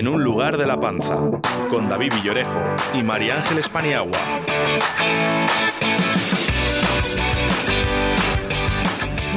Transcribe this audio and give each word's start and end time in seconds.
En 0.00 0.08
un 0.08 0.24
lugar 0.24 0.56
de 0.56 0.64
la 0.64 0.80
panza, 0.80 1.30
con 1.68 1.90
David 1.90 2.14
Villorejo 2.14 2.58
y 2.94 3.02
María 3.02 3.36
Ángeles 3.36 3.68
Paniagua. 3.68 4.18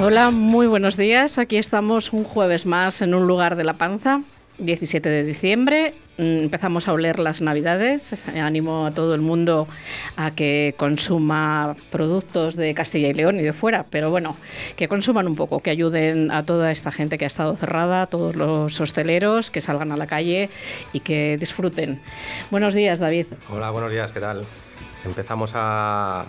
Hola, 0.01 0.31
muy 0.31 0.67
buenos 0.67 0.95
días. 0.95 1.37
Aquí 1.37 1.57
estamos 1.57 2.13
un 2.13 2.23
jueves 2.23 2.65
más 2.65 3.01
en 3.01 3.13
un 3.13 3.27
lugar 3.27 3.57
de 3.57 3.65
la 3.65 3.73
panza, 3.73 4.21
17 4.59 5.09
de 5.09 5.25
diciembre. 5.25 5.95
Mm, 6.17 6.43
Empezamos 6.43 6.87
a 6.87 6.93
oler 6.93 7.17
las 7.19 7.41
navidades. 7.41 8.13
Animo 8.35 8.85
a 8.85 8.91
todo 8.91 9.15
el 9.15 9.21
mundo 9.21 9.67
a 10.15 10.31
que 10.31 10.75
consuma 10.77 11.75
productos 11.89 12.55
de 12.55 12.73
Castilla 12.75 13.07
y 13.07 13.13
León 13.13 13.39
y 13.39 13.43
de 13.43 13.53
fuera, 13.53 13.85
pero 13.89 14.11
bueno, 14.11 14.35
que 14.75 14.87
consuman 14.87 15.27
un 15.27 15.35
poco, 15.35 15.61
que 15.61 15.71
ayuden 15.71 16.29
a 16.31 16.43
toda 16.43 16.69
esta 16.71 16.91
gente 16.91 17.17
que 17.17 17.25
ha 17.25 17.27
estado 17.27 17.55
cerrada, 17.55 18.03
a 18.03 18.07
todos 18.07 18.35
los 18.35 18.79
hosteleros, 18.79 19.49
que 19.49 19.61
salgan 19.61 19.91
a 19.91 19.97
la 19.97 20.05
calle 20.05 20.49
y 20.91 20.99
que 20.99 21.37
disfruten. 21.39 21.99
Buenos 22.51 22.73
días, 22.75 22.99
David. 22.99 23.27
Hola, 23.49 23.71
buenos 23.71 23.89
días, 23.91 24.11
¿qué 24.11 24.19
tal? 24.19 24.45
Empezamos 25.05 25.51
a, 25.55 26.25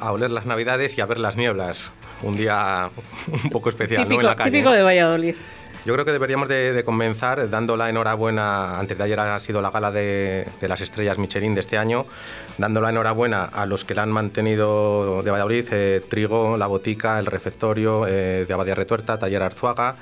a 0.00 0.12
oler 0.12 0.30
las 0.30 0.46
navidades 0.46 0.96
y 0.96 1.00
a 1.02 1.06
ver 1.06 1.18
las 1.18 1.36
nieblas. 1.36 1.92
Un 2.22 2.36
día 2.36 2.88
un 3.30 3.50
poco 3.50 3.68
especial, 3.68 4.08
¿no? 4.08 4.18
En 4.18 4.26
la 4.26 4.34
calle. 4.34 4.50
típico 4.50 4.70
de 4.70 4.82
Valladolid. 4.82 5.34
Yo 5.86 5.92
creo 5.92 6.04
que 6.04 6.10
deberíamos 6.10 6.48
de, 6.48 6.82
comenzar 6.84 7.48
dando 7.48 7.76
la 7.76 7.88
enhorabuena, 7.88 8.80
antes 8.80 8.98
de 8.98 9.04
ayer 9.04 9.20
ha 9.20 9.38
sido 9.38 9.62
la 9.62 9.70
gala 9.70 9.92
de, 9.92 10.44
de 10.60 10.66
las 10.66 10.80
estrellas 10.80 11.16
Michelin 11.16 11.54
de 11.54 11.60
este 11.60 11.78
año, 11.78 12.06
dando 12.58 12.80
la 12.80 12.90
enhorabuena 12.90 13.44
a 13.44 13.66
los 13.66 13.84
que 13.84 13.94
la 13.94 14.02
han 14.02 14.10
mantenido 14.10 15.22
de 15.22 15.30
Valladolid, 15.30 15.68
eh, 15.70 16.02
Trigo, 16.08 16.56
La 16.56 16.66
Botica, 16.66 17.20
El 17.20 17.26
Refectorio, 17.26 18.04
eh, 18.08 18.46
de 18.48 18.52
Abadía 18.52 18.74
Retuerta, 18.74 19.20
Taller 19.20 19.44
Arzuaga 19.44 19.94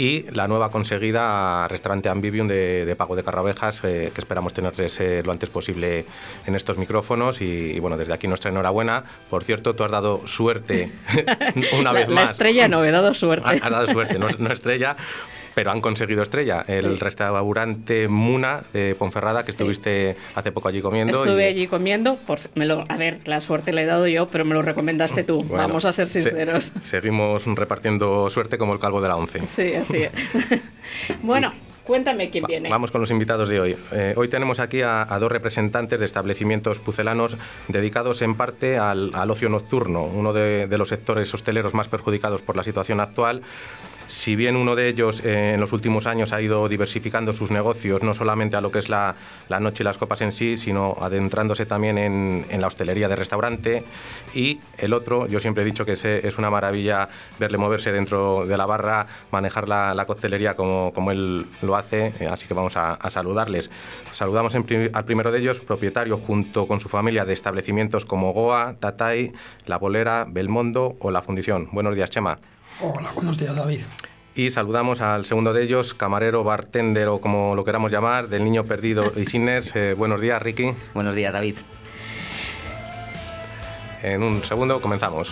y 0.00 0.24
la 0.32 0.48
nueva 0.48 0.70
conseguida 0.70 1.68
Restaurante 1.68 2.08
Ambivium 2.08 2.48
de, 2.48 2.86
de 2.86 2.96
Pago 2.96 3.16
de 3.16 3.22
Carrabejas, 3.22 3.82
eh, 3.84 4.10
que 4.14 4.20
esperamos 4.22 4.54
tenerles 4.54 4.98
eh, 4.98 5.22
lo 5.22 5.30
antes 5.30 5.50
posible 5.50 6.06
en 6.46 6.54
estos 6.54 6.78
micrófonos 6.78 7.42
y, 7.42 7.44
y, 7.44 7.78
bueno, 7.80 7.98
desde 7.98 8.14
aquí 8.14 8.26
nuestra 8.26 8.50
enhorabuena. 8.50 9.04
Por 9.28 9.44
cierto, 9.44 9.74
tú 9.74 9.84
has 9.84 9.90
dado 9.90 10.26
suerte 10.26 10.90
una 11.78 11.92
la, 11.92 12.00
vez 12.00 12.08
la 12.08 12.14
más. 12.14 12.30
estrella 12.30 12.66
no, 12.66 12.82
he 12.82 12.90
dado 12.90 13.12
suerte. 13.12 13.46
Has 13.46 13.62
has 13.62 13.70
dado 13.70 13.86
suerte, 13.88 14.18
no, 14.18 14.28
no 14.38 14.50
estrella, 14.50 14.96
pero 15.54 15.70
han 15.70 15.80
conseguido 15.80 16.22
estrella. 16.22 16.64
El 16.68 16.92
Sí. 16.94 16.98
restaurante 17.00 18.08
Muna 18.08 18.62
de 18.72 18.94
Ponferrada, 18.94 19.42
que 19.42 19.52
Sí. 19.52 19.56
estuviste 19.56 20.16
hace 20.34 20.52
poco 20.52 20.68
allí 20.68 20.80
comiendo. 20.80 21.22
Estuve 21.22 21.44
y- 21.50 21.54
allí 21.54 21.66
comiendo, 21.66 22.16
por, 22.26 22.38
me 22.54 22.66
lo, 22.66 22.84
a 22.88 22.96
ver, 22.96 23.18
la 23.26 23.40
suerte 23.40 23.72
le 23.72 23.82
he 23.82 23.86
dado 23.86 24.06
yo, 24.06 24.28
pero 24.28 24.44
me 24.44 24.54
lo 24.54 24.62
recomendaste 24.62 25.24
tú, 25.24 25.42
Bueno, 25.44 25.56
vamos 25.68 25.84
a 25.84 25.92
ser 25.92 26.08
se- 26.08 26.20
sinceros. 26.22 26.72
seguimos 26.80 27.44
repartiendo 27.46 28.30
suerte 28.30 28.58
como 28.58 28.72
el 28.72 28.78
calvo 28.78 29.00
de 29.00 29.08
la 29.08 29.16
once. 29.16 29.44
Sí, 29.44 29.74
así 29.74 30.02
es. 30.02 30.10
bueno, 31.22 31.50
cuéntame 31.84 32.30
quién 32.30 32.44
viene. 32.46 32.68
Vamos 32.68 32.90
con 32.90 33.00
los 33.00 33.10
invitados 33.10 33.48
de 33.48 33.60
hoy. 33.60 33.76
Eh, 33.92 34.14
hoy 34.16 34.28
tenemos 34.28 34.60
aquí 34.60 34.82
a, 34.82 35.02
a 35.12 35.18
dos 35.18 35.30
representantes 35.32 35.98
de 35.98 36.06
establecimientos 36.06 36.78
pucelanos 36.78 37.36
dedicados 37.68 38.22
en 38.22 38.34
parte 38.34 38.78
al, 38.78 39.10
al 39.14 39.30
ocio 39.30 39.48
nocturno, 39.48 40.04
uno 40.04 40.32
de, 40.32 40.66
de 40.66 40.78
los 40.78 40.88
sectores 40.88 41.32
hosteleros 41.34 41.74
más 41.74 41.88
perjudicados 41.88 42.40
por 42.40 42.56
la 42.56 42.62
situación 42.64 43.00
actual. 43.00 43.42
Si 44.10 44.34
bien 44.34 44.56
uno 44.56 44.74
de 44.74 44.88
ellos 44.88 45.24
eh, 45.24 45.52
en 45.54 45.60
los 45.60 45.72
últimos 45.72 46.08
años 46.08 46.32
ha 46.32 46.42
ido 46.42 46.68
diversificando 46.68 47.32
sus 47.32 47.52
negocios, 47.52 48.02
no 48.02 48.12
solamente 48.12 48.56
a 48.56 48.60
lo 48.60 48.72
que 48.72 48.80
es 48.80 48.88
la, 48.88 49.14
la 49.48 49.60
noche 49.60 49.84
y 49.84 49.84
las 49.84 49.98
copas 49.98 50.20
en 50.20 50.32
sí, 50.32 50.56
sino 50.56 50.96
adentrándose 51.00 51.64
también 51.64 51.96
en, 51.96 52.44
en 52.50 52.60
la 52.60 52.66
hostelería 52.66 53.08
de 53.08 53.14
restaurante. 53.14 53.84
Y 54.34 54.58
el 54.78 54.94
otro, 54.94 55.28
yo 55.28 55.38
siempre 55.38 55.62
he 55.62 55.64
dicho 55.64 55.86
que 55.86 55.92
es, 55.92 56.04
es 56.04 56.38
una 56.38 56.50
maravilla 56.50 57.08
verle 57.38 57.56
moverse 57.56 57.92
dentro 57.92 58.46
de 58.48 58.56
la 58.56 58.66
barra, 58.66 59.06
manejar 59.30 59.68
la, 59.68 59.94
la 59.94 60.06
coctelería 60.06 60.56
como, 60.56 60.92
como 60.92 61.12
él 61.12 61.46
lo 61.62 61.76
hace, 61.76 62.12
eh, 62.18 62.26
así 62.28 62.48
que 62.48 62.54
vamos 62.54 62.76
a, 62.76 62.98
saludarles. 63.10 63.70
Saludamos 64.10 64.56
al 64.56 65.04
primero 65.04 65.30
de 65.30 65.38
ellos, 65.38 65.60
propietario 65.60 66.18
junto 66.18 66.66
con 66.66 66.80
su 66.80 66.88
familia 66.88 67.24
de 67.24 67.32
establecimientos 67.32 68.04
como 68.04 68.32
Goa, 68.32 68.74
Tatay, 68.80 69.32
La 69.66 69.78
Bolera, 69.78 70.26
Belmondo 70.28 70.96
o 70.98 71.12
La 71.12 71.22
Fundición. 71.22 71.68
Buenos 71.70 71.94
días, 71.94 72.10
Chema. 72.10 72.40
Hola, 72.82 73.10
buenos 73.14 73.36
días, 73.36 73.54
David. 73.54 73.80
Y 74.34 74.50
saludamos 74.50 75.02
al 75.02 75.26
segundo 75.26 75.52
de 75.52 75.62
ellos, 75.64 75.92
camarero, 75.92 76.44
bartender 76.44 77.08
o 77.08 77.20
como 77.20 77.54
lo 77.54 77.62
queramos 77.62 77.92
llamar, 77.92 78.28
del 78.28 78.42
niño 78.42 78.64
perdido 78.64 79.12
y 79.16 79.26
Sines. 79.26 79.76
Eh, 79.76 79.94
buenos 79.94 80.20
días, 80.20 80.40
Ricky. 80.40 80.72
Buenos 80.94 81.14
días, 81.14 81.30
David. 81.30 81.56
En 84.02 84.22
un 84.22 84.42
segundo 84.44 84.80
comenzamos. 84.80 85.30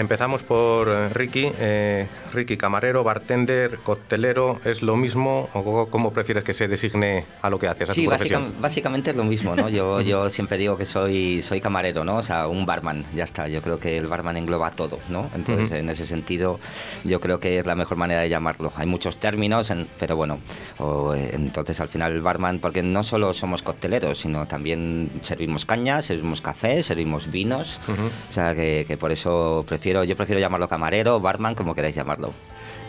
Empezamos 0.00 0.42
por 0.42 0.88
eh, 0.88 1.10
Ricky. 1.10 1.52
Eh, 1.58 2.06
Ricky, 2.32 2.56
camarero, 2.56 3.02
bartender, 3.04 3.78
coctelero, 3.78 4.60
¿es 4.64 4.82
lo 4.82 4.96
mismo 4.96 5.48
o 5.54 5.86
cómo 5.90 6.12
prefieres 6.12 6.44
que 6.44 6.54
se 6.54 6.68
designe 6.68 7.24
a 7.42 7.50
lo 7.50 7.58
que 7.58 7.68
haces, 7.68 7.90
a 7.90 7.94
Sí, 7.94 8.04
tu 8.04 8.10
básicamente 8.60 9.10
es 9.10 9.16
lo 9.16 9.24
mismo, 9.24 9.56
¿no? 9.56 9.68
Yo, 9.68 10.00
yo 10.00 10.30
siempre 10.30 10.58
digo 10.58 10.76
que 10.76 10.86
soy, 10.86 11.42
soy 11.42 11.60
camarero, 11.60 12.04
¿no? 12.04 12.16
O 12.16 12.22
sea, 12.22 12.46
un 12.48 12.66
barman, 12.66 13.04
ya 13.14 13.24
está. 13.24 13.48
Yo 13.48 13.62
creo 13.62 13.78
que 13.80 13.96
el 13.96 14.06
barman 14.06 14.36
engloba 14.36 14.70
todo, 14.72 14.98
¿no? 15.08 15.28
Entonces, 15.34 15.66
Ujú. 15.66 15.74
en 15.76 15.88
ese 15.88 16.06
sentido, 16.06 16.60
yo 17.04 17.20
creo 17.20 17.38
que 17.40 17.58
es 17.58 17.66
la 17.66 17.74
mejor 17.74 17.96
manera 17.96 18.20
de 18.20 18.28
llamarlo. 18.28 18.72
Hay 18.76 18.86
muchos 18.86 19.16
términos, 19.18 19.70
en- 19.70 19.88
pero 19.98 20.16
bueno, 20.16 20.38
o, 20.78 21.14
eh, 21.14 21.30
entonces 21.32 21.80
al 21.80 21.88
final 21.88 22.12
el 22.12 22.20
barman, 22.22 22.58
porque 22.58 22.82
no 22.82 23.02
solo 23.04 23.32
somos 23.34 23.62
cocteleros, 23.62 24.18
sino 24.18 24.46
también 24.46 25.10
servimos 25.22 25.64
caña, 25.64 26.02
servimos 26.02 26.40
café, 26.40 26.82
servimos 26.82 27.30
vinos. 27.30 27.80
O 28.28 28.32
sea, 28.32 28.54
que, 28.54 28.84
que 28.86 28.96
por 28.96 29.12
eso 29.12 29.64
prefiero, 29.66 30.04
yo 30.04 30.16
prefiero 30.16 30.40
llamarlo 30.40 30.68
camarero, 30.68 31.20
barman, 31.20 31.54
como 31.54 31.74
queráis 31.74 31.94
llamarlo. 31.94 32.19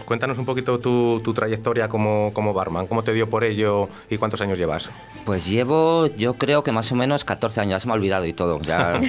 Cuéntanos 0.06 0.38
un 0.38 0.46
poquito 0.46 0.80
tu, 0.80 1.22
tu 1.24 1.34
trayectoria 1.34 1.88
como, 1.88 2.32
como 2.34 2.54
barman, 2.54 2.86
cómo 2.88 3.02
te 3.04 3.14
dio 3.14 3.30
por 3.30 3.46
ello 3.46 3.88
y 4.10 4.18
cuántos 4.18 4.42
años 4.42 4.58
llevas. 4.58 4.90
Pues 5.26 5.46
llevo, 5.46 6.08
yo 6.08 6.34
creo 6.34 6.64
que 6.64 6.74
más 6.74 6.92
o 6.92 6.96
menos 6.96 7.24
14 7.24 7.62
años, 7.62 7.72
ya 7.72 7.80
se 7.80 7.88
me 7.88 7.94
ha 7.94 7.96
olvidado 7.96 8.26
y 8.26 8.34
todo, 8.34 8.60
ya 8.60 9.00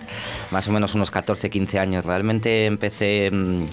más 0.50 0.68
o 0.68 0.72
menos 0.72 0.94
unos 0.94 1.10
14, 1.10 1.48
15 1.48 1.78
años. 1.78 2.04
Realmente 2.04 2.66
empecé, 2.66 3.30
mm, 3.32 3.64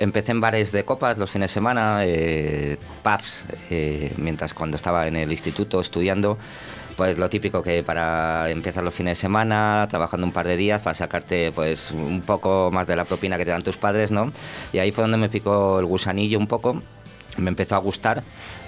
empecé 0.00 0.32
en 0.32 0.40
bares 0.40 0.72
de 0.72 0.84
copas 0.84 1.18
los 1.18 1.30
fines 1.30 1.50
de 1.50 1.54
semana, 1.54 2.00
eh, 2.02 2.78
pubs, 3.04 3.44
eh, 3.70 4.12
mientras 4.16 4.54
cuando 4.54 4.76
estaba 4.76 5.06
en 5.06 5.14
el 5.14 5.30
instituto 5.30 5.80
estudiando. 5.80 6.36
Pues 6.96 7.18
lo 7.18 7.28
típico 7.28 7.60
que 7.62 7.82
para 7.82 8.48
empezar 8.50 8.84
los 8.84 8.94
fines 8.94 9.18
de 9.18 9.20
semana, 9.22 9.86
trabajando 9.90 10.26
un 10.26 10.32
par 10.32 10.46
de 10.46 10.56
días 10.56 10.80
para 10.80 10.94
sacarte 10.94 11.50
pues 11.52 11.90
un 11.90 12.22
poco 12.22 12.70
más 12.72 12.86
de 12.86 12.94
la 12.94 13.04
propina 13.04 13.36
que 13.36 13.44
te 13.44 13.50
dan 13.50 13.62
tus 13.62 13.76
padres, 13.76 14.12
¿no? 14.12 14.32
Y 14.72 14.78
ahí 14.78 14.92
fue 14.92 15.02
donde 15.02 15.16
me 15.16 15.28
picó 15.28 15.80
el 15.80 15.86
gusanillo 15.86 16.38
un 16.38 16.46
poco 16.46 16.82
me 17.36 17.48
empezó 17.48 17.74
a 17.74 17.78
gustar 17.78 18.22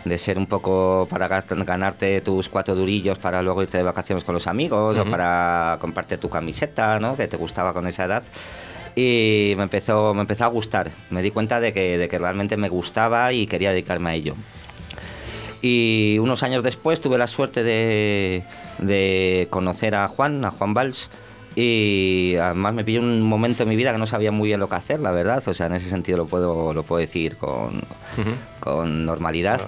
de 0.04 0.18
ser 0.18 0.38
un 0.38 0.46
poco 0.48 1.06
para 1.08 1.28
ga- 1.28 1.64
ganarte 1.64 2.20
tus 2.20 2.48
cuatro 2.48 2.74
durillos 2.74 3.16
para 3.16 3.40
luego 3.40 3.62
irte 3.62 3.76
de 3.78 3.84
vacaciones 3.84 4.24
con 4.24 4.34
los 4.34 4.48
amigos 4.48 4.98
o 4.98 5.04
para 5.08 5.78
comprarte 5.80 6.18
tu 6.18 6.28
camiseta, 6.28 6.98
¿no? 6.98 7.16
Que 7.16 7.28
te 7.28 7.36
gustaba 7.36 7.72
con 7.72 7.86
esa 7.86 8.06
edad. 8.06 8.24
Y 8.96 9.54
me 9.56 9.62
empezó, 9.62 10.14
me 10.14 10.22
empezó 10.22 10.46
a 10.46 10.48
gustar. 10.48 10.90
Me 11.10 11.22
di 11.22 11.30
cuenta 11.30 11.60
de 11.60 11.72
que, 11.72 11.96
de 11.96 12.08
que 12.08 12.18
realmente 12.18 12.56
me 12.56 12.68
gustaba 12.68 13.32
y 13.32 13.46
quería 13.46 13.70
dedicarme 13.70 14.10
a 14.10 14.14
ello. 14.14 14.34
Y 15.68 16.18
unos 16.20 16.44
años 16.44 16.62
después 16.62 17.00
tuve 17.00 17.18
la 17.18 17.26
suerte 17.26 17.64
de, 17.64 18.44
de 18.78 19.48
conocer 19.50 19.96
a 19.96 20.06
Juan, 20.06 20.44
a 20.44 20.52
Juan 20.52 20.74
Valls, 20.74 21.10
y 21.56 22.36
además 22.40 22.72
me 22.72 22.84
pilló 22.84 23.00
un 23.00 23.20
momento 23.20 23.64
en 23.64 23.70
mi 23.70 23.74
vida 23.74 23.90
que 23.90 23.98
no 23.98 24.06
sabía 24.06 24.30
muy 24.30 24.46
bien 24.46 24.60
lo 24.60 24.68
que 24.68 24.76
hacer, 24.76 25.00
la 25.00 25.10
verdad. 25.10 25.42
O 25.48 25.54
sea, 25.54 25.66
en 25.66 25.72
ese 25.72 25.90
sentido 25.90 26.18
lo 26.18 26.26
puedo, 26.26 26.72
lo 26.72 26.84
puedo 26.84 27.00
decir 27.00 27.36
con, 27.36 27.82
con 28.60 29.04
normalidad. 29.04 29.60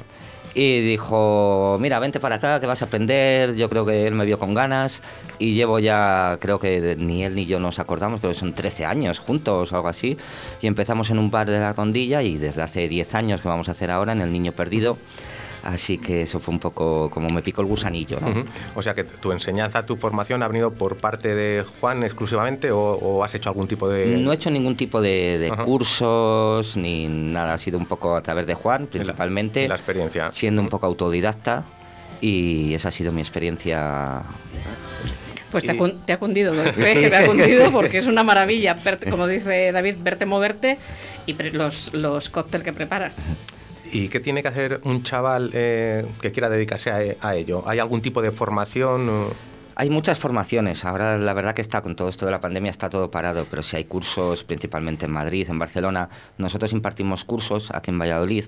Y 0.55 0.83
dijo, 0.83 1.79
mira, 1.81 1.99
vente 1.99 2.21
para 2.21 2.37
acá, 2.37 2.61
que 2.61 2.67
vas 2.67 2.81
a 2.83 2.85
aprender. 2.85 3.57
Yo 3.57 3.69
creo 3.69 3.85
que 3.85 4.07
él 4.07 4.15
me 4.15 4.25
vio 4.25 4.39
con 4.39 4.55
ganas 4.55 5.03
y 5.41 5.55
llevo 5.55 5.81
ya, 5.81 6.39
creo 6.41 6.61
que 6.61 6.95
ni 6.97 7.25
él 7.25 7.35
ni 7.35 7.47
yo 7.47 7.59
nos 7.59 7.81
acordamos, 7.81 8.21
creo 8.21 8.33
que 8.33 8.39
son 8.39 8.55
13 8.55 8.85
años 8.85 9.19
juntos 9.19 9.73
o 9.73 9.75
algo 9.75 9.89
así. 9.89 10.17
Y 10.61 10.69
empezamos 10.69 11.11
en 11.11 11.19
un 11.19 11.33
bar 11.33 11.51
de 11.51 11.59
la 11.59 11.73
rondilla 11.73 12.23
y 12.23 12.37
desde 12.37 12.63
hace 12.63 12.87
10 12.87 13.15
años 13.17 13.41
que 13.41 13.49
vamos 13.49 13.69
a 13.69 13.73
hacer 13.73 13.91
ahora 13.91 14.13
en 14.13 14.21
El 14.21 14.31
Niño 14.31 14.53
Perdido. 14.53 14.99
Así 15.65 15.99
que 15.99 16.23
eso 16.23 16.39
fue 16.41 16.55
un 16.55 16.61
poco 16.61 17.11
como 17.11 17.29
me 17.31 17.43
picó 17.43 17.61
el 17.63 17.67
gusanillo, 17.67 18.19
¿no? 18.21 18.45
O 18.75 18.83
sea 18.83 18.95
que 18.95 19.05
tu 19.05 19.33
enseñanza, 19.33 19.85
tu 19.85 19.97
formación 19.97 20.43
ha 20.43 20.49
venido 20.49 20.73
por 20.73 20.97
parte 20.97 21.35
de 21.35 21.65
Juan 21.81 22.05
exclusivamente 22.05 22.71
o, 22.71 22.79
o 22.81 23.25
has 23.25 23.35
hecho 23.35 23.49
algún 23.51 23.67
tipo 23.69 23.89
de... 23.89 24.17
No 24.19 24.31
he 24.33 24.37
hecho 24.37 24.51
ningún 24.51 24.77
tipo 24.77 25.01
de, 25.01 25.53
cursos 25.65 26.77
ni 26.77 27.09
nada, 27.09 27.55
ha 27.55 27.59
sido 27.59 27.79
un 27.79 27.87
poco 27.87 28.15
a 28.17 28.23
través 28.23 28.47
de 28.47 28.55
Juan, 28.55 28.87
principalmente. 28.87 29.67
la 29.69 29.75
experiencia. 29.75 30.31
Siendo 30.33 30.63
un 30.63 30.69
poco 30.69 30.87
autodidacta 30.87 31.65
y 32.21 32.73
esa 32.75 32.89
ha 32.89 32.93
sido 32.93 33.13
mi 33.13 33.21
experiencia. 33.21 34.23
Pues 35.51 35.65
te, 35.65 35.71
ha, 35.71 35.75
Y- 35.75 35.79
cun- 35.79 35.99
te 36.05 36.13
ha 36.13 36.19
cundido, 36.19 36.53
que 36.53 36.73
te 37.11 37.17
ha 37.17 37.27
cundido 37.27 37.71
porque 37.73 37.99
es 37.99 38.07
una 38.07 38.23
maravilla, 38.23 38.77
como 39.11 39.27
dice 39.27 39.73
David, 39.73 39.97
verte 40.01 40.27
moverte 40.27 40.79
y 41.27 41.35
pre- 41.35 41.53
los, 41.53 41.93
los 41.95 42.29
cócteles 42.29 42.65
que 42.65 42.73
preparas. 42.73 43.25
¿Y 43.93 44.09
qué 44.09 44.21
tiene 44.21 44.43
que 44.43 44.49
hacer 44.49 44.81
un 44.85 45.03
chaval 45.03 45.51
eh, 45.55 46.07
que 46.21 46.33
quiera 46.33 46.49
dedicarse 46.49 46.91
a, 46.91 47.29
a 47.29 47.35
ello? 47.35 47.63
¿Hay 47.67 47.79
algún 47.79 48.01
tipo 48.01 48.23
de 48.23 48.31
formación? 48.31 49.31
Hay 49.75 49.91
muchas 49.91 50.19
formaciones. 50.19 50.85
Ahora 50.85 51.17
la 51.17 51.33
verdad 51.33 51.55
que 51.55 51.63
está 51.63 51.83
con 51.83 51.95
todo 51.95 52.09
esto 52.09 52.27
de 52.27 52.33
la 52.33 52.41
pandemia 52.41 52.71
está 52.71 52.91
todo 52.91 53.11
parado, 53.11 53.47
pero 53.49 53.63
sí 53.63 53.77
hay 53.77 53.85
cursos 53.85 54.43
principalmente 54.43 55.07
en 55.07 55.13
Madrid, 55.13 55.47
en 55.49 55.59
Barcelona. 55.59 56.09
Nosotros 56.37 56.73
impartimos 56.73 57.25
cursos 57.25 57.71
aquí 57.73 57.91
en 57.91 57.99
Valladolid. 57.99 58.47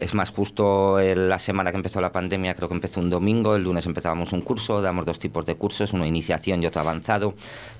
Es 0.00 0.14
más, 0.14 0.30
justo 0.30 1.00
el- 1.00 1.28
la 1.28 1.40
semana 1.40 1.72
que 1.72 1.76
empezó 1.76 2.00
la 2.00 2.12
pandemia, 2.12 2.54
creo 2.54 2.68
que 2.68 2.74
empezó 2.74 3.00
un 3.00 3.10
domingo, 3.10 3.56
el 3.56 3.64
lunes 3.64 3.84
empezábamos 3.86 4.32
un 4.32 4.42
curso, 4.42 4.80
damos 4.80 5.04
dos 5.04 5.18
tipos 5.18 5.44
de 5.44 5.56
cursos, 5.56 5.92
uno 5.92 6.06
iniciación 6.06 6.62
y 6.62 6.66
otro 6.66 6.80
avanzado, 6.82 7.34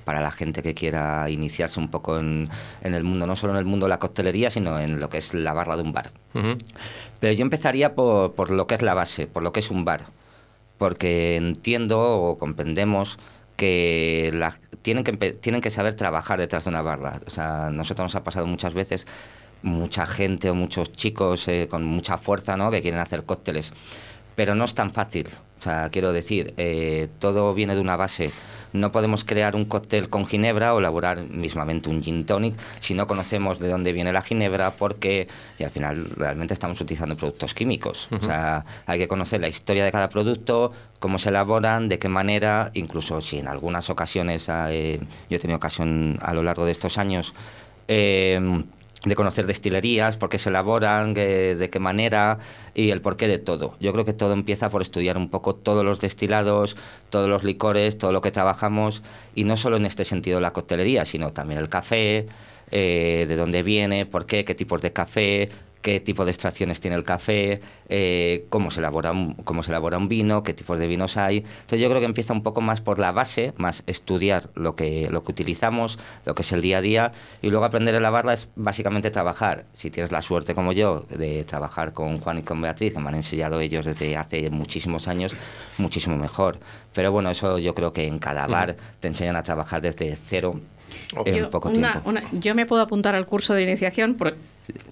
para 0.05 0.21
la 0.21 0.33
gente 0.33 0.63
que 0.63 0.75
quiera 0.75 1.31
iniciarse 1.31 1.79
un 1.79 1.89
poco 1.91 2.19
en, 2.19 2.49
en 2.83 2.95
el 2.95 3.05
mundo, 3.05 3.27
no 3.27 3.37
solo 3.37 3.53
en 3.53 3.59
el 3.61 3.65
mundo 3.67 3.87
de 3.87 3.91
la 3.91 3.99
coctelería, 4.01 4.51
sino 4.51 4.81
en 4.81 4.99
lo 4.99 5.09
que 5.09 5.19
es 5.19 5.33
la 5.33 5.53
barra 5.53 5.77
de 5.77 5.83
un 5.83 5.93
bar. 5.93 6.11
Pero 7.21 7.33
yo 7.35 7.43
empezaría 7.43 7.95
por, 7.95 8.33
por 8.33 8.51
lo 8.51 8.67
que 8.67 8.75
es 8.75 8.83
la 8.83 8.95
base, 8.95 9.29
por 9.29 9.45
lo 9.45 9.53
que 9.53 9.61
es 9.61 9.71
un 9.71 9.85
bar. 9.85 10.07
Porque 10.77 11.37
entiendo 11.37 12.01
o 12.01 12.39
comprendemos 12.39 13.19
que 13.57 14.31
la- 14.35 14.55
tienen, 14.83 15.03
que 15.05 15.13
tienen 15.33 15.61
que 15.61 15.71
saber 15.71 15.95
trabajar 15.95 16.39
detrás 16.39 16.65
de 16.65 16.71
una 16.71 16.83
barra. 16.83 17.21
O 17.27 17.31
sea, 17.31 17.67
a 17.67 17.71
nosotros 17.71 18.05
nos 18.07 18.15
ha 18.15 18.23
pasado 18.25 18.47
muchas 18.47 18.75
veces 18.75 19.07
mucha 19.63 20.07
gente 20.07 20.51
o 20.51 20.55
muchos 20.55 20.93
chicos 20.93 21.49
eh, 21.49 21.69
con 21.71 21.85
mucha 21.85 22.19
fuerza 22.19 22.57
¿no? 22.57 22.71
que 22.71 22.83
quieren 22.83 23.01
hacer 23.01 23.25
cócteles. 23.25 23.73
Pero 24.37 24.55
no 24.55 24.65
es 24.65 24.75
tan 24.75 24.93
fácil. 24.93 25.29
O 25.59 25.63
sea, 25.63 25.89
quiero 25.91 26.13
decir, 26.13 26.55
eh, 26.57 27.09
todo 27.19 27.53
viene 27.55 27.75
de 27.75 27.81
una 27.81 27.97
base. 27.97 28.31
No 28.73 28.93
podemos 28.93 29.25
crear 29.25 29.57
un 29.57 29.65
cóctel 29.65 30.09
con 30.09 30.27
ginebra 30.27 30.75
o 30.75 30.79
elaborar 30.79 31.25
mismamente 31.25 31.89
un 31.89 32.03
gin 32.03 32.27
tonic 32.27 32.55
si 32.81 32.95
no 32.95 33.07
conocemos 33.07 33.59
de 33.59 33.69
dónde 33.69 33.93
viene 33.93 34.13
la 34.13 34.23
ginebra, 34.23 34.73
porque 34.73 35.27
y 35.59 35.65
al 35.65 35.71
final 35.71 36.05
realmente 36.17 36.55
estamos 36.55 36.81
utilizando 36.81 37.17
productos 37.17 37.55
químicos. 37.55 38.09
O 38.13 38.25
sea, 38.25 38.65
hay 38.87 38.99
que 38.99 39.09
conocer 39.09 39.41
la 39.41 39.49
historia 39.49 39.85
de 39.85 39.91
cada 39.91 40.11
producto, 40.11 40.73
cómo 41.01 41.19
se 41.19 41.31
elaboran, 41.31 41.89
de 41.89 41.99
qué 41.99 42.09
manera, 42.09 42.71
incluso 42.75 43.21
si 43.21 43.39
en 43.39 43.49
algunas 43.49 43.91
ocasiones, 43.91 44.47
eh, 44.49 45.01
yo 45.29 45.37
he 45.37 45.41
tenido 45.41 45.57
ocasión 45.57 46.19
a 46.23 46.35
lo 46.35 46.43
largo 46.43 46.67
de 46.67 46.73
estos 46.73 46.99
años, 46.99 47.33
eh, 47.89 48.39
de 49.05 49.15
conocer 49.15 49.47
destilerías, 49.47 50.17
por 50.17 50.29
qué 50.29 50.39
se 50.39 50.49
elaboran, 50.49 51.15
de 51.15 51.69
qué 51.71 51.79
manera 51.79 52.39
y 52.75 52.91
el 52.91 53.01
porqué 53.01 53.29
de 53.29 53.39
todo. 53.39 53.77
Yo 53.81 53.93
creo 53.93 54.05
que 54.05 54.13
todo 54.13 54.33
empieza 54.33 54.71
por 54.71 54.83
estudiar 54.83 55.17
un 55.17 55.29
poco 55.29 55.55
todos 55.55 55.85
los 55.85 56.01
destilados, 56.01 56.77
todos 57.11 57.29
los 57.29 57.45
licores, 57.45 57.97
todo 57.97 58.13
lo 58.13 58.21
que 58.21 58.31
trabajamos 58.31 59.03
y 59.35 59.45
no 59.45 59.57
solo 59.57 59.77
en 59.77 59.87
este 59.87 60.05
sentido 60.05 60.41
la 60.41 60.53
coctelería, 60.53 61.05
sino 61.05 61.33
también 61.33 61.61
el 61.61 61.69
café, 61.69 62.27
eh, 62.71 63.25
de 63.29 63.37
dónde 63.37 63.63
viene, 63.63 64.05
por 64.05 64.27
qué, 64.27 64.45
qué 64.45 64.55
tipos 64.55 64.83
de 64.83 64.93
café, 64.93 65.49
qué 65.83 66.01
tipo 66.01 66.25
de 66.25 66.31
extracciones 66.33 66.81
tiene 66.81 66.97
el 66.97 67.05
café, 67.05 67.61
eh, 67.89 68.45
cómo, 68.49 68.71
se 68.71 68.81
elabora 68.81 69.13
un, 69.13 69.35
cómo 69.35 69.63
se 69.63 69.71
elabora 69.71 69.97
un 69.97 70.09
vino, 70.09 70.43
qué 70.43 70.53
tipos 70.55 70.79
de 70.79 70.87
vinos 70.87 71.17
hay. 71.17 71.39
Entonces 71.39 71.81
yo 71.81 71.89
creo 71.89 72.01
que 72.01 72.07
empieza 72.07 72.33
un 72.33 72.43
poco 72.43 72.61
más 72.61 72.81
por 72.81 72.99
la 72.99 73.13
base, 73.13 73.53
más 73.57 73.83
estudiar 73.87 74.51
lo 74.55 74.75
que, 74.77 75.09
lo 75.11 75.23
que 75.25 75.33
utilizamos, 75.33 75.99
lo 76.27 76.35
que 76.35 76.43
es 76.43 76.53
el 76.53 76.61
día 76.63 76.79
a 76.79 76.81
día, 76.81 77.13
y 77.43 77.51
luego 77.51 77.65
aprender 77.65 77.95
a 77.95 78.01
lavarla 78.01 78.33
es 78.35 78.49
básicamente 78.57 79.11
trabajar. 79.11 79.65
Si 79.75 79.91
tienes 79.91 80.11
la 80.13 80.21
suerte 80.23 80.55
como 80.55 80.73
yo 80.73 81.07
de 81.11 81.45
trabajar 81.45 81.93
con 81.93 82.19
Juan 82.19 82.39
y 82.39 82.43
con 82.43 82.61
Beatriz, 82.61 82.93
que 82.93 82.99
me 82.99 83.09
han 83.09 83.15
enseñado 83.15 83.61
ellos 83.61 83.85
desde 83.87 84.17
hace 84.17 84.51
muchísimos 84.51 85.07
años, 85.09 85.35
muchísimo 85.79 86.17
mejor. 86.17 86.59
Pero 86.93 87.13
bueno, 87.13 87.31
eso 87.31 87.59
yo 87.59 87.75
creo 87.75 87.93
que 87.93 88.07
en 88.07 88.19
cada 88.19 88.47
bar 88.47 88.77
te 89.01 89.09
enseñan 89.09 89.37
a 89.37 89.43
trabajar 89.43 89.81
desde 89.81 90.15
cero 90.17 90.61
en 91.25 91.35
Yo, 91.37 91.51
poco 91.51 91.69
una- 91.69 91.93
tiempo. 91.93 92.09
una- 92.11 92.25
yo 92.33 92.55
me 92.55 92.67
puedo 92.67 92.83
apuntar 92.83 93.15
al 93.15 93.27
curso 93.27 93.55
de 93.55 93.63
iniciación, 93.63 94.15
por- 94.15 94.37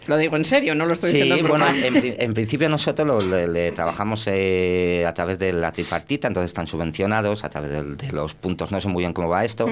lo 0.07 0.17
digo 0.17 0.37
en 0.37 0.45
serio, 0.45 0.75
no 0.75 0.87
lo 0.87 0.93
estoy 0.93 1.11
Sí, 1.11 1.17
diciendo 1.19 1.37
en 1.43 1.49
bueno, 1.49 1.67
en, 1.67 1.97
en 2.21 2.35
principio 2.35 2.69
nosotros 2.69 3.07
lo- 3.07 3.21
le, 3.21 3.47
le 3.49 3.73
trabajamos 3.73 4.25
eh, 4.29 5.05
a 5.07 5.13
través 5.15 5.39
de 5.39 5.53
la 5.53 5.73
tripartita, 5.73 6.29
entonces 6.29 6.51
están 6.51 6.67
subvencionados 6.67 7.45
a 7.45 7.51
través 7.51 7.71
del- 7.71 7.97
de, 7.97 8.13
los 8.13 8.35
puntos, 8.35 8.73
no 8.73 8.81
sé 8.81 8.89
muy 8.89 9.03
bien 9.03 9.13
cómo 9.13 9.29
va 9.29 9.45
esto, 9.45 9.69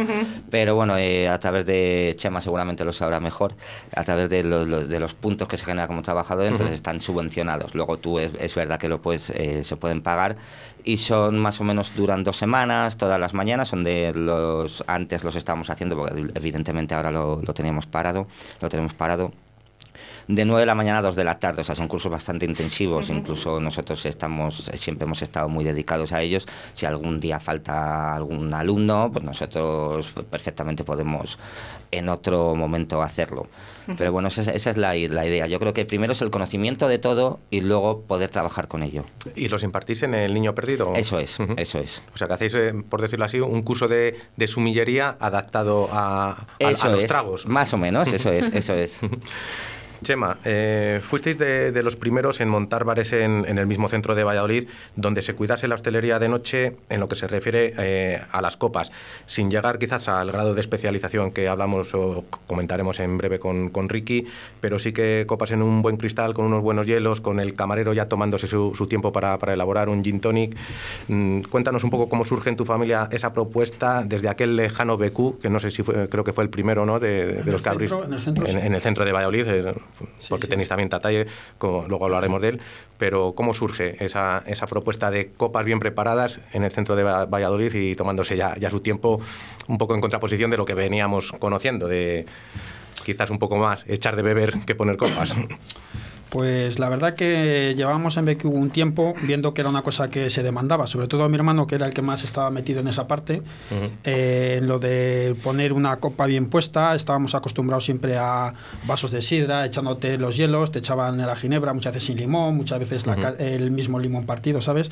pero 0.51 0.75
bueno, 0.75 0.99
eh, 0.99 1.29
a 1.29 1.39
través 1.39 1.65
de 1.67 2.15
Chema 2.17 2.41
seguramente 2.41 2.85
lo 2.85 2.93
sabrá 2.93 3.21
mejor, 3.21 3.55
a 3.95 4.05
través 4.05 4.29
de, 4.29 4.43
lo- 4.45 4.65
lo- 4.67 4.85
de 4.87 5.01
los 5.01 5.15
puntos 5.15 5.49
que 5.49 5.57
se 5.57 5.65
generan 5.65 5.87
como 5.89 6.03
trabajador, 6.03 6.47
entonces 6.47 6.75
están 6.75 7.01
subvencionados. 7.01 7.75
Luego 7.75 7.99
tú 7.99 8.19
es, 8.19 8.33
es 8.39 8.55
verdad 8.55 8.79
que 8.79 8.89
lo 8.89 9.01
puedes, 9.01 9.31
eh, 9.31 9.65
se 9.65 9.77
pueden 9.77 10.03
pagar 10.03 10.37
y 10.83 10.99
son 10.99 11.39
más 11.39 11.61
o 11.61 11.65
menos 11.65 11.95
duran 11.97 12.25
dos 12.25 12.37
semanas, 12.37 12.99
todas 12.99 13.19
las 13.19 13.33
mañanas, 13.33 13.69
son 13.69 13.85
de 13.85 14.13
los 14.15 14.85
antes 14.87 15.25
los 15.25 15.37
estábamos 15.37 15.71
haciendo 15.71 15.97
porque 15.97 16.25
evidentemente 16.35 16.95
ahora 16.95 17.11
lo, 17.11 17.41
lo 17.41 17.55
teníamos 17.55 17.87
parado, 17.87 18.27
lo 18.61 18.69
tenemos 18.69 18.93
parado 18.93 19.33
de 20.29 20.45
9 20.45 20.61
de 20.61 20.67
la 20.67 20.75
mañana 20.75 20.99
a 20.99 21.03
2 21.03 21.17
de 21.17 21.25
la 21.25 21.39
tarde, 21.39 21.63
o 21.63 21.65
sea, 21.65 21.75
son 21.75 21.89
cursos 21.89 22.11
bastante 22.11 22.47
intensivos, 22.47 23.11
incluso 23.11 23.61
nosotros 23.61 24.05
estamos, 24.07 24.69
eh, 24.69 24.79
siempre 24.79 25.05
hemos 25.05 25.23
estado 25.23 25.49
muy 25.49 25.65
dedicados 25.65 26.13
a 26.13 26.23
ellos, 26.23 26.47
si 26.75 26.87
algún 26.87 27.21
día 27.21 27.41
falta 27.41 28.15
algún 28.15 28.53
alumno, 28.55 29.11
pues 29.13 29.25
nosotros 29.25 30.09
perfectamente 30.31 30.85
podemos 30.85 31.39
en 31.91 32.09
otro 32.09 32.55
momento 32.57 33.03
hacerlo. 33.03 33.47
Pero 33.99 34.11
bueno, 34.13 34.29
esa, 34.29 34.41
es- 34.41 34.49
esa 34.49 34.71
es 34.71 34.77
la, 34.79 34.95
la 34.95 35.27
idea, 35.27 35.47
yo 35.47 35.61
creo 35.61 35.75
que 35.75 35.85
primero 35.85 36.13
es 36.15 36.23
el 36.23 36.31
conocimiento 36.31 36.89
de 36.89 36.99
todo 36.99 37.39
y 37.51 37.61
luego 37.61 38.01
poder 38.01 38.31
trabajar 38.31 38.67
con 38.67 38.83
ello. 38.83 39.05
¿Y 39.37 39.49
los 39.49 39.63
impartís 39.63 40.03
en 40.03 40.15
el 40.15 40.33
Niño 40.33 40.55
Perdido? 40.55 40.95
Eso 40.97 41.19
es, 41.19 41.37
eso 41.59 41.79
es. 41.79 42.03
O 42.15 42.17
sea, 42.17 42.27
que 42.27 42.35
hacéis, 42.35 42.55
eh, 42.55 42.73
por 42.89 43.03
decirlo 43.03 43.27
así, 43.27 43.41
un 43.41 43.63
curso 43.63 43.87
de, 43.87 44.17
de 44.37 44.49
sumillería 44.49 45.17
adaptado 45.21 45.89
a, 45.93 46.47
a- 46.61 46.89
los 46.89 47.05
es, 47.05 47.07
tragos. 47.09 47.47
Más 47.47 47.73
o 47.75 47.77
menos, 47.79 48.09
eso 48.13 48.31
es, 48.31 48.49
eso 48.55 48.73
es. 48.75 49.01
Chema, 50.05 50.39
eh, 50.45 51.01
fuisteis 51.03 51.37
de, 51.39 51.73
de 51.73 51.83
los 51.83 51.97
primeros 51.97 52.41
en 52.41 52.49
montar 52.49 52.85
bares 52.85 53.13
en, 53.13 53.45
en 53.49 53.59
el 53.59 53.67
mismo 53.67 53.89
centro 53.89 54.15
de 54.15 54.23
Valladolid, 54.23 54.69
donde 54.95 55.23
se 55.23 55.35
cuidase 55.35 55.67
la 55.67 55.75
hostelería 55.75 56.19
de 56.19 56.29
noche 56.29 56.77
en 56.89 57.01
lo 57.01 57.09
que 57.09 57.17
se 57.17 57.27
refiere 57.27 57.75
eh, 57.77 58.21
a 58.31 58.41
las 58.41 58.57
copas, 58.57 58.93
sin 59.27 59.51
llegar 59.51 59.79
quizás 59.79 60.09
al 60.09 60.31
grado 60.31 60.55
de 60.55 60.61
especialización 60.61 61.33
que 61.33 61.49
hablamos 61.49 61.95
o 61.95 62.25
comentaremos 62.47 63.01
en 63.01 63.19
breve 63.19 63.39
con, 63.39 63.71
con 63.71 63.89
Ricky, 63.89 64.27
pero 64.61 64.79
sí 64.79 64.93
que 64.93 65.25
copas 65.27 65.51
en 65.51 65.63
un 65.63 65.83
buen 65.83 65.97
cristal, 65.97 66.35
con 66.35 66.47
unos 66.47 66.63
buenos 66.63 66.87
hielos, 66.87 67.21
con 67.21 67.41
el 67.41 67.55
camarero 67.55 67.93
ya 67.93 68.09
tomándose 68.09 68.47
su, 68.47 68.75
su 68.77 68.87
tiempo 68.87 69.13
para, 69.13 69.39
para 69.39 69.55
elaborar 69.55 69.89
un 69.89 70.05
gin 70.05 70.21
tonic. 70.21 70.57
Mm, 71.09 71.43
cuéntanos 71.43 71.83
un 71.85 71.91
poco 71.91 72.09
cómo 72.09 72.25
surge 72.25 72.51
en 72.51 72.57
tu 72.57 72.65
familia 72.65 73.09
esa 73.11 73.33
propuesta 73.33 74.05
desde 74.05 74.29
aquel 74.29 74.57
lejano 74.57 74.97
BQ, 74.97 75.41
que 75.41 75.51
no 75.51 75.59
sé 75.59 75.71
si 75.71 75.83
fue, 75.83 76.09
creo 76.09 76.25
que 76.25 76.33
fue 76.33 76.45
el 76.45 76.51
primero 76.51 76.85
¿no? 76.87 77.01
de, 77.01 77.43
de 77.43 77.53
los 77.53 77.63
sí. 77.63 78.31
en 78.47 78.75
el 78.75 78.81
centro 78.81 79.05
de 79.05 79.13
Valladolid, 79.13 79.47
eh, 79.49 79.75
porque 80.29 80.47
sí. 80.47 80.51
tenéis 80.51 80.69
también 80.69 80.89
Tatalle, 80.89 81.27
como 81.59 81.87
luego 81.89 82.05
hablaremos 82.07 82.41
de 82.43 82.49
él, 82.51 82.61
pero 82.99 83.33
¿cómo 83.35 83.55
surge 83.55 84.05
esa, 84.05 84.43
esa 84.47 84.67
propuesta 84.67 85.11
de 85.11 85.31
copas 85.37 85.65
bien 85.65 85.79
preparadas 85.79 86.41
en 86.53 86.65
el 86.65 86.73
centro 86.73 86.97
de 86.97 87.03
Va- 87.03 87.27
Valladolid 87.27 87.75
y 87.75 87.95
tomándose 87.97 88.37
ya, 88.37 88.57
ya 88.57 88.71
su 88.71 88.81
tiempo 88.81 89.21
un 89.69 89.79
poco 89.79 89.95
en 89.95 90.01
contraposición 90.01 90.51
de 90.51 90.57
lo 90.57 90.65
que 90.65 90.75
veníamos 90.75 91.33
conociendo, 91.39 91.89
de 91.89 92.27
quizás 93.05 93.31
un 93.31 93.39
poco 93.39 93.57
más 93.57 93.85
echar 93.89 94.17
de 94.17 94.23
beber 94.23 94.61
que 94.67 94.75
poner 94.75 94.97
copas? 94.97 95.35
Pues 96.35 96.81
la 96.81 96.89
verdad 96.89 97.15
que 97.15 97.75
llevábamos 97.77 98.17
en 98.17 98.25
BQ 98.25 98.47
un 98.47 98.71
tiempo 98.71 99.15
viendo 99.23 99.55
que 99.55 99.61
era 99.61 99.71
una 99.71 99.83
cosa 99.83 100.11
que 100.11 100.31
se 100.31 100.43
demandaba, 100.43 100.89
sobre 100.89 101.07
todo 101.07 101.23
a 101.23 101.29
mi 101.29 101.37
hermano, 101.37 101.69
que 101.69 101.77
era 101.77 101.87
el 101.87 101.95
que 101.95 102.03
más 102.03 102.25
estaba 102.25 102.51
metido 102.51 102.81
en 102.81 102.89
esa 102.89 103.07
parte, 103.07 103.41
eh, 104.03 104.57
en 104.59 104.67
lo 104.67 104.81
de 104.81 105.37
poner 105.45 105.73
una 105.73 105.95
copa 105.99 106.27
bien 106.27 106.51
puesta, 106.51 106.93
estábamos 106.97 107.37
acostumbrados 107.37 107.85
siempre 107.85 108.19
a 108.19 108.53
vasos 108.85 109.13
de 109.13 109.23
sidra, 109.23 109.65
echándote 109.65 110.19
los 110.19 110.37
hielos, 110.37 110.73
te 110.73 110.81
echaban 110.81 111.19
la 111.19 111.37
ginebra, 111.37 111.73
muchas 111.73 111.95
veces 111.95 112.09
sin 112.09 112.19
limón, 112.19 112.57
muchas 112.57 112.81
veces 112.81 113.07
la 113.07 113.15
el 113.39 113.71
mismo 113.71 114.01
limón 114.01 114.27
partido, 114.27 114.61
¿sabes? 114.61 114.91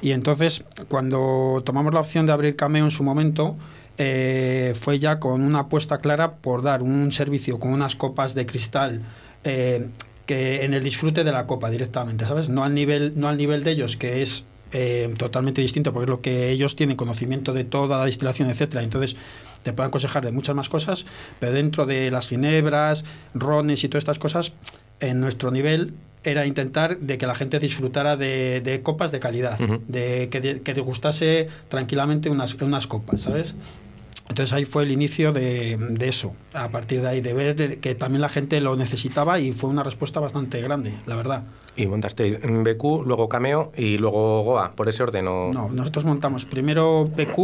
Y 0.00 0.12
entonces, 0.12 0.64
cuando 0.88 1.62
tomamos 1.62 1.92
la 1.92 2.00
opción 2.00 2.24
de 2.24 2.32
abrir 2.32 2.56
Cameo 2.56 2.86
en 2.86 2.90
su 2.90 3.04
momento, 3.04 3.54
eh, 3.98 4.72
fue 4.80 4.98
ya 4.98 5.20
con 5.20 5.42
una 5.42 5.58
apuesta 5.58 5.98
clara 5.98 6.36
por 6.36 6.62
dar 6.62 6.80
un 6.80 7.12
servicio 7.12 7.58
con 7.58 7.70
unas 7.70 7.96
copas 7.96 8.34
de 8.34 8.46
cristal 8.46 9.02
eh, 9.44 9.86
que 10.30 10.64
en 10.64 10.74
el 10.74 10.84
disfrute 10.84 11.24
de 11.24 11.32
la 11.32 11.44
copa 11.48 11.68
directamente, 11.70 12.24
¿sabes? 12.24 12.48
No 12.48 12.62
al 12.62 12.72
nivel, 12.72 13.14
no 13.16 13.28
al 13.28 13.36
nivel 13.36 13.64
de 13.64 13.72
ellos, 13.72 13.96
que 13.96 14.22
es 14.22 14.44
eh, 14.70 15.12
totalmente 15.18 15.60
distinto, 15.60 15.92
porque 15.92 16.04
es 16.04 16.10
lo 16.10 16.20
que 16.20 16.50
ellos 16.50 16.76
tienen 16.76 16.96
conocimiento 16.96 17.52
de 17.52 17.64
toda 17.64 17.98
la 17.98 18.04
destilación, 18.04 18.48
etcétera. 18.48 18.84
Entonces, 18.84 19.16
te 19.64 19.72
pueden 19.72 19.88
aconsejar 19.88 20.24
de 20.24 20.30
muchas 20.30 20.54
más 20.54 20.68
cosas, 20.68 21.04
pero 21.40 21.52
dentro 21.52 21.84
de 21.84 22.12
las 22.12 22.28
ginebras, 22.28 23.04
rones 23.34 23.82
y 23.82 23.88
todas 23.88 24.02
estas 24.02 24.20
cosas, 24.20 24.52
en 25.00 25.18
nuestro 25.20 25.50
nivel 25.50 25.94
era 26.22 26.46
intentar 26.46 26.98
de 26.98 27.18
que 27.18 27.26
la 27.26 27.34
gente 27.34 27.58
disfrutara 27.58 28.16
de, 28.16 28.60
de 28.62 28.82
copas 28.82 29.10
de 29.10 29.18
calidad, 29.18 29.58
de 29.88 30.28
que, 30.30 30.40
de- 30.40 30.60
que 30.60 30.74
degustase 30.74 31.48
tranquilamente 31.68 32.30
unas, 32.30 32.54
unas 32.62 32.86
copas, 32.86 33.22
¿sabes? 33.22 33.54
Entonces 34.30 34.52
ahí 34.54 34.64
fue 34.64 34.84
el 34.84 34.92
inicio 34.92 35.32
de, 35.32 35.76
de 35.76 36.08
eso, 36.08 36.34
a 36.54 36.68
partir 36.68 37.02
de 37.02 37.08
ahí, 37.08 37.20
de 37.20 37.34
ver 37.34 37.78
que 37.80 37.94
también 37.94 38.20
la 38.22 38.28
gente 38.28 38.60
lo 38.60 38.76
necesitaba 38.76 39.38
y 39.40 39.52
fue 39.52 39.68
una 39.68 39.82
respuesta 39.82 40.20
bastante 40.20 40.60
grande, 40.62 40.94
la 41.06 41.16
verdad. 41.16 41.42
Y 41.76 41.86
montasteis 41.86 42.38
BQ, 42.40 43.06
luego 43.06 43.28
Cameo 43.28 43.72
y 43.76 43.98
luego 43.98 44.42
Goa, 44.42 44.72
por 44.72 44.88
ese 44.88 45.02
orden. 45.02 45.26
¿o? 45.28 45.52
No, 45.52 45.68
nosotros 45.68 46.04
montamos 46.04 46.44
primero 46.46 47.04
BQ, 47.06 47.38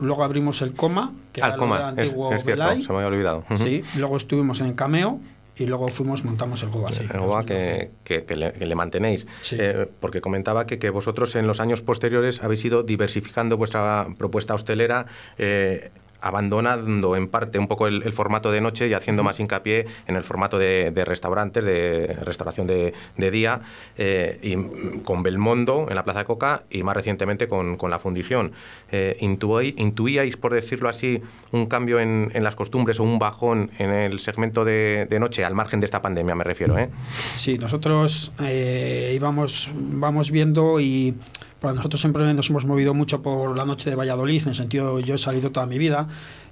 luego 0.00 0.22
abrimos 0.24 0.60
el 0.62 0.74
Coma, 0.74 1.12
que 1.32 1.40
Ah, 1.42 1.46
era 1.46 1.54
el 1.54 1.58
coma, 1.60 1.76
del 1.78 1.98
es, 1.98 2.04
antiguo 2.04 2.32
es 2.34 2.44
cierto, 2.44 2.62
Belay. 2.64 2.82
se 2.82 2.90
me 2.92 2.96
había 2.98 3.08
olvidado. 3.08 3.44
Sí, 3.56 3.82
luego 3.96 4.16
estuvimos 4.18 4.60
en 4.60 4.74
Cameo 4.74 5.18
y 5.58 5.64
luego 5.64 5.88
fuimos, 5.88 6.22
montamos 6.22 6.62
el 6.62 6.68
Goa, 6.68 6.92
sí. 6.92 7.04
El 7.12 7.20
Goa 7.20 7.46
que, 7.46 7.90
que- 8.04 8.24
que 8.24 8.36
le, 8.36 8.52
que 8.52 8.66
le 8.66 8.74
mantenéis. 8.74 9.26
Sí. 9.40 9.56
Eh, 9.58 9.88
porque 10.00 10.20
comentaba 10.20 10.66
que, 10.66 10.78
que 10.78 10.90
vosotros 10.90 11.34
en 11.34 11.46
los 11.46 11.60
años 11.60 11.80
posteriores 11.80 12.42
habéis 12.42 12.62
ido 12.66 12.82
diversificando 12.82 13.56
vuestra 13.56 14.06
propuesta 14.18 14.52
hostelera. 14.54 15.06
eh, 15.38 15.90
abandonando 16.20 17.16
en 17.16 17.28
parte 17.28 17.58
un 17.58 17.68
poco 17.68 17.86
el, 17.86 18.12
formato 18.12 18.50
de 18.50 18.60
noche 18.60 18.88
y 18.88 18.94
haciendo 18.94 19.22
más 19.22 19.40
hincapié 19.40 19.86
en 20.06 20.16
el 20.16 20.24
formato 20.24 20.58
de, 20.58 20.90
de 20.90 21.04
restaurantes, 21.04 21.64
de 21.64 22.16
restauración 22.22 22.66
de, 22.66 22.94
día, 23.30 23.60
eh, 23.98 24.38
y 24.42 25.02
con 25.02 25.22
Belmondo 25.22 25.86
en 25.88 25.94
la 25.96 26.04
Plaza 26.04 26.20
de 26.20 26.24
Coca 26.24 26.62
y 26.70 26.82
más 26.82 26.96
recientemente 26.96 27.48
con, 27.48 27.76
la 27.90 27.98
fundición. 27.98 28.52
Eh, 28.90 29.16
intuí- 29.20 29.74
¿Intuíais, 29.76 30.36
por 30.36 30.54
decirlo 30.54 30.88
así, 30.88 31.22
un 31.52 31.66
cambio 31.66 32.00
en, 32.00 32.30
las 32.42 32.54
costumbres 32.56 33.00
o 33.00 33.02
un 33.02 33.18
bajón 33.18 33.70
en 33.78 33.90
el 33.90 34.20
segmento 34.20 34.64
de, 34.64 35.06
de 35.08 35.20
noche, 35.20 35.44
al 35.44 35.54
margen 35.54 35.80
de 35.80 35.86
esta 35.86 36.02
pandemia 36.02 36.34
me 36.34 36.44
refiero? 36.44 36.78
¿eh? 36.78 36.88
Sí, 37.36 37.58
nosotros 37.58 38.32
eh, 38.40 39.12
íbamos 39.14 39.70
vamos 39.74 40.30
viendo 40.30 40.80
y 40.80 41.14
para 41.60 41.74
nosotros 41.74 42.00
siempre 42.00 42.32
nos 42.34 42.50
hemos 42.50 42.64
movido 42.66 42.94
mucho 42.94 43.22
por 43.22 43.56
la 43.56 43.64
noche 43.64 43.90
de 43.90 43.96
Valladolid, 43.96 44.42
en 44.42 44.48
el 44.50 44.54
sentido 44.54 45.00
yo 45.00 45.14
he 45.14 45.18
salido 45.18 45.50
toda 45.50 45.66
mi 45.66 45.78
vida. 45.78 46.08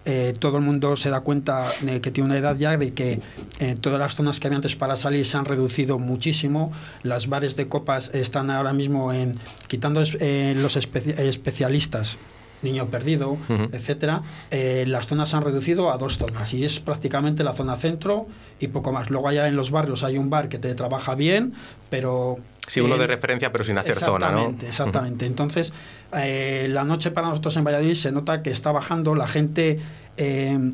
eh, 0.06 0.34
todo 0.38 0.58
el 0.58 0.62
mundo 0.64 0.96
se 0.96 1.08
da 1.08 1.20
cuenta 1.20 1.72
que 2.02 2.10
tiene 2.10 2.28
una 2.28 2.36
edad 2.38 2.56
ya 2.56 2.76
de 2.76 2.92
que 2.92 3.20
eh, 3.58 3.76
todas 3.80 3.98
las 3.98 4.14
zonas 4.14 4.38
que 4.38 4.46
había 4.48 4.56
antes 4.56 4.76
para 4.76 4.96
salir 4.98 5.24
se 5.24 5.38
han 5.38 5.46
reducido 5.46 5.98
muchísimo. 5.98 6.72
Las 7.02 7.26
bares 7.28 7.56
de 7.56 7.68
copas 7.68 8.10
están 8.14 8.50
ahora 8.50 8.74
mismo 8.74 9.14
en 9.14 9.32
quitando 9.66 10.02
eh, 10.20 10.54
los 10.58 10.76
espe- 10.76 11.18
especialistas 11.18 12.18
Niño 12.62 12.86
Perdido, 12.86 13.32
Ujú. 13.32 13.68
etcétera, 13.72 14.22
eh, 14.50 14.84
las 14.86 15.06
zonas 15.06 15.28
se 15.28 15.36
han 15.36 15.42
reducido 15.42 15.92
a 15.92 15.98
dos 15.98 16.16
zonas 16.18 16.54
y 16.54 16.64
es 16.64 16.80
prácticamente 16.80 17.44
la 17.44 17.52
zona 17.52 17.76
centro 17.76 18.26
y 18.58 18.68
poco 18.68 18.92
más. 18.92 19.10
Luego 19.10 19.28
allá 19.28 19.48
en 19.48 19.56
los 19.56 19.70
barrios 19.70 20.02
hay 20.02 20.16
un 20.16 20.30
bar 20.30 20.48
que 20.48 20.58
te 20.58 20.74
trabaja 20.74 21.14
bien, 21.14 21.52
pero... 21.90 22.36
Sí, 22.66 22.80
uno 22.80 22.96
de 22.96 23.06
referencia, 23.06 23.52
pero 23.52 23.64
sin 23.64 23.76
hacer 23.76 23.96
zona, 23.96 24.30
¿no? 24.30 24.38
Exactamente, 24.38 24.68
exactamente. 24.68 25.26
Entonces, 25.26 25.72
eh, 26.14 26.66
la 26.70 26.84
noche 26.84 27.10
para 27.10 27.28
nosotros 27.28 27.54
en 27.58 27.64
Valladolid 27.64 27.94
se 27.94 28.10
nota 28.12 28.42
que 28.42 28.50
está 28.50 28.72
bajando, 28.72 29.14
la 29.14 29.26
gente... 29.26 29.80
eh, 30.16 30.72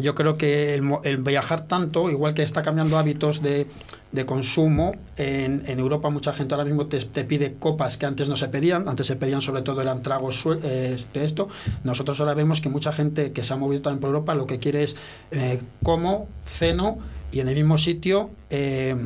yo 0.00 0.14
creo 0.14 0.36
que 0.36 0.74
el, 0.74 0.82
el 1.04 1.18
viajar 1.18 1.66
tanto, 1.66 2.10
igual 2.10 2.34
que 2.34 2.42
está 2.42 2.62
cambiando 2.62 2.98
hábitos 2.98 3.42
de, 3.42 3.66
de 4.12 4.26
consumo, 4.26 4.94
en, 5.16 5.62
en 5.66 5.78
Europa 5.78 6.10
mucha 6.10 6.32
gente 6.32 6.54
ahora 6.54 6.64
mismo 6.64 6.86
te, 6.86 7.24
pide 7.24 7.54
copas 7.54 7.96
que 7.96 8.06
antes 8.06 8.28
no 8.28 8.36
se 8.36 8.48
pedían, 8.48 8.88
antes 8.88 9.06
se 9.06 9.16
pedían 9.16 9.40
sobre 9.40 9.62
todo 9.62 9.80
eran 9.80 10.02
tragos 10.02 10.46
eh, 10.62 10.96
de 11.12 11.24
esto. 11.24 11.48
Nosotros 11.84 12.20
ahora 12.20 12.34
vemos 12.34 12.60
que 12.60 12.68
mucha 12.68 12.92
gente 12.92 13.32
que 13.32 13.42
se 13.42 13.52
ha 13.52 13.56
movido 13.56 13.82
también 13.82 14.00
por 14.00 14.08
Europa 14.08 14.34
lo 14.34 14.46
que 14.46 14.58
quiere 14.58 14.82
es 14.82 14.96
eh, 15.30 15.60
como, 15.82 16.28
ceno 16.44 16.96
y 17.32 17.40
en 17.40 17.48
el 17.48 17.54
mismo 17.54 17.78
sitio... 17.78 18.30
eh, 18.50 18.96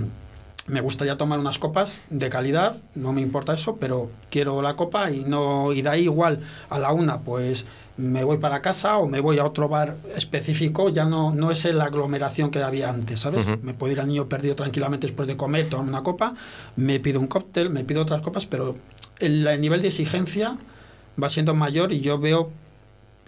me 0.66 0.80
gustaría 0.80 1.16
tomar 1.16 1.38
unas 1.38 1.58
copas 1.58 2.00
de 2.08 2.30
calidad, 2.30 2.76
no 2.94 3.12
me 3.12 3.20
importa 3.20 3.52
eso, 3.52 3.76
pero 3.76 4.10
quiero 4.30 4.62
la 4.62 4.76
copa 4.76 5.10
y 5.10 5.24
no 5.24 5.72
y 5.72 5.82
de 5.82 5.88
ahí 5.90 6.02
igual 6.04 6.40
a 6.70 6.78
la 6.78 6.92
una 6.92 7.20
pues 7.20 7.66
me 7.96 8.24
voy 8.24 8.38
para 8.38 8.62
casa 8.62 8.96
o 8.96 9.06
me 9.06 9.20
voy 9.20 9.38
a 9.38 9.44
otro 9.44 9.68
bar 9.68 9.96
específico, 10.16 10.88
ya 10.88 11.04
no 11.04 11.32
no 11.32 11.50
es 11.50 11.64
la 11.66 11.84
aglomeración 11.84 12.50
que 12.50 12.62
había 12.62 12.88
antes, 12.88 13.20
¿sabes? 13.20 13.46
Me 13.62 13.74
puedo 13.74 13.92
ir 13.92 14.00
al 14.00 14.08
niño 14.08 14.26
perdido 14.26 14.54
tranquilamente 14.54 15.06
después 15.06 15.28
de 15.28 15.36
comer, 15.36 15.68
tomar 15.68 15.86
una 15.86 16.02
copa, 16.02 16.34
me 16.76 16.98
pido 16.98 17.20
un 17.20 17.26
cóctel, 17.26 17.70
me 17.70 17.84
pido 17.84 18.02
otras 18.02 18.22
copas, 18.22 18.46
pero 18.46 18.72
el, 19.18 19.46
el 19.46 19.60
nivel 19.60 19.82
de 19.82 19.88
exigencia 19.88 20.56
va 21.22 21.28
siendo 21.28 21.54
mayor 21.54 21.92
y 21.92 22.00
yo 22.00 22.18
veo 22.18 22.50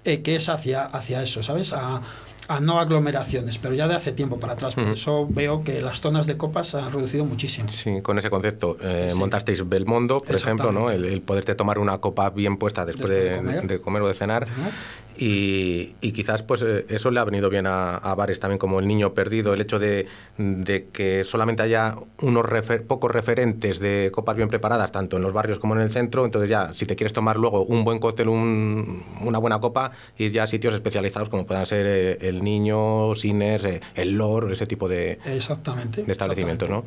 eh, 0.06 0.22
que 0.22 0.36
es 0.36 0.48
hacia, 0.48 0.84
hacia 0.84 1.20
eso, 1.20 1.42
¿sabes? 1.42 1.72
A, 1.72 2.00
a 2.48 2.60
no 2.60 2.78
aglomeraciones, 2.80 3.58
pero 3.58 3.74
ya 3.74 3.88
de 3.88 3.94
hace 3.96 4.12
tiempo 4.12 4.38
para 4.38 4.52
atrás. 4.54 4.74
Por 4.74 4.84
Ujú. 4.84 4.92
eso 4.92 5.26
veo 5.28 5.64
que 5.64 5.80
las 5.80 6.00
zonas 6.00 6.26
de 6.26 6.36
copas 6.36 6.68
se 6.68 6.78
han 6.78 6.92
reducido 6.92 7.24
muchísimo. 7.24 7.68
Sí, 7.68 8.00
con 8.02 8.18
ese 8.18 8.30
concepto. 8.30 8.76
Eh, 8.80 9.10
Sí. 9.12 9.18
Montasteis 9.18 9.68
Belmondo, 9.68 10.22
por 10.22 10.34
ejemplo, 10.36 10.70
¿no? 10.72 10.90
El, 10.90 11.04
el 11.04 11.22
poderte 11.22 11.54
tomar 11.54 11.78
una 11.78 11.98
copa 11.98 12.30
bien 12.30 12.56
puesta 12.56 12.84
después, 12.84 13.08
Después 13.10 13.24
de, 13.24 13.30
de 13.30 13.36
comer. 13.58 13.66
de 13.68 13.80
comer 13.80 14.02
o 14.02 14.08
de 14.08 14.14
cenar. 14.14 14.46
cenar. 14.46 14.70
Y, 15.18 15.94
y 16.00 16.12
quizás 16.12 16.42
pues 16.42 16.62
eh, 16.62 16.84
eso 16.88 17.10
le 17.10 17.20
ha 17.20 17.24
venido 17.24 17.48
bien 17.48 17.66
a, 17.66 17.96
a 17.96 18.14
bares 18.14 18.38
también 18.40 18.58
como 18.58 18.78
El 18.80 18.86
Niño 18.86 19.14
Perdido, 19.14 19.54
el 19.54 19.60
hecho 19.60 19.78
de, 19.78 20.06
de 20.36 20.88
que 20.92 21.24
solamente 21.24 21.62
haya 21.62 21.96
unos 22.20 22.44
refer- 22.44 22.82
pocos 22.86 23.10
referentes 23.10 23.78
de 23.78 24.10
copas 24.12 24.36
bien 24.36 24.48
preparadas, 24.48 24.92
tanto 24.92 25.16
en 25.16 25.22
los 25.22 25.32
barrios 25.32 25.58
como 25.58 25.74
en 25.74 25.80
el 25.82 25.90
centro. 25.90 26.24
Entonces 26.24 26.50
ya, 26.50 26.74
si 26.74 26.86
te 26.86 26.96
quieres 26.96 27.12
tomar 27.12 27.36
luego 27.36 27.62
un 27.64 27.84
buen 27.84 27.98
cóctel, 27.98 28.28
un- 28.28 29.02
una 29.22 29.38
buena 29.38 29.58
copa, 29.58 29.92
ir 30.18 30.32
ya 30.32 30.42
a 30.42 30.46
sitios 30.46 30.74
especializados 30.74 31.28
como 31.28 31.46
puedan 31.46 31.66
ser 31.66 31.86
eh, 31.86 32.18
El 32.28 32.44
Niño, 32.44 33.14
Cines, 33.14 33.64
eh, 33.64 33.80
El 33.94 34.12
Lor, 34.18 34.52
ese 34.52 34.66
tipo 34.66 34.88
de, 34.88 35.18
Exactamente. 35.24 36.02
de 36.04 36.12
establecimientos, 36.12 36.68
¿no? 36.68 36.84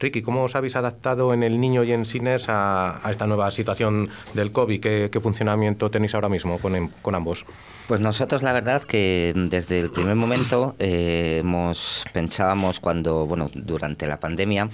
Ricky, 0.00 0.22
¿cómo 0.22 0.44
os 0.44 0.56
habéis 0.56 0.76
adaptado 0.76 1.32
en 1.32 1.42
el 1.42 1.60
niño 1.60 1.84
y 1.84 1.92
en 1.92 2.04
Cines 2.04 2.46
a, 2.48 3.00
esta 3.10 3.26
nueva 3.26 3.50
situación 3.50 4.10
del 4.34 4.52
COVID? 4.52 4.80
¿Qué, 4.80 5.20
funcionamiento 5.22 5.90
tenéis 5.90 6.14
ahora 6.14 6.28
mismo 6.28 6.58
con, 6.58 6.88
con 7.02 7.14
ambos? 7.14 7.44
Pues 7.86 8.00
nosotros 8.00 8.42
la 8.42 8.52
verdad 8.52 8.82
que 8.82 9.32
desde 9.34 9.80
el 9.80 9.90
primer 9.90 10.14
momento 10.16 10.74
eh, 10.78 11.38
hemos 11.40 12.04
pensábamos 12.12 12.80
cuando 12.80 13.26
bueno 13.26 13.50
durante 13.54 14.06
la 14.06 14.18
pandemia 14.18 14.70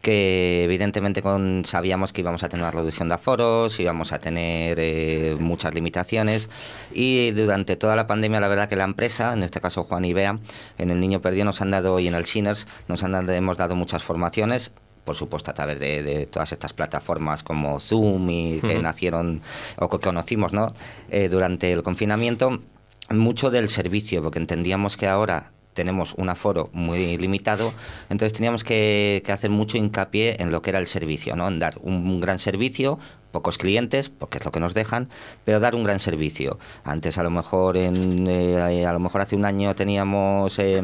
que 0.00 0.64
evidentemente 0.64 1.22
con, 1.22 1.64
sabíamos 1.64 2.12
que 2.12 2.20
íbamos 2.20 2.42
a 2.42 2.48
tener 2.48 2.64
una 2.64 2.70
reducción 2.70 3.08
de 3.08 3.14
aforos, 3.14 3.78
íbamos 3.80 4.12
a 4.12 4.18
tener 4.18 4.78
eh, 4.80 5.36
muchas 5.38 5.74
limitaciones 5.74 6.48
y 6.92 7.30
durante 7.32 7.76
toda 7.76 7.96
la 7.96 8.06
pandemia 8.06 8.40
la 8.40 8.48
verdad 8.48 8.68
que 8.68 8.76
la 8.76 8.84
empresa, 8.84 9.32
en 9.32 9.42
este 9.42 9.60
caso 9.60 9.84
Juan 9.84 10.04
y 10.04 10.12
Bea, 10.12 10.38
en 10.78 10.90
el 10.90 11.00
Niño 11.00 11.20
Perdido 11.20 11.44
nos 11.44 11.60
han 11.60 11.70
dado 11.70 11.98
y 12.00 12.08
en 12.08 12.14
el 12.14 12.24
Sinners 12.24 12.66
nos 12.88 13.02
han 13.02 13.12
dado, 13.12 13.32
hemos 13.32 13.56
dado 13.56 13.76
muchas 13.76 14.02
formaciones 14.02 14.72
por 15.04 15.16
supuesto 15.16 15.50
a 15.50 15.54
través 15.54 15.80
de, 15.80 16.02
de 16.02 16.26
todas 16.26 16.52
estas 16.52 16.72
plataformas 16.72 17.42
como 17.42 17.80
Zoom 17.80 18.30
y 18.30 18.60
que 18.60 18.78
nacieron 18.78 19.42
o 19.76 19.88
que 19.88 19.98
conocimos 19.98 20.52
¿no? 20.52 20.72
Eh, 21.10 21.28
durante 21.28 21.72
el 21.72 21.82
confinamiento, 21.82 22.60
mucho 23.08 23.50
del 23.50 23.68
servicio, 23.68 24.22
porque 24.22 24.38
entendíamos 24.38 24.96
que 24.96 25.08
ahora 25.08 25.52
tenemos 25.80 26.12
un 26.18 26.28
aforo 26.28 26.68
muy 26.74 27.16
limitado, 27.16 27.72
entonces 28.10 28.34
teníamos 28.34 28.64
que, 28.64 29.22
que 29.24 29.32
hacer 29.32 29.48
mucho 29.48 29.78
hincapié 29.78 30.36
en 30.42 30.52
lo 30.52 30.60
que 30.60 30.68
era 30.68 30.78
el 30.78 30.86
servicio, 30.86 31.36
¿no? 31.36 31.48
en 31.48 31.58
dar 31.58 31.78
un, 31.80 32.20
gran 32.20 32.38
servicio 32.38 32.98
pocos 33.30 33.58
clientes, 33.58 34.08
porque 34.08 34.38
es 34.38 34.44
lo 34.44 34.52
que 34.52 34.60
nos 34.60 34.74
dejan, 34.74 35.08
pero 35.44 35.60
dar 35.60 35.74
un 35.74 35.84
gran 35.84 36.00
servicio. 36.00 36.58
Antes 36.84 37.18
a 37.18 37.22
lo 37.22 37.30
mejor 37.30 37.76
en, 37.76 38.26
eh, 38.28 38.84
a 38.86 38.92
lo 38.92 38.98
mejor 38.98 39.20
hace 39.20 39.36
un 39.36 39.44
año 39.44 39.74
teníamos 39.74 40.58
eh, 40.58 40.82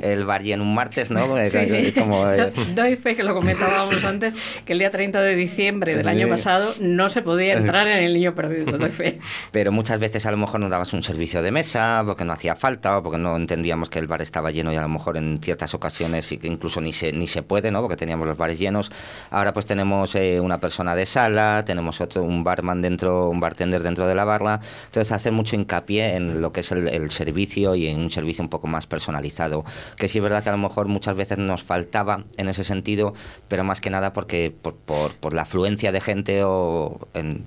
el 0.00 0.24
bar 0.24 0.42
lleno 0.42 0.62
un 0.64 0.74
martes, 0.74 1.10
¿no? 1.10 1.34
Sí, 1.50 1.66
sí. 1.68 1.92
Como, 1.92 2.28
eh, 2.30 2.36
Do- 2.54 2.64
Doy 2.82 2.96
fe 2.96 3.14
que 3.14 3.22
lo 3.22 3.34
comentábamos 3.34 4.04
antes, 4.04 4.34
que 4.64 4.72
el 4.72 4.78
día 4.78 4.90
30 4.90 5.20
de 5.20 5.34
diciembre 5.36 5.96
del 5.96 6.08
año 6.08 6.28
pasado 6.28 6.74
no 6.80 7.08
se 7.10 7.22
podía 7.22 7.52
entrar 7.58 7.86
en 7.86 8.02
el 8.04 8.14
niño 8.14 8.34
perdido, 8.34 8.76
doy 8.78 8.90
fe. 8.90 9.18
pero 9.52 9.70
muchas 9.72 10.00
veces 10.00 10.26
a 10.26 10.30
lo 10.30 10.36
mejor 10.36 10.60
nos 10.60 10.70
dabas 10.70 10.92
un 10.92 11.02
servicio 11.02 11.42
de 11.42 11.50
mesa 11.50 12.02
porque 12.06 12.24
no 12.24 12.32
hacía 12.32 12.56
falta 12.56 12.98
o 12.98 13.02
porque 13.02 13.18
no 13.18 13.36
entendíamos 13.36 13.90
que 13.90 13.98
el 13.98 14.06
bar 14.06 14.22
estaba 14.22 14.50
lleno 14.50 14.72
y 14.72 14.76
a 14.76 14.82
lo 14.82 14.88
mejor 14.88 15.16
en 15.16 15.38
ciertas 15.42 15.74
ocasiones 15.74 16.30
incluso 16.42 16.80
ni 16.80 16.92
se 16.92 17.12
ni 17.12 17.26
se 17.26 17.42
puede 17.42 17.70
no 17.70 17.80
porque 17.82 17.96
teníamos 17.96 18.26
los 18.26 18.36
bares 18.36 18.58
llenos 18.58 18.90
ahora 19.30 19.52
pues 19.52 19.66
tenemos 19.66 20.14
eh, 20.14 20.40
una 20.40 20.58
persona 20.58 20.94
de 20.94 21.06
sala 21.06 21.62
tenemos 21.66 21.83
otro 22.00 22.22
un 22.22 22.44
barman 22.44 22.82
dentro 22.82 23.28
un 23.28 23.40
bartender 23.40 23.82
dentro 23.82 24.06
de 24.06 24.14
la 24.14 24.24
barra 24.24 24.60
entonces 24.86 25.12
hacer 25.12 25.32
mucho 25.32 25.56
hincapié 25.56 26.16
en 26.16 26.40
lo 26.40 26.52
que 26.52 26.60
es 26.60 26.72
el, 26.72 26.88
el 26.88 27.10
servicio 27.10 27.74
y 27.74 27.86
en 27.86 28.00
un 28.00 28.10
servicio 28.10 28.42
un 28.42 28.50
poco 28.50 28.66
más 28.66 28.86
personalizado 28.86 29.64
que 29.96 30.08
sí 30.08 30.18
es 30.18 30.24
verdad 30.24 30.42
que 30.42 30.48
a 30.48 30.52
lo 30.52 30.58
mejor 30.58 30.88
muchas 30.88 31.16
veces 31.16 31.38
nos 31.38 31.62
faltaba 31.62 32.24
en 32.36 32.48
ese 32.48 32.64
sentido 32.64 33.14
pero 33.48 33.64
más 33.64 33.80
que 33.80 33.90
nada 33.90 34.12
porque 34.12 34.52
por, 34.62 34.74
por, 34.74 35.14
por 35.16 35.34
la 35.34 35.42
afluencia 35.42 35.92
de 35.92 36.00
gente 36.00 36.42
o 36.44 37.08
en, 37.14 37.44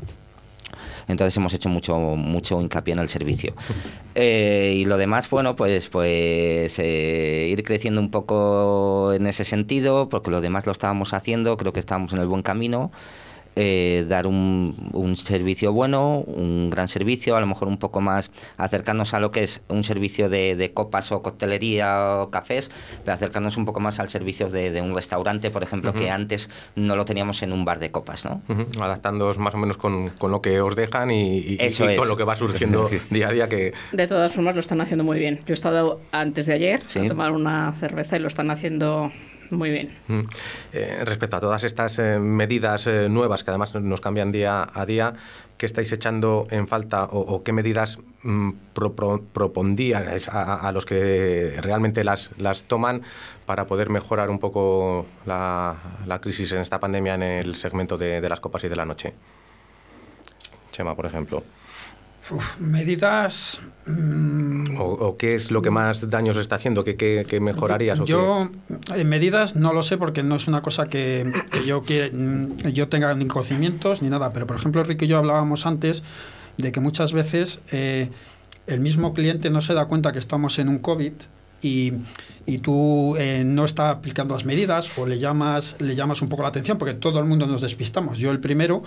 entonces 1.07 1.35
hemos 1.37 1.53
hecho 1.53 1.69
mucho 1.69 1.97
mucho 1.97 2.61
hincapié 2.61 2.93
en 2.93 2.99
el 2.99 3.09
servicio. 3.09 3.53
Eh, 4.19 4.73
y 4.75 4.85
lo 4.85 4.97
demás, 4.97 5.29
bueno, 5.29 5.55
pues 5.55 5.89
pues 5.89 6.79
eh, 6.79 7.49
ir 7.51 7.61
creciendo 7.61 8.01
un 8.01 8.09
poco 8.09 9.13
en 9.13 9.27
ese 9.27 9.45
sentido, 9.45 10.09
porque 10.09 10.31
lo 10.31 10.41
demás 10.41 10.65
lo 10.65 10.71
estábamos 10.71 11.13
haciendo, 11.13 11.55
creo 11.55 11.71
que 11.71 11.79
estábamos 11.79 12.13
en 12.13 12.19
el 12.21 12.25
buen 12.25 12.41
camino. 12.41 12.91
Eh, 13.59 14.05
dar 14.07 14.27
un, 14.27 14.75
un 14.93 15.15
servicio 15.15 15.73
bueno, 15.73 16.19
un 16.19 16.69
gran 16.69 16.87
servicio, 16.87 17.35
a 17.35 17.39
lo 17.39 17.47
mejor 17.47 17.67
un 17.67 17.77
poco 17.77 18.01
más 18.01 18.29
acercarnos 18.57 19.15
a 19.15 19.19
lo 19.19 19.31
que 19.31 19.41
es 19.43 19.61
un 19.67 19.83
servicio 19.83 20.29
de, 20.29 20.55
de 20.55 20.73
copas 20.73 21.11
o 21.11 21.23
coctelería 21.23 22.21
o 22.21 22.29
cafés, 22.29 22.69
pero 23.03 23.15
acercarnos 23.15 23.57
un 23.57 23.65
poco 23.65 23.79
más 23.79 23.99
al 23.99 24.09
servicio 24.09 24.49
de, 24.49 24.69
de 24.71 24.81
un 24.81 24.93
restaurante, 24.93 25.49
por 25.49 25.63
ejemplo, 25.63 25.93
que 25.93 26.11
antes 26.11 26.49
no 26.75 26.95
lo 26.95 27.05
teníamos 27.05 27.41
en 27.41 27.51
un 27.51 27.65
bar 27.65 27.79
de 27.79 27.89
copas, 27.89 28.25
¿no? 28.25 28.41
Ujú, 28.47 28.67
Adaptándoos 28.83 29.39
más 29.39 29.55
o 29.55 29.57
menos 29.57 29.77
con, 29.77 30.09
con 30.19 30.29
lo 30.31 30.41
que 30.41 30.61
os 30.61 30.75
dejan 30.75 31.09
y, 31.09 31.39
y- 31.39 31.57
Eso 31.59 31.89
y 31.89 31.93
es. 31.93 31.97
con 31.99 32.07
lo 32.07 32.15
que 32.15 32.23
va 32.25 32.35
surgiendo 32.35 32.87
día 33.09 33.29
a 33.29 33.31
día 33.31 33.47
que 33.49 33.73
De 33.91 34.05
todas 34.05 34.31
formas 34.33 34.53
lo 34.53 34.61
están 34.61 34.81
haciendo 34.81 35.03
muy 35.03 35.17
bien. 35.17 35.37
Yo 35.47 35.51
he 35.51 35.53
estado 35.53 35.99
antes 36.11 36.45
de 36.45 36.53
ayer 36.53 36.81
Sí. 36.85 36.99
a 36.99 37.07
tomar 37.07 37.31
una 37.31 37.73
cerveza 37.79 38.17
y 38.17 38.19
lo 38.19 38.27
están 38.27 38.51
haciendo 38.51 39.11
muy 39.51 39.69
bien. 39.71 39.89
Mm. 40.07 40.21
Eh, 40.73 40.99
respecto 41.03 41.37
a 41.37 41.39
todas 41.39 41.63
estas 41.63 41.99
eh, 41.99 42.19
medidas 42.19 42.87
eh, 42.87 43.07
nuevas 43.09 43.43
que 43.43 43.51
además 43.51 43.73
nos 43.75 44.01
cambian 44.01 44.31
día 44.31 44.67
a 44.73 44.85
día, 44.85 45.13
¿qué 45.57 45.65
estáis 45.65 45.91
echando 45.91 46.47
en 46.51 46.67
falta 46.67 47.05
o, 47.05 47.43
qué 47.43 47.53
medidas 47.53 47.99
mm, 48.23 48.51
pro- 48.73 48.93
pro- 48.93 49.21
propondíais 49.33 50.29
a, 50.29 50.71
los 50.71 50.85
que 50.85 51.55
realmente 51.61 52.03
las, 52.03 52.29
toman 52.67 53.01
para 53.45 53.65
poder 53.65 53.89
mejorar 53.89 54.29
un 54.29 54.39
poco 54.39 55.05
la, 55.25 55.75
la 56.05 56.19
crisis 56.19 56.51
en 56.51 56.59
esta 56.59 56.79
pandemia 56.79 57.15
en 57.15 57.23
el 57.23 57.55
segmento 57.55 57.97
de 57.97 58.27
las 58.27 58.39
copas 58.39 58.63
y 58.63 58.69
de 58.69 58.75
la 58.75 58.85
noche? 58.85 59.13
Chema, 60.71 60.95
por 60.95 61.05
ejemplo. 61.05 61.43
Uf, 62.29 62.59
medidas. 62.59 63.61
mm, 63.85 64.77
¿O, 64.79 64.83
o 64.83 65.17
qué 65.17 65.33
es 65.35 65.49
lo 65.51 65.61
que 65.61 65.69
más 65.69 66.09
daños 66.09 66.35
está 66.37 66.55
haciendo? 66.55 66.83
¿Qué, 66.83 66.95
qué- 66.95 67.25
qué 67.27 67.39
mejorarías? 67.39 67.99
o 67.99 68.05
qué- 68.05 68.11
Yo, 68.11 68.49
en 68.95 69.07
medidas, 69.09 69.55
no 69.55 69.73
lo 69.73 69.81
sé 69.83 69.97
porque 69.97 70.23
no 70.23 70.35
es 70.35 70.47
una 70.47 70.61
cosa 70.61 70.87
que, 70.87 71.31
que 71.51 71.65
yo, 71.65 71.83
que, 71.83 72.11
mm, 72.11 72.67
yo 72.69 72.87
tenga 72.89 73.13
ni 73.13 73.25
conocimientos 73.27 74.01
ni 74.01 74.09
nada. 74.09 74.29
Pero, 74.31 74.45
por 74.45 74.57
ejemplo, 74.57 74.83
Ricky 74.83 75.05
y 75.05 75.07
yo 75.07 75.17
hablábamos 75.17 75.65
antes 75.65 76.03
de 76.57 76.71
que 76.71 76.79
muchas 76.79 77.13
veces 77.13 77.59
eh, 77.71 78.09
el 78.67 78.79
mismo 78.81 79.13
cliente 79.13 79.49
no 79.49 79.61
se 79.61 79.73
da 79.73 79.85
cuenta 79.85 80.11
que 80.11 80.19
estamos 80.19 80.59
en 80.59 80.67
un 80.69 80.79
COVID 80.79 81.13
y, 81.61 81.93
y 82.45 82.59
tú 82.59 83.15
eh, 83.17 83.43
no 83.45 83.65
está 83.65 83.89
aplicando 83.89 84.35
las 84.35 84.45
medidas 84.45 84.97
o 84.97 85.05
le 85.05 85.19
llamas, 85.19 85.75
le 85.79 85.95
llamas 85.95 86.21
un 86.21 86.29
poco 86.29 86.43
la 86.43 86.49
atención 86.49 86.77
porque 86.77 86.93
todo 86.93 87.19
el 87.19 87.25
mundo 87.25 87.45
nos 87.47 87.61
despistamos. 87.61 88.17
Yo 88.19 88.31
el 88.31 88.39
primero 88.39 88.83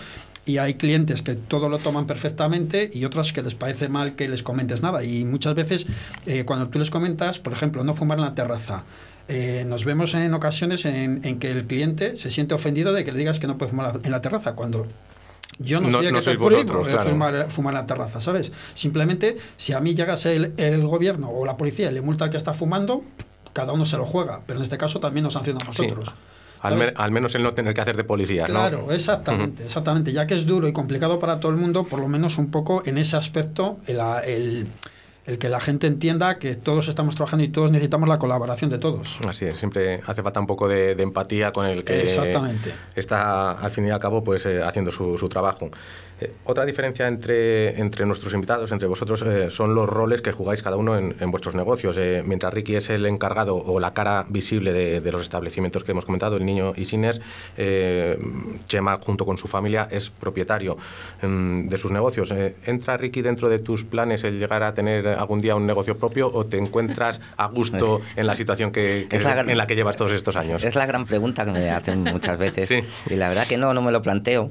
y 0.46 0.58
hay 0.58 0.74
clientes 0.74 1.22
que 1.22 1.34
todo 1.34 1.68
lo 1.68 1.78
toman 1.78 2.06
perfectamente 2.06 2.90
y 2.92 3.04
otras 3.04 3.32
que 3.32 3.42
les 3.42 3.54
parece 3.54 3.88
mal 3.88 4.14
que 4.16 4.28
les 4.28 4.42
comentes 4.42 4.82
nada. 4.82 5.02
Y 5.04 5.24
muchas 5.24 5.54
veces 5.54 5.86
eh, 6.26 6.44
cuando 6.44 6.68
tú 6.68 6.78
les 6.78 6.90
comentas, 6.90 7.40
por 7.40 7.52
ejemplo, 7.52 7.84
no 7.84 7.94
fumar 7.94 8.18
en 8.18 8.24
la 8.24 8.34
terraza. 8.34 8.84
eh, 9.28 9.64
nos 9.66 9.84
vemos 9.84 10.14
en 10.14 10.34
ocasiones 10.34 10.84
en, 10.84 11.20
en 11.24 11.38
que 11.38 11.50
el 11.52 11.66
cliente 11.66 12.16
se 12.16 12.30
siente 12.30 12.54
ofendido 12.54 12.92
de 12.92 13.04
que 13.04 13.12
le 13.12 13.18
digas 13.18 13.38
que 13.38 13.46
no 13.46 13.58
puede 13.58 13.70
fumar 13.70 14.00
en 14.02 14.10
la 14.10 14.20
terraza 14.20 14.54
cuando 14.54 14.86
yo 15.60 15.80
no, 15.80 15.88
No- 15.88 15.98
soy 15.98 16.06
el 16.06 16.12
no 16.12 16.18
que 16.18 16.24
sois 16.24 16.38
vosotros, 16.38 16.88
claro. 16.88 17.10
fumar, 17.10 17.50
fumar 17.50 17.74
en 17.74 17.80
la 17.80 17.86
terraza, 17.86 18.20
¿sabes? 18.20 18.50
Simplemente, 18.74 19.36
si 19.56 19.72
a 19.72 19.80
mí 19.80 19.94
llegase 19.94 20.34
el, 20.34 20.52
el 20.56 20.84
gobierno 20.86 21.30
o 21.30 21.44
la 21.46 21.56
policía 21.56 21.90
y 21.90 21.94
le 21.94 22.00
multa 22.00 22.24
al 22.24 22.30
que 22.30 22.36
está 22.36 22.52
fumando, 22.54 23.02
cada 23.52 23.72
uno 23.72 23.84
se 23.84 23.96
lo 23.96 24.06
juega, 24.06 24.40
pero 24.46 24.58
en 24.58 24.62
este 24.64 24.76
caso 24.78 24.98
también 25.00 25.24
nos 25.24 25.34
sanciona 25.34 25.58
a 25.66 25.72
Sí. 25.72 25.82
nosotros. 25.82 26.12
Al, 26.62 26.74
me- 26.76 26.80
¿sabes? 26.86 26.94
al 26.98 27.10
menos 27.10 27.34
el 27.34 27.42
no 27.42 27.52
tener 27.52 27.72
que 27.74 27.80
hacer 27.80 27.96
de 27.96 28.04
policía, 28.04 28.42
¿no? 28.42 28.48
Claro, 28.54 28.92
exactamente, 28.92 29.64
exactamente. 29.64 30.12
Ya 30.12 30.26
que 30.26 30.34
es 30.34 30.44
duro 30.46 30.68
y 30.68 30.72
complicado 30.72 31.18
para 31.18 31.40
todo 31.40 31.50
el 31.52 31.56
mundo, 31.58 31.84
por 31.84 32.00
lo 32.00 32.08
menos 32.08 32.36
un 32.36 32.50
poco 32.50 32.82
en 32.84 32.98
ese 32.98 33.16
aspecto, 33.16 33.78
el, 33.86 33.98
el- 34.26 34.66
el 35.26 35.38
que 35.38 35.48
la 35.48 35.60
gente 35.60 35.86
entienda 35.86 36.38
que 36.38 36.54
todos 36.54 36.88
estamos 36.88 37.14
trabajando 37.14 37.44
y 37.44 37.48
todos 37.48 37.70
necesitamos 37.70 38.08
la 38.08 38.18
colaboración 38.18 38.70
de 38.70 38.78
todos. 38.78 39.18
Así 39.28 39.44
es, 39.44 39.56
siempre 39.56 40.00
hace 40.06 40.22
falta 40.22 40.40
un 40.40 40.46
poco 40.46 40.66
de, 40.66 40.94
de 40.94 41.02
empatía 41.02 41.52
con 41.52 41.66
el 41.66 41.84
que 41.84 42.02
Exactamente. 42.02 42.72
está 42.94 43.52
al 43.52 43.70
fin 43.70 43.86
y 43.86 43.90
al 43.90 44.00
cabo 44.00 44.24
pues 44.24 44.46
eh, 44.46 44.62
haciendo 44.62 44.90
su, 44.90 45.16
su 45.18 45.28
trabajo. 45.28 45.70
Eh, 46.20 46.32
otra 46.44 46.64
diferencia 46.66 47.08
entre, 47.08 47.80
entre 47.80 48.04
nuestros 48.06 48.34
invitados, 48.34 48.72
entre 48.72 48.86
vosotros, 48.88 49.22
eh, 49.22 49.50
son 49.50 49.74
los 49.74 49.88
roles 49.88 50.20
que 50.22 50.32
jugáis 50.32 50.62
cada 50.62 50.76
uno 50.76 50.96
en, 50.98 51.14
en 51.20 51.30
vuestros 51.30 51.54
negocios. 51.54 51.96
Eh, 51.98 52.22
mientras 52.26 52.52
Ricky 52.52 52.76
es 52.76 52.90
el 52.90 53.06
encargado 53.06 53.56
o 53.56 53.80
la 53.80 53.94
cara 53.94 54.26
visible 54.28 54.72
de, 54.72 55.00
de 55.00 55.12
los 55.12 55.22
establecimientos 55.22 55.84
que 55.84 55.92
hemos 55.92 56.04
comentado, 56.04 56.36
el 56.36 56.44
niño 56.44 56.74
Isines, 56.76 57.20
eh, 57.56 58.18
Chema 58.66 58.98
junto 59.02 59.24
con 59.24 59.38
su 59.38 59.48
familia 59.48 59.88
es 59.90 60.10
propietario 60.10 60.76
mm, 61.22 61.66
de 61.68 61.78
sus 61.78 61.90
negocios. 61.92 62.32
¿Entra 62.66 62.96
Ricky 62.96 63.22
dentro 63.22 63.48
de 63.48 63.58
tus 63.58 63.84
planes 63.84 64.24
el 64.24 64.38
llegar 64.38 64.62
a 64.62 64.74
tener 64.74 65.08
algún 65.08 65.40
día 65.40 65.56
un 65.56 65.66
negocio 65.66 65.96
propio 65.96 66.30
o 66.32 66.46
te 66.46 66.58
encuentras 66.58 67.20
a 67.36 67.46
gusto 67.48 68.00
en 68.16 68.26
la 68.26 68.34
situación 68.34 68.72
que, 68.72 69.06
que- 69.08 69.16
Es 69.16 69.24
la 69.24 69.34
gran- 69.34 69.50
en 69.50 69.56
la 69.58 69.66
que 69.66 69.76
llevas 69.76 69.96
todos 69.96 70.12
estos 70.12 70.36
años? 70.36 70.62
Es 70.64 70.74
la 70.74 70.86
gran 70.86 71.06
pregunta 71.06 71.44
que 71.44 71.52
me 71.52 71.70
hacen 71.70 72.02
muchas 72.04 72.38
veces. 72.38 72.68
Sí. 72.70 72.84
Y 73.08 73.14
la 73.16 73.28
verdad 73.28 73.46
que 73.48 73.56
no, 73.56 73.74
no 73.74 73.82
me 73.82 73.90
lo 73.90 74.00
planteo. 74.02 74.50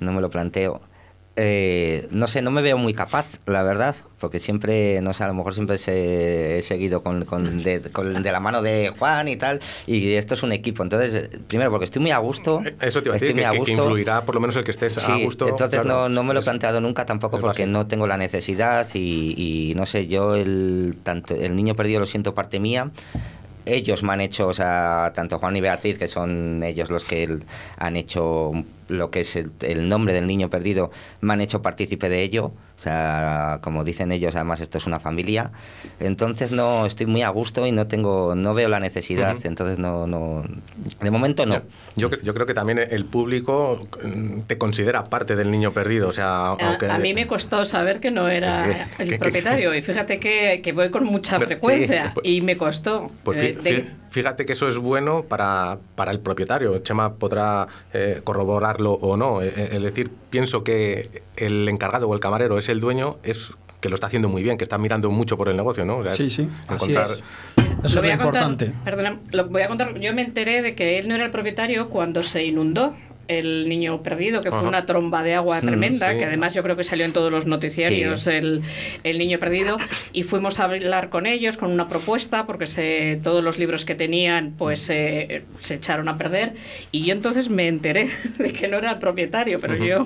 No 0.00 0.12
me 0.12 0.20
lo 0.20 0.30
planteo. 0.30 0.80
Eh, 1.42 2.06
no 2.10 2.28
sé, 2.28 2.42
no 2.42 2.50
me 2.50 2.60
veo 2.60 2.76
muy 2.76 2.92
capaz, 2.92 3.38
la 3.46 3.62
verdad, 3.62 3.96
porque 4.18 4.40
siempre, 4.40 5.00
no 5.00 5.14
sé, 5.14 5.24
a 5.24 5.28
lo 5.28 5.32
mejor 5.32 5.54
siempre 5.54 5.78
se- 5.78 6.58
he 6.58 6.62
seguido 6.62 7.02
con, 7.02 7.24
con 7.24 7.62
de, 7.62 7.80
con- 7.80 8.22
de 8.22 8.30
la 8.32 8.40
mano 8.40 8.60
de 8.60 8.92
Juan 8.98 9.26
y 9.28 9.36
tal, 9.36 9.60
y 9.86 10.12
esto 10.12 10.34
es 10.34 10.42
un 10.42 10.52
equipo. 10.52 10.82
Entonces, 10.82 11.30
primero, 11.48 11.70
porque 11.70 11.86
estoy 11.86 12.02
muy 12.02 12.10
a 12.10 12.18
gusto. 12.18 12.60
Eh, 12.62 12.76
Eso 12.82 13.00
te 13.02 13.08
iba 13.08 13.14
a 13.14 13.16
estoy 13.16 13.32
decir, 13.32 13.46
muy 13.56 13.64
que, 13.64 13.72
a 13.72 13.74
influirá 13.74 14.22
por 14.26 14.34
lo 14.34 14.40
menos 14.42 14.54
el 14.56 14.64
que 14.64 14.70
estés 14.72 14.98
a 15.08 15.16
gusto. 15.16 15.48
entonces 15.48 15.80
claro. 15.80 16.02
no, 16.02 16.08
no 16.10 16.24
me 16.24 16.34
lo 16.34 16.40
he 16.40 16.42
planteado 16.42 16.80
nunca 16.82 17.06
tampoco 17.06 17.38
porque 17.40 17.62
básico. 17.62 17.68
no 17.78 17.86
tengo 17.86 18.06
la 18.06 18.18
necesidad 18.18 18.86
y, 18.92 19.70
y 19.70 19.74
no 19.76 19.86
sé, 19.86 20.06
yo 20.08 20.34
el, 20.36 20.96
tanto, 21.02 21.34
el 21.34 21.56
niño 21.56 21.74
perdido 21.74 22.00
lo 22.00 22.06
siento 22.06 22.34
parte 22.34 22.60
mía. 22.60 22.90
Ellos 23.66 24.02
me 24.02 24.12
han 24.14 24.20
hecho, 24.22 24.48
o 24.48 24.52
sea, 24.54 25.12
tanto 25.14 25.38
Juan 25.38 25.54
y 25.56 25.60
Beatriz, 25.60 25.96
que 25.98 26.08
son 26.08 26.62
ellos 26.62 26.90
los 26.90 27.04
que 27.04 27.38
han 27.76 27.96
hecho 27.96 28.52
lo 28.90 29.10
que 29.10 29.20
es 29.20 29.36
el, 29.36 29.50
el 29.62 29.88
nombre 29.88 30.12
del 30.14 30.26
niño 30.26 30.50
perdido, 30.50 30.90
me 31.20 31.32
han 31.32 31.40
hecho 31.40 31.62
partícipe 31.62 32.08
de 32.08 32.22
ello. 32.22 32.52
O 32.76 32.82
sea, 32.82 33.58
como 33.62 33.84
dicen 33.84 34.10
ellos, 34.10 34.34
además 34.36 34.60
esto 34.60 34.78
es 34.78 34.86
una 34.86 35.00
familia. 35.00 35.50
Entonces 35.98 36.50
no 36.50 36.86
estoy 36.86 37.06
muy 37.06 37.20
a 37.22 37.28
gusto 37.28 37.66
y 37.66 37.72
no 37.72 37.86
tengo, 37.86 38.34
no 38.34 38.54
veo 38.54 38.68
la 38.70 38.80
necesidad. 38.80 39.36
Ujú. 39.36 39.48
Entonces 39.48 39.78
no, 39.78 40.06
no, 40.06 40.42
de 41.00 41.10
momento 41.10 41.44
no. 41.44 41.60
Yo, 41.96 42.08
yo 42.22 42.32
creo 42.32 42.46
que 42.46 42.54
también 42.54 42.78
el 42.78 43.04
público 43.04 43.86
mm, 44.02 44.40
te 44.46 44.56
considera 44.56 45.04
parte 45.04 45.36
del 45.36 45.50
niño 45.50 45.72
perdido. 45.72 46.08
O 46.08 46.12
sea, 46.12 46.46
A, 46.46 46.48
aunque, 46.52 46.86
a 46.86 46.98
mí 46.98 47.12
me 47.12 47.26
costó 47.26 47.66
saber 47.66 48.00
que 48.00 48.10
no 48.10 48.28
era 48.28 48.86
Que- 48.96 49.02
el 49.02 49.18
propietario 49.18 49.74
y 49.74 49.82
fíjate 49.82 50.18
que, 50.18 50.60
que 50.62 50.72
voy 50.72 50.90
con 50.90 51.04
mucha 51.04 51.38
frecuencia 51.38 52.06
sí, 52.06 52.10
pues- 52.14 52.26
y 52.26 52.40
me 52.40 52.56
costó. 52.56 53.10
Pues 53.24 53.36
eh, 53.38 53.56
fí- 53.58 53.62
de- 53.62 53.84
fí- 53.84 53.88
fíjate 54.10 54.46
que 54.46 54.54
eso 54.54 54.68
es 54.68 54.78
bueno 54.78 55.24
para, 55.28 55.78
para 55.96 56.10
el 56.12 56.20
propietario. 56.20 56.78
Chema 56.78 57.14
podrá 57.14 57.68
eh, 57.92 58.22
o 58.86 59.16
no. 59.16 59.42
Eh, 59.42 59.52
eh, 59.56 59.68
Es 59.72 59.82
decir, 59.82 60.10
pienso 60.30 60.64
que 60.64 61.22
el 61.36 61.68
encargado 61.68 62.08
o 62.08 62.14
el 62.14 62.20
camarero 62.20 62.58
es 62.58 62.68
el 62.68 62.80
dueño, 62.80 63.16
es 63.22 63.50
que 63.80 63.88
lo 63.88 63.94
está 63.94 64.06
haciendo 64.08 64.28
muy 64.28 64.42
bien, 64.42 64.58
que 64.58 64.64
está 64.64 64.76
mirando 64.78 65.10
mucho 65.10 65.36
por 65.36 65.48
el 65.48 65.56
negocio, 65.56 65.84
¿no? 65.84 65.98
O 65.98 66.04
sea, 66.04 66.14
Sí, 66.14 66.28
sí, 66.30 66.48
así 66.68 66.92
es. 66.92 66.98
Eso 66.98 67.22
lo 67.56 67.86
es 67.86 67.94
lo 67.94 68.00
contar- 68.00 68.12
importante. 68.18 68.72
perdona, 68.84 69.18
lo 69.30 69.48
voy 69.48 69.62
a 69.62 69.68
contar. 69.68 69.98
Yo 69.98 70.12
me 70.12 70.20
enteré 70.22 70.60
de 70.60 70.74
que 70.74 70.98
él 70.98 71.08
no 71.08 71.14
era 71.14 71.24
el 71.24 71.30
propietario 71.30 71.88
cuando 71.88 72.22
se 72.22 72.44
inundó 72.44 72.94
El 73.38 73.68
Niño 73.68 74.02
Perdido, 74.02 74.42
que 74.42 74.50
fue 74.50 74.58
Ajá. 74.58 74.68
una 74.68 74.86
tromba 74.86 75.22
de 75.22 75.34
agua 75.34 75.60
Mm, 75.60 75.66
tremenda, 75.66 76.12
sí. 76.12 76.18
que 76.18 76.24
además 76.24 76.54
yo 76.54 76.62
creo 76.62 76.76
que 76.76 76.84
salió 76.84 77.04
en 77.04 77.12
todos 77.12 77.30
los 77.30 77.46
noticiarios 77.46 78.22
Sí. 78.22 78.30
el, 78.30 78.62
el 79.04 79.18
Niño 79.18 79.38
Perdido, 79.38 79.78
y 80.12 80.22
fuimos 80.24 80.58
a 80.60 80.64
hablar 80.64 81.10
con 81.10 81.26
ellos 81.26 81.56
con 81.56 81.70
una 81.70 81.88
propuesta, 81.88 82.46
porque 82.46 82.66
se, 82.66 83.20
todos 83.22 83.42
los 83.44 83.58
libros 83.58 83.84
que 83.84 83.94
tenían 83.94 84.54
pues 84.58 84.88
eh, 84.90 85.44
se 85.60 85.74
echaron 85.74 86.08
a 86.08 86.18
perder, 86.18 86.54
y 86.92 87.04
yo 87.04 87.12
entonces 87.12 87.48
me 87.50 87.68
enteré 87.68 88.08
de 88.38 88.52
que 88.52 88.68
no 88.68 88.78
era 88.78 88.90
el 88.92 88.98
propietario, 88.98 89.58
pero 89.60 89.74
Ujú. 89.74 89.84
yo... 89.84 90.02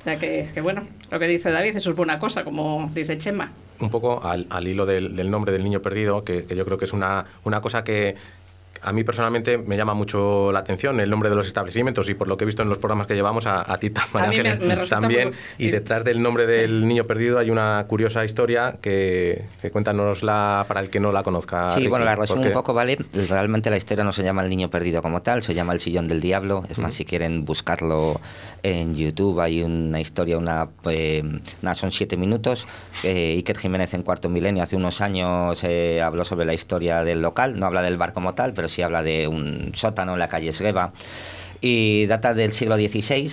O 0.00 0.04
sea 0.04 0.18
que, 0.18 0.50
que 0.52 0.60
bueno, 0.60 0.86
lo 1.10 1.18
que 1.18 1.26
dice 1.26 1.50
David, 1.50 1.76
eso 1.76 1.88
es 1.88 1.96
buena 1.96 2.18
cosa, 2.18 2.44
como 2.44 2.90
dice 2.94 3.16
Chema. 3.16 3.52
un 3.80 3.88
poco 3.88 4.22
al, 4.22 4.46
al 4.50 4.68
hilo 4.68 4.84
del, 4.84 5.16
del 5.16 5.30
nombre 5.30 5.50
del 5.50 5.64
niño 5.64 5.80
perdido, 5.80 6.24
que, 6.24 6.44
que 6.44 6.54
yo 6.56 6.66
creo 6.66 6.76
que 6.76 6.84
es 6.84 6.92
una, 6.92 7.24
una 7.44 7.62
cosa 7.62 7.84
que 7.84 8.14
a 8.82 8.92
mí 8.92 9.02
personalmente 9.04 9.56
me 9.58 9.76
llama 9.76 9.94
mucho 9.94 10.52
la 10.52 10.58
atención, 10.60 11.00
el 11.00 11.08
nombre 11.10 11.30
de 11.30 11.36
los 11.36 11.46
establecimientos, 11.46 12.08
y 12.08 12.14
por 12.14 12.28
lo 12.28 12.36
que 12.36 12.44
he 12.44 12.46
visto 12.46 12.62
en 12.62 12.68
los 12.68 12.78
programas 12.78 13.06
que 13.06 13.14
llevamos, 13.14 13.46
a, 13.46 13.72
a 13.72 13.78
ti 13.78 13.90
me- 14.12 14.56
me 14.56 14.76
también. 14.86 15.28
muy- 15.28 15.36
Y 15.58 15.70
detrás 15.70 16.04
del 16.04 16.22
nombre 16.22 16.46
del 16.46 16.86
niño 16.86 17.04
perdido 17.06 17.38
hay 17.38 17.50
una 17.50 17.84
curiosa 17.88 18.24
historia 18.24 18.76
que, 18.82 19.44
que 19.62 19.70
cuéntanosla 19.70 20.64
para 20.68 20.80
el 20.80 20.90
que 20.90 21.00
no 21.00 21.12
la 21.12 21.22
conozca. 21.22 21.70
Sí, 21.70 21.76
Ricky, 21.80 21.88
bueno, 21.88 22.04
la 22.04 22.16
resumo 22.16 22.36
porque- 22.42 22.48
un 22.48 22.52
poco, 22.54 22.74
¿vale? 22.74 22.98
Realmente 23.28 23.70
la 23.70 23.76
historia 23.76 24.04
no 24.04 24.12
se 24.12 24.22
llama 24.22 24.42
El 24.42 24.50
Niño 24.50 24.68
Perdido 24.70 25.00
como 25.02 25.22
tal, 25.22 25.42
se 25.42 25.54
llama 25.54 25.72
El 25.72 25.80
Sillón 25.80 26.08
del 26.08 26.20
Diablo. 26.20 26.64
Es 26.68 26.78
más, 26.78 26.94
si 26.94 27.04
quieren 27.04 27.44
buscarlo 27.44 28.20
en 28.62 28.94
YouTube, 28.96 29.40
hay 29.40 29.62
una 29.62 30.00
historia, 30.00 30.36
una, 30.38 30.68
eh, 30.90 31.22
son 31.74 31.92
siete 31.92 32.16
minutos. 32.16 32.66
Eh, 33.02 33.34
Iker 33.36 33.58
Jiménez 33.58 33.94
en 33.94 34.02
Cuarto 34.02 34.28
Milenio 34.28 34.62
hace 34.62 34.76
unos 34.76 35.00
años 35.00 35.62
eh, 35.64 36.00
habló 36.02 36.24
sobre 36.24 36.44
la 36.46 36.54
historia 36.54 37.02
del 37.04 37.20
local, 37.22 37.58
no 37.58 37.66
habla 37.66 37.82
del 37.82 37.96
bar 37.96 38.12
como 38.12 38.34
tal, 38.34 38.52
pero 38.54 38.63
sí 38.68 38.82
habla 38.82 39.02
de 39.02 39.28
un 39.28 39.72
sótano 39.74 40.14
en 40.14 40.18
la 40.18 40.28
calle 40.28 40.50
Esgueva. 40.50 40.92
Y 41.60 42.06
data 42.06 42.34
del 42.34 42.52
siglo 42.52 42.76
XVI. 42.76 43.30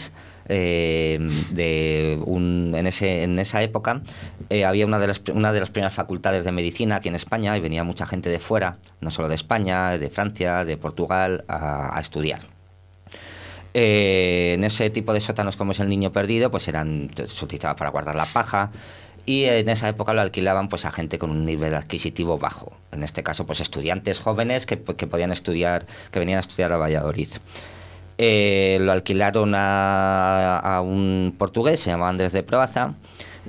eh, 0.48 1.20
de 1.52 2.20
un, 2.26 2.74
en, 2.76 2.88
ese, 2.88 3.24
en 3.24 3.40
esa 3.40 3.62
época 3.62 4.02
eh, 4.50 4.66
había 4.66 4.86
una 4.86 5.00
de, 5.00 5.08
las, 5.08 5.22
una 5.34 5.54
de 5.54 5.60
las 5.60 5.70
primeras 5.70 5.94
facultades 5.94 6.44
de 6.44 6.52
medicina 6.52 6.98
aquí 6.98 7.10
en 7.10 7.16
España 7.16 7.56
y 7.56 7.62
venía 7.62 7.84
mucha 7.84 8.06
gente 8.06 8.30
de 8.30 8.40
fuera, 8.40 8.78
no 9.00 9.12
solo 9.12 9.30
de 9.30 9.36
España, 9.36 9.98
de 9.98 10.10
Francia, 10.10 10.66
de 10.66 10.78
Portugal, 10.78 11.46
a, 11.48 11.98
estudiar. 12.02 12.42
Eh, 13.74 14.54
en 14.56 14.66
ese 14.66 14.90
tipo 14.90 15.14
de 15.14 15.22
sótanos 15.22 15.56
como 15.56 15.72
es 15.72 15.80
el 15.80 15.88
niño 15.88 16.12
perdido, 16.12 16.52
pues 16.52 16.68
eran 16.68 17.12
se 17.16 17.46
utilizaba 17.46 17.78
para 17.78 17.90
guardar 17.92 18.16
la 18.16 18.26
paja 18.26 18.72
y 19.26 19.46
en 19.46 19.70
esa 19.70 19.90
época 19.90 20.14
lo 20.14 20.22
alquilaban 20.22 20.68
pues 20.68 20.86
a 20.86 20.92
gente 20.92 21.20
con 21.20 21.32
un 21.32 21.46
nivel 21.46 21.76
adquisitivo 21.76 22.38
bajo. 22.38 22.74
En 22.92 23.04
este 23.04 23.24
caso, 23.24 23.46
pues 23.46 23.60
estudiantes 23.60 24.20
jóvenes 24.20 24.66
que, 24.66 24.82
que 24.82 25.08
podían 25.08 25.32
estudiar, 25.32 25.86
que 26.12 26.20
venían 26.20 26.38
a 26.38 26.42
estudiar 26.42 26.72
a 26.72 26.78
Valladolid. 26.78 27.30
Eh, 28.18 28.78
lo 28.82 28.92
alquilaron 28.92 29.54
a, 29.56 30.58
a 30.58 30.82
un 30.82 31.36
portugués, 31.38 31.80
se 31.80 31.90
llamaba 31.90 32.10
Andrés 32.10 32.32
de 32.34 32.44
Proaza, 32.44 32.94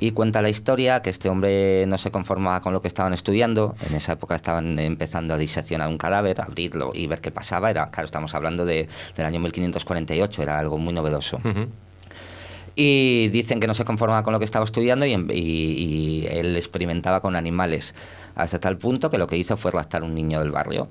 y 0.01 0.13
cuenta 0.13 0.41
la 0.41 0.49
historia 0.49 1.03
que 1.03 1.11
este 1.11 1.29
hombre 1.29 1.85
no 1.87 1.99
se 1.99 2.11
conformaba 2.11 2.61
con 2.61 2.73
lo 2.73 2.81
que 2.81 2.89
estaban 2.89 3.13
estudiando. 3.13 3.75
En 3.89 3.95
esa 3.95 4.13
época 4.13 4.35
estaban 4.35 4.79
empezando 4.79 5.35
a 5.35 5.39
diseccionar 5.39 5.89
un 5.89 5.99
cadáver, 5.99 6.41
abrirlo 6.41 6.93
y 6.95 7.07
ver 7.07 7.21
qué 7.21 7.31
pasaba. 7.31 7.71
Era, 7.71 7.91
claro, 7.91 8.07
estamos 8.07 8.35
hablando 8.35 8.65
de, 8.65 8.89
del 9.17 9.27
año 9.27 9.41
1548, 9.41 10.43
era 10.43 10.59
algo 10.59 10.79
muy 10.79 10.95
novedoso. 10.95 11.37
Ujú. 11.39 11.69
Y 12.75 13.29
dicen 13.29 13.61
que 13.61 13.67
no 13.67 13.75
se 13.75 13.85
conformaba 13.85 14.23
con 14.23 14.33
lo 14.33 14.39
que 14.39 14.45
estaba 14.45 14.65
estudiando 14.65 15.05
y, 15.07 15.13
y- 15.13 15.35
y 15.35 16.27
él 16.31 16.57
experimentaba 16.57 17.21
con 17.21 17.37
animales 17.37 17.95
hasta 18.35 18.59
tal 18.59 18.79
punto 18.79 19.11
que 19.11 19.19
lo 19.19 19.27
que 19.27 19.37
hizo 19.37 19.57
fue 19.57 19.71
raptar 19.71 20.03
a 20.03 20.05
un 20.07 20.15
niño 20.15 20.41
del 20.41 20.51
barrio. 20.51 20.89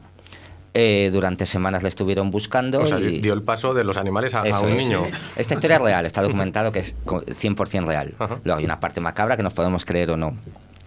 Eh, 0.74 1.10
durante 1.12 1.46
semanas 1.46 1.84
le 1.84 1.90
estuvieron 1.90 2.32
buscando. 2.32 2.80
O 2.80 2.86
sea, 2.86 3.00
y- 3.00 3.20
dio 3.20 3.34
el 3.34 3.42
paso 3.44 3.74
de 3.74 3.84
los 3.84 3.98
animales 3.98 4.34
a, 4.34 4.42
a 4.42 4.60
un 4.62 4.70
es. 4.70 4.84
niño. 4.88 5.04
Esta 5.36 5.56
historia 5.56 5.78
es 5.78 5.82
real, 5.82 6.06
está 6.06 6.22
documentado 6.22 6.72
que 6.72 6.80
es 6.80 6.96
co- 7.06 7.24
100% 7.26 7.86
real. 7.86 8.14
Ajá. 8.20 8.38
Luego 8.44 8.60
hay 8.60 8.66
una 8.66 8.80
parte 8.80 9.02
macabra 9.02 9.36
que 9.36 9.44
nos 9.44 9.54
podemos 9.54 9.84
creer 9.84 10.12
o 10.12 10.18
no. 10.18 10.34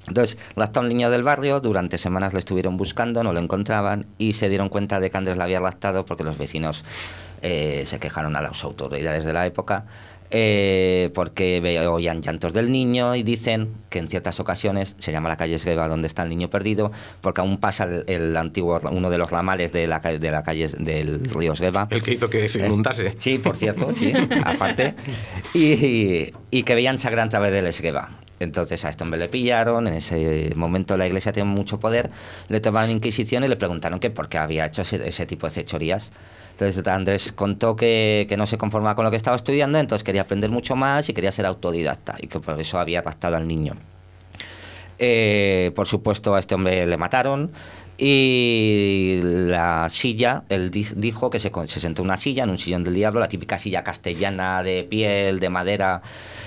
Entonces, 0.07 0.39
raptó 0.55 0.81
a 0.81 0.83
un 0.83 0.89
niño 0.91 1.11
del 1.11 1.23
barrio, 1.23 1.61
durante 1.61 1.97
semanas 1.99 2.33
le 2.35 2.39
estuvieron 2.39 2.77
buscando, 2.77 3.23
no 3.23 3.33
lo 3.33 3.41
encontraban 3.41 4.07
y 4.19 4.35
se 4.35 4.49
dieron 4.51 4.69
cuenta 4.69 5.01
de 5.01 5.11
que 5.11 5.17
Andrés 5.17 5.37
la 5.39 5.45
había 5.45 5.61
raptado 5.61 6.05
porque 6.07 6.25
los 6.25 6.37
vecinos 6.39 6.85
eh, 7.43 7.85
se 7.87 7.99
quejaron 7.99 8.37
a 8.37 8.43
las 8.43 8.63
autoridades 8.65 9.25
de 9.25 9.33
la 9.35 9.45
época 9.47 9.85
eh, 10.37 11.11
porque 11.15 11.63
oían 11.89 12.21
llantos 12.21 12.53
del 12.53 12.73
niño 12.73 13.15
y 13.15 13.23
dicen 13.23 13.73
que 13.89 14.01
en 14.01 14.09
ciertas 14.09 14.41
ocasiones 14.41 14.97
se 14.99 15.13
llama 15.13 15.29
la 15.29 15.37
calle 15.37 15.55
Esgueva 15.55 15.87
donde 15.87 16.09
está 16.09 16.25
el 16.25 16.29
niño 16.29 16.51
perdido 16.51 16.91
porque 17.21 17.41
aún 17.41 17.59
pasa 17.59 17.85
el, 17.85 18.05
el 18.09 18.37
antiguo 18.37 18.81
uno 18.91 19.11
de 19.11 19.19
los 19.19 19.31
ramales 19.31 19.71
de 19.71 19.87
la, 19.87 20.01
de 20.01 20.31
la 20.33 20.43
calle 20.43 20.67
del 20.67 21.31
río 21.31 21.53
Esgueva 21.53 21.87
El 21.89 22.03
que 22.03 22.15
hizo 22.15 22.29
que 22.29 22.49
se 22.49 22.67
inundase. 22.67 23.15
Sí, 23.19 23.39
por 23.39 23.57
cierto, 23.57 23.93
sí, 23.93 24.13
aparte. 24.45 24.97
Y, 25.55 26.33
y 26.51 26.63
que 26.65 26.75
veían 26.75 26.99
sangre 26.99 27.21
a 27.21 27.29
través 27.29 27.53
del 27.53 27.67
esgueva. 27.67 28.11
Entonces 28.41 28.85
a 28.85 28.89
este 28.89 29.05
hombre 29.05 29.21
le 29.21 29.29
pillaron, 29.29 29.87
en 29.87 29.95
ese 29.95 30.51
momento 30.57 30.97
la 30.97 31.07
iglesia 31.07 31.33
tiene 31.33 31.49
mucho 31.49 31.79
poder, 31.79 32.11
le 32.49 32.59
tomaron 32.59 32.91
inquisición 32.91 33.45
y 33.45 33.49
le 33.49 33.55
preguntaron 33.55 34.01
que 34.01 34.11
por 34.11 34.29
qué 34.29 34.39
había 34.39 34.67
hecho 34.67 34.83
ese, 34.83 35.09
ese 35.09 35.27
tipo 35.27 35.47
de 35.47 35.53
fechorías. 35.53 36.13
Entonces 36.59 36.87
Andrés 36.87 37.33
contó 37.33 37.75
que, 37.75 38.27
que 38.29 38.37
no 38.37 38.47
se 38.47 38.57
conformaba 38.57 38.95
con 38.95 39.05
lo 39.05 39.11
que 39.11 39.17
estaba 39.17 39.37
estudiando, 39.37 39.79
entonces 39.79 40.05
quería 40.05 40.23
aprender 40.23 40.51
mucho 40.51 40.77
más 40.77 41.09
y 41.09 41.13
quería 41.13 41.33
ser 41.33 41.47
autodidacta 41.47 42.17
y 42.21 42.29
que 42.29 42.39
por 42.39 42.61
eso 42.61 42.79
había 42.79 43.03
raptado 43.03 43.37
al 43.37 43.47
niño. 43.49 43.75
Eh, 45.01 45.73
por 45.75 45.89
supuesto, 45.89 46.35
a 46.35 46.39
este 46.39 46.55
hombre 46.55 46.87
le 46.87 46.97
mataron. 46.97 47.51
Y 47.97 49.21
la 49.23 49.89
silla, 49.89 50.43
él 50.49 50.73
di- 50.73 50.87
dijo 50.97 51.31
que 51.31 51.39
se, 51.39 51.53
se 51.67 51.79
sentó 51.81 52.03
en 52.03 52.09
una 52.09 52.17
silla, 52.17 52.43
en 52.43 52.51
un 52.51 52.59
sillón 52.59 52.83
del 52.83 52.95
diablo, 52.95 53.21
la 53.21 53.29
típica 53.29 53.57
silla 53.57 53.85
castellana 53.85 54.65
de 54.65 54.83
piel, 54.83 55.39
de 55.39 55.49
madera, 55.49 56.03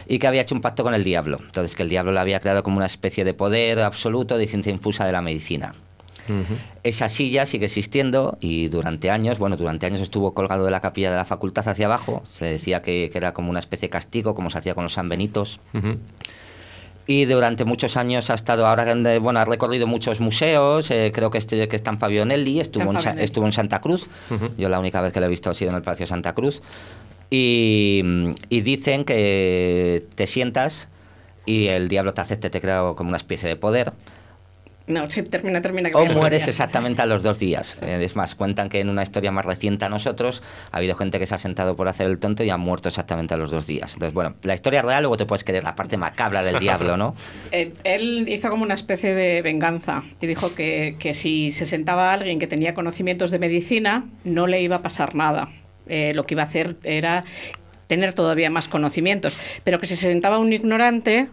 y 0.09 0.19
que 0.19 0.27
había 0.27 0.41
hecho 0.41 0.55
un 0.55 0.61
pacto 0.61 0.83
con 0.83 0.93
el 0.93 1.05
diablo. 1.05 1.37
Entonces, 1.41 1.73
que 1.73 1.83
el 1.83 1.89
diablo 1.89 2.11
le 2.11 2.19
había 2.19 2.41
creado 2.41 2.63
como 2.63 2.77
una 2.77 2.85
especie 2.85 3.23
de 3.23 3.33
poder 3.33 3.79
absoluto 3.79 4.37
de 4.37 4.45
ciencia 4.45 4.73
infusa 4.73 5.05
de 5.05 5.13
la 5.13 5.21
medicina. 5.21 5.73
Esa 6.83 7.09
silla 7.09 7.45
sigue 7.45 7.65
existiendo 7.65 8.37
y 8.39 8.67
durante 8.67 9.09
años, 9.09 9.39
bueno, 9.39 9.57
durante 9.57 9.85
años 9.85 10.01
estuvo 10.01 10.33
colgado 10.33 10.65
de 10.65 10.71
la 10.71 10.79
capilla 10.81 11.11
de 11.11 11.17
la 11.17 11.25
facultad 11.25 11.67
hacia 11.67 11.85
abajo. 11.85 12.23
Se 12.31 12.45
decía 12.45 12.81
que, 12.81 13.09
que 13.11 13.17
era 13.17 13.33
como 13.33 13.49
una 13.49 13.59
especie 13.59 13.87
de 13.87 13.91
castigo, 13.91 14.35
como 14.35 14.49
se 14.49 14.57
hacía 14.57 14.75
con 14.75 14.83
los 14.83 14.93
San 14.93 15.09
Benitos. 15.09 15.59
Ujú. 15.73 15.97
y 17.09 17.25
durante 17.25 17.63
muchos 17.63 17.95
años 17.95 18.29
ha 18.29 18.33
estado 18.33 18.67
ahora 18.67 18.93
bueno 19.19 19.39
ha 19.39 19.45
recorrido 19.45 19.87
muchos 19.87 20.19
museos 20.19 20.91
eh, 20.91 21.11
creo 21.13 21.31
que 21.31 21.37
este 21.37 21.69
que 21.69 21.75
está 21.77 21.91
en 21.91 21.99
Fabianelli 21.99 22.59
estuvo 22.59 22.91
Está 22.91 23.11
en 23.11 23.19
estuvo 23.19 23.45
en 23.45 23.53
Santa 23.53 23.79
Cruz. 23.79 24.07
Yo 24.57 24.67
la 24.67 24.79
única 24.79 25.01
vez 25.01 25.13
que 25.13 25.21
lo 25.21 25.25
he 25.25 25.29
visto 25.29 25.49
ha 25.49 25.53
sido 25.53 25.71
en 25.71 25.77
el 25.77 25.81
Palacio 25.83 26.05
de 26.05 26.09
Santa 26.09 26.33
Cruz. 26.33 26.61
Y, 27.29 28.01
mm, 28.03 28.31
y 28.49 28.61
dicen 28.61 29.03
que 29.05 30.05
te 30.15 30.27
sientas 30.27 30.87
y 31.45 31.67
el 31.67 31.87
diablo 31.87 32.13
te 32.13 32.21
acepte 32.21 32.49
te 32.49 32.59
crea 32.61 32.93
como 32.95 33.09
una 33.09 33.17
especie 33.17 33.47
de 33.47 33.55
poder 33.55 33.93
No, 34.87 35.09
sí, 35.09 35.21
termina, 35.23 35.61
termina. 35.61 35.89
o 35.93 36.05
mueres 36.05 36.47
exactamente 36.47 37.01
a 37.01 37.05
los 37.05 37.21
dos 37.21 37.39
días. 37.39 37.81
Eh, 37.81 37.99
Es 38.03 38.15
más, 38.15 38.35
cuentan 38.35 38.69
que 38.69 38.79
en 38.79 38.89
una 38.89 39.03
historia 39.03 39.31
más 39.31 39.45
reciente 39.45 39.83
a 39.83 39.89
nosotros 39.89 40.41
ha 40.71 40.77
habido 40.77 40.95
gente 40.95 41.19
que 41.19 41.27
se 41.27 41.35
ha 41.35 41.37
sentado 41.37 41.75
por 41.75 41.89
hacer 41.89 42.07
el 42.07 42.19
tonto 42.19 42.43
y 42.45 42.49
ha 42.49 42.57
muerto 42.57 42.87
exactamente 42.87 43.33
a 43.33 43.37
los 43.37 43.51
dos 43.51 43.67
días. 43.67 43.93
Entonces, 43.93 44.13
bueno, 44.13 44.35
la 44.43 44.53
historia 44.53 44.81
real 44.81 45.03
luego 45.03 45.17
te 45.17 45.25
puedes 45.25 45.43
creer 45.43 45.63
la 45.65 45.75
parte 45.75 45.97
macabra 45.97 46.41
del 46.41 46.59
diablo, 46.59 46.95
¿no? 46.97 47.15
Eh, 47.51 47.73
él 47.83 48.25
hizo 48.27 48.49
como 48.49 48.63
una 48.63 48.73
especie 48.73 49.13
de 49.13 49.41
venganza 49.41 50.03
y 50.21 50.27
dijo 50.27 50.53
que, 50.53 50.95
que 50.99 51.13
si 51.13 51.51
se 51.51 51.65
sentaba 51.65 52.11
alguien 52.13 52.39
que 52.39 52.47
tenía 52.47 52.73
conocimientos 52.73 53.31
de 53.31 53.39
medicina, 53.39 54.05
no 54.23 54.47
le 54.47 54.61
iba 54.61 54.77
a 54.77 54.81
pasar 54.81 55.15
nada. 55.15 55.49
Eh, 55.87 56.11
lo 56.13 56.25
que 56.25 56.33
iba 56.33 56.43
a 56.43 56.45
hacer 56.45 56.75
era 56.83 57.23
tener 57.87 58.13
todavía 58.13 58.49
más 58.49 58.67
conocimientos, 58.67 59.37
pero 59.63 59.79
que 59.79 59.87
si 59.87 59.95
se 59.95 60.07
sentaba 60.07 60.39
un 60.39 60.51
ignorante, 60.51 61.29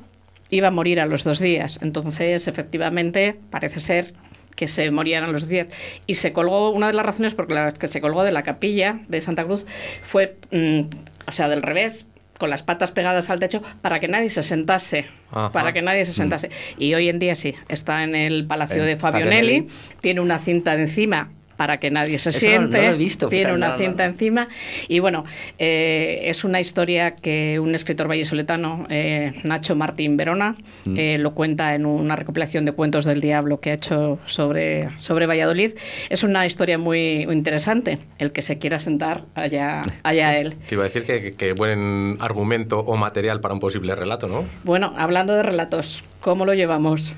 iba 0.54 0.68
a 0.68 0.70
morir 0.70 1.00
a 1.00 1.06
los 1.06 1.24
dos 1.24 1.40
días. 1.40 1.78
Entonces, 1.82 2.48
efectivamente, 2.48 3.36
parece 3.50 3.80
ser 3.80 4.14
que 4.54 4.68
se 4.68 4.90
morían 4.90 5.24
a 5.24 5.28
los 5.28 5.42
dos 5.42 5.50
días. 5.50 5.68
Y 6.06 6.14
se 6.14 6.32
colgó, 6.32 6.70
una 6.70 6.86
de 6.86 6.94
las 6.94 7.04
razones 7.04 7.34
por 7.34 7.50
las 7.50 7.74
que 7.74 7.88
se 7.88 8.00
colgó 8.00 8.22
de 8.24 8.32
la 8.32 8.42
capilla 8.42 9.00
de 9.08 9.20
Santa 9.20 9.44
Cruz 9.44 9.66
fue, 10.02 10.36
mm, 10.50 10.80
o 11.26 11.32
sea, 11.32 11.48
del 11.48 11.62
revés, 11.62 12.06
con 12.38 12.50
las 12.50 12.62
patas 12.62 12.90
pegadas 12.90 13.30
al 13.30 13.38
techo, 13.38 13.62
para 13.80 14.00
que 14.00 14.08
nadie 14.08 14.30
se 14.30 14.42
sentase. 14.42 15.06
Ajá. 15.30 15.52
Para 15.52 15.72
que 15.72 15.82
nadie 15.82 16.04
se 16.04 16.12
sentase. 16.12 16.50
Y 16.78 16.94
hoy 16.94 17.08
en 17.08 17.18
día 17.18 17.34
sí, 17.34 17.54
está 17.68 18.02
en 18.02 18.14
el 18.14 18.46
Palacio 18.46 18.82
En 18.82 18.86
de 18.86 18.96
Fabionelli, 18.96 19.60
Fabionelli. 19.60 19.98
tiene 20.00 20.20
una 20.20 20.38
cinta 20.38 20.76
de 20.76 20.82
encima 20.82 21.30
para 21.56 21.78
que 21.78 21.90
nadie 21.90 22.18
se 22.18 22.30
Eso 22.30 22.38
no- 22.46 22.52
no 22.52 22.58
siente. 22.68 22.86
lo 22.88 22.92
he 22.94 22.96
visto, 22.96 23.28
tiene 23.28 23.44
fíjate, 23.46 23.56
una 23.56 23.68
no, 23.70 23.78
cinta 23.78 24.04
no. 24.06 24.10
encima. 24.12 24.48
Y 24.88 24.98
bueno, 25.00 25.24
eh, 25.58 26.22
es 26.24 26.44
una 26.44 26.60
historia 26.60 27.14
que 27.16 27.58
un 27.60 27.74
escritor 27.74 28.08
vallisoletano, 28.08 28.86
eh, 28.90 29.32
Nacho 29.44 29.76
Martín 29.76 30.16
Verona, 30.16 30.56
Mm. 30.84 30.96
eh, 30.98 31.18
lo 31.18 31.32
cuenta 31.34 31.74
en 31.74 31.86
una 31.86 32.16
recopilación 32.16 32.64
de 32.64 32.72
cuentos 32.72 33.04
del 33.04 33.20
diablo 33.20 33.60
que 33.60 33.70
ha 33.70 33.74
hecho 33.74 34.18
sobre, 34.26 34.88
sobre 34.98 35.26
Valladolid. 35.26 35.72
Es 36.10 36.22
una 36.24 36.44
historia 36.46 36.78
muy, 36.78 37.24
muy 37.26 37.34
interesante. 37.34 37.98
El 38.18 38.32
que 38.32 38.42
se 38.42 38.58
quiera 38.58 38.80
sentar, 38.80 39.22
allá, 39.34 39.82
allá 40.02 40.38
él. 40.38 40.54
Te 40.68 40.74
iba 40.74 40.84
a 40.84 40.88
decir 40.88 41.04
que, 41.04 41.34
que 41.34 41.52
buen 41.52 42.16
argumento 42.20 42.80
o 42.80 42.96
material 42.96 43.40
para 43.40 43.54
un 43.54 43.60
posible 43.60 43.94
relato, 43.94 44.28
¿no? 44.28 44.44
Bueno, 44.64 44.92
hablando 44.96 45.34
de 45.34 45.42
relatos, 45.42 46.02
¿cómo 46.20 46.44
lo 46.44 46.54
llevamos? 46.54 47.14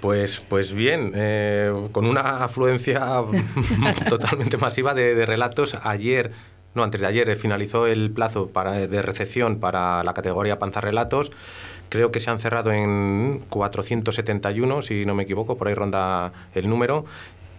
Pues, 0.00 0.44
pues 0.48 0.72
bien, 0.72 1.12
eh, 1.14 1.72
con 1.92 2.06
una 2.06 2.44
afluencia 2.44 3.04
totalmente 4.08 4.56
masiva 4.56 4.94
de, 4.94 5.26
relatos. 5.26 5.76
Ayer 5.82 6.32
no, 6.74 6.84
antes 6.84 7.00
de 7.00 7.06
ayer 7.06 7.28
eh, 7.28 7.36
finalizó 7.36 7.86
el 7.86 8.10
plazo 8.10 8.48
para, 8.48 8.86
de 8.86 9.02
recepción 9.02 9.58
para 9.58 10.04
la 10.04 10.14
categoría 10.14 10.58
Panzarrelatos. 10.58 11.32
Creo 11.88 12.12
que 12.12 12.20
se 12.20 12.30
han 12.30 12.38
cerrado 12.38 12.70
en 12.70 13.42
471, 13.48 14.82
si 14.82 15.06
no 15.06 15.14
me 15.14 15.24
equivoco, 15.24 15.56
por 15.56 15.68
ahí 15.68 15.74
ronda 15.74 16.32
el 16.54 16.68
número. 16.68 17.04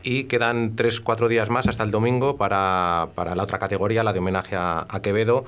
Y 0.02 0.26
quedan 0.26 0.78
3-4 0.78 1.28
días 1.28 1.50
más 1.50 1.68
hasta 1.68 1.84
el 1.84 1.92
domingo 1.92 2.38
para, 2.38 3.10
para 3.16 3.36
la 3.36 3.44
otra 3.44 3.60
categoría, 3.60 4.04
la 4.04 4.14
de 4.14 4.20
homenaje 4.20 4.56
a 4.56 5.00
Quevedo 5.02 5.46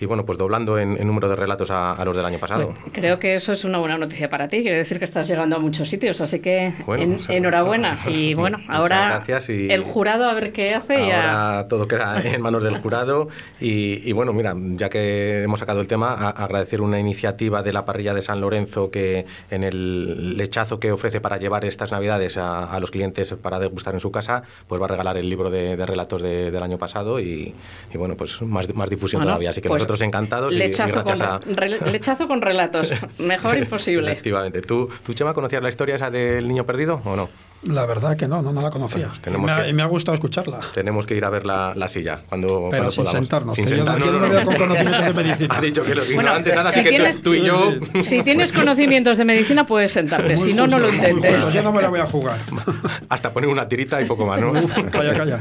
y 0.00 0.06
bueno, 0.06 0.24
pues 0.24 0.38
doblando 0.38 0.78
en, 0.78 0.96
en 0.98 1.06
número 1.06 1.28
de 1.28 1.36
relatos 1.36 1.70
a, 1.70 1.92
a, 1.92 2.04
los 2.04 2.16
del 2.16 2.24
año 2.24 2.38
pasado. 2.38 2.72
Pues 2.72 2.92
creo 2.92 3.18
que 3.18 3.34
eso 3.34 3.52
es 3.52 3.64
una 3.64 3.78
buena 3.78 3.98
noticia 3.98 4.30
para 4.30 4.48
ti, 4.48 4.62
quiere 4.62 4.78
decir 4.78 4.98
que 4.98 5.04
estás 5.04 5.28
llegando 5.28 5.56
a 5.56 5.58
muchos 5.58 5.88
sitios, 5.88 6.20
así 6.20 6.40
que 6.40 6.72
bueno, 6.86 7.02
en, 7.02 7.20
enhorabuena. 7.28 8.00
Y 8.06 8.34
bueno, 8.40 8.58
ahora 8.68 9.22
y 9.48 9.70
el 9.70 9.82
jurado 9.82 10.28
a 10.28 10.34
ver 10.34 10.52
qué 10.52 10.74
hace. 10.74 10.94
Ahora 10.94 11.62
ya... 11.62 11.68
todo 11.68 11.86
queda 11.86 12.20
en 12.22 12.40
manos 12.40 12.62
del 12.62 12.78
jurado 12.78 13.28
y, 13.60 14.08
y, 14.08 14.12
bueno, 14.12 14.32
mira, 14.32 14.54
ya 14.56 14.88
que 14.88 15.42
hemos 15.42 15.60
sacado 15.60 15.80
el 15.80 15.88
tema, 15.88 16.14
a, 16.14 16.30
agradecer 16.30 16.80
una 16.80 16.98
iniciativa 16.98 17.62
de 17.62 17.72
la 17.72 17.84
parrilla 17.84 18.14
de 18.14 18.22
San 18.22 18.40
Lorenzo 18.40 18.90
que 18.90 19.26
en 19.50 19.64
el 19.64 20.36
lechazo 20.36 20.80
que 20.80 20.92
ofrece 20.92 21.20
para 21.20 21.36
llevar 21.36 21.64
estas 21.64 21.92
navidades 21.92 22.38
a, 22.38 22.72
a 22.72 22.80
los 22.80 22.90
clientes 22.90 23.34
para 23.34 23.58
degustar 23.58 23.94
en 23.94 24.00
su 24.00 24.10
casa, 24.10 24.44
pues 24.66 24.80
va 24.80 24.86
a 24.86 24.88
regalar 24.88 25.16
el 25.16 25.28
libro 25.28 25.50
de, 25.50 25.76
de 25.76 25.86
relatos 25.86 26.22
de, 26.22 26.50
del 26.50 26.62
año 26.62 26.78
pasado 26.78 27.20
y, 27.20 27.54
y, 27.92 27.98
bueno, 27.98 28.16
pues 28.16 28.40
más, 28.42 28.72
más 28.74 28.88
difusión 28.88 29.20
bueno, 29.20 29.32
todavía. 29.32 29.50
Así 29.50 29.60
que 29.60 29.68
pues 29.68 29.86
nosotros 29.90 30.06
encantados. 30.06 30.52
Le 30.52 30.68
lechazo, 30.68 31.02
con, 31.02 31.22
a... 31.22 31.38
re, 31.38 31.78
lechazo 31.90 32.28
con 32.28 32.40
relatos. 32.40 32.92
Mejor 33.18 33.58
imposible. 33.58 34.12
Efectivamente. 34.12 34.62
¿Tú, 34.62 34.88
¿Tú, 35.04 35.14
Chema, 35.14 35.34
conocías 35.34 35.62
la 35.62 35.68
historia 35.68 35.96
esa 35.96 36.10
del 36.10 36.46
niño 36.46 36.64
perdido 36.64 37.00
o 37.04 37.16
no? 37.16 37.28
La 37.62 37.84
verdad 37.84 38.16
que 38.16 38.26
no, 38.26 38.40
no, 38.40 38.52
no 38.52 38.62
la 38.62 38.70
conocía. 38.70 39.08
Bueno, 39.08 39.22
tenemos 39.22 39.46
me, 39.46 39.52
ha, 39.52 39.62
que, 39.64 39.68
y 39.68 39.72
me 39.74 39.82
ha 39.82 39.86
gustado 39.86 40.14
escucharla. 40.14 40.60
Tenemos 40.72 41.04
que 41.04 41.14
ir 41.14 41.24
a 41.26 41.30
ver 41.30 41.44
la, 41.44 41.74
la 41.74 41.88
silla 41.88 42.22
cuando, 42.26 42.68
Pero 42.70 42.84
cuando 42.84 42.90
sin 42.90 43.04
podamos. 43.04 43.20
sentarnos. 43.20 43.54
Sin 43.54 43.68
sentarnos. 43.68 44.06
Yo, 44.06 44.12
no, 44.12 44.18
no, 44.18 44.28
no, 44.28 44.44
con 44.46 44.56
conocimientos 44.56 45.04
de 45.04 45.12
medicina. 45.12 45.54
Ha 45.60 45.60
dicho 45.60 45.84
que 45.84 45.94
los 45.94 46.06
bueno, 46.06 46.22
ignorantes 46.22 46.54
nada, 46.54 46.70
si 46.70 46.80
así 46.80 46.88
tienes, 46.88 47.16
que 47.16 47.22
tú 47.22 47.34
y 47.34 47.42
yo... 47.42 47.72
Si 48.00 48.22
tienes 48.22 48.52
conocimientos 48.52 49.18
de 49.18 49.24
medicina 49.26 49.66
puedes 49.66 49.92
sentarte, 49.92 50.36
si 50.36 50.54
no, 50.54 50.62
justo, 50.62 50.78
no 50.78 50.86
lo 50.86 50.94
intentes. 50.94 51.36
Justo, 51.36 51.52
yo 51.52 51.62
no 51.62 51.72
me 51.72 51.82
la 51.82 51.88
voy 51.88 52.00
a 52.00 52.06
jugar. 52.06 52.38
Hasta 53.10 53.32
poner 53.32 53.50
una 53.50 53.68
tirita 53.68 54.00
y 54.00 54.06
poco 54.06 54.24
más, 54.24 54.40
¿no? 54.40 54.52
calla, 54.90 55.14
calla. 55.14 55.38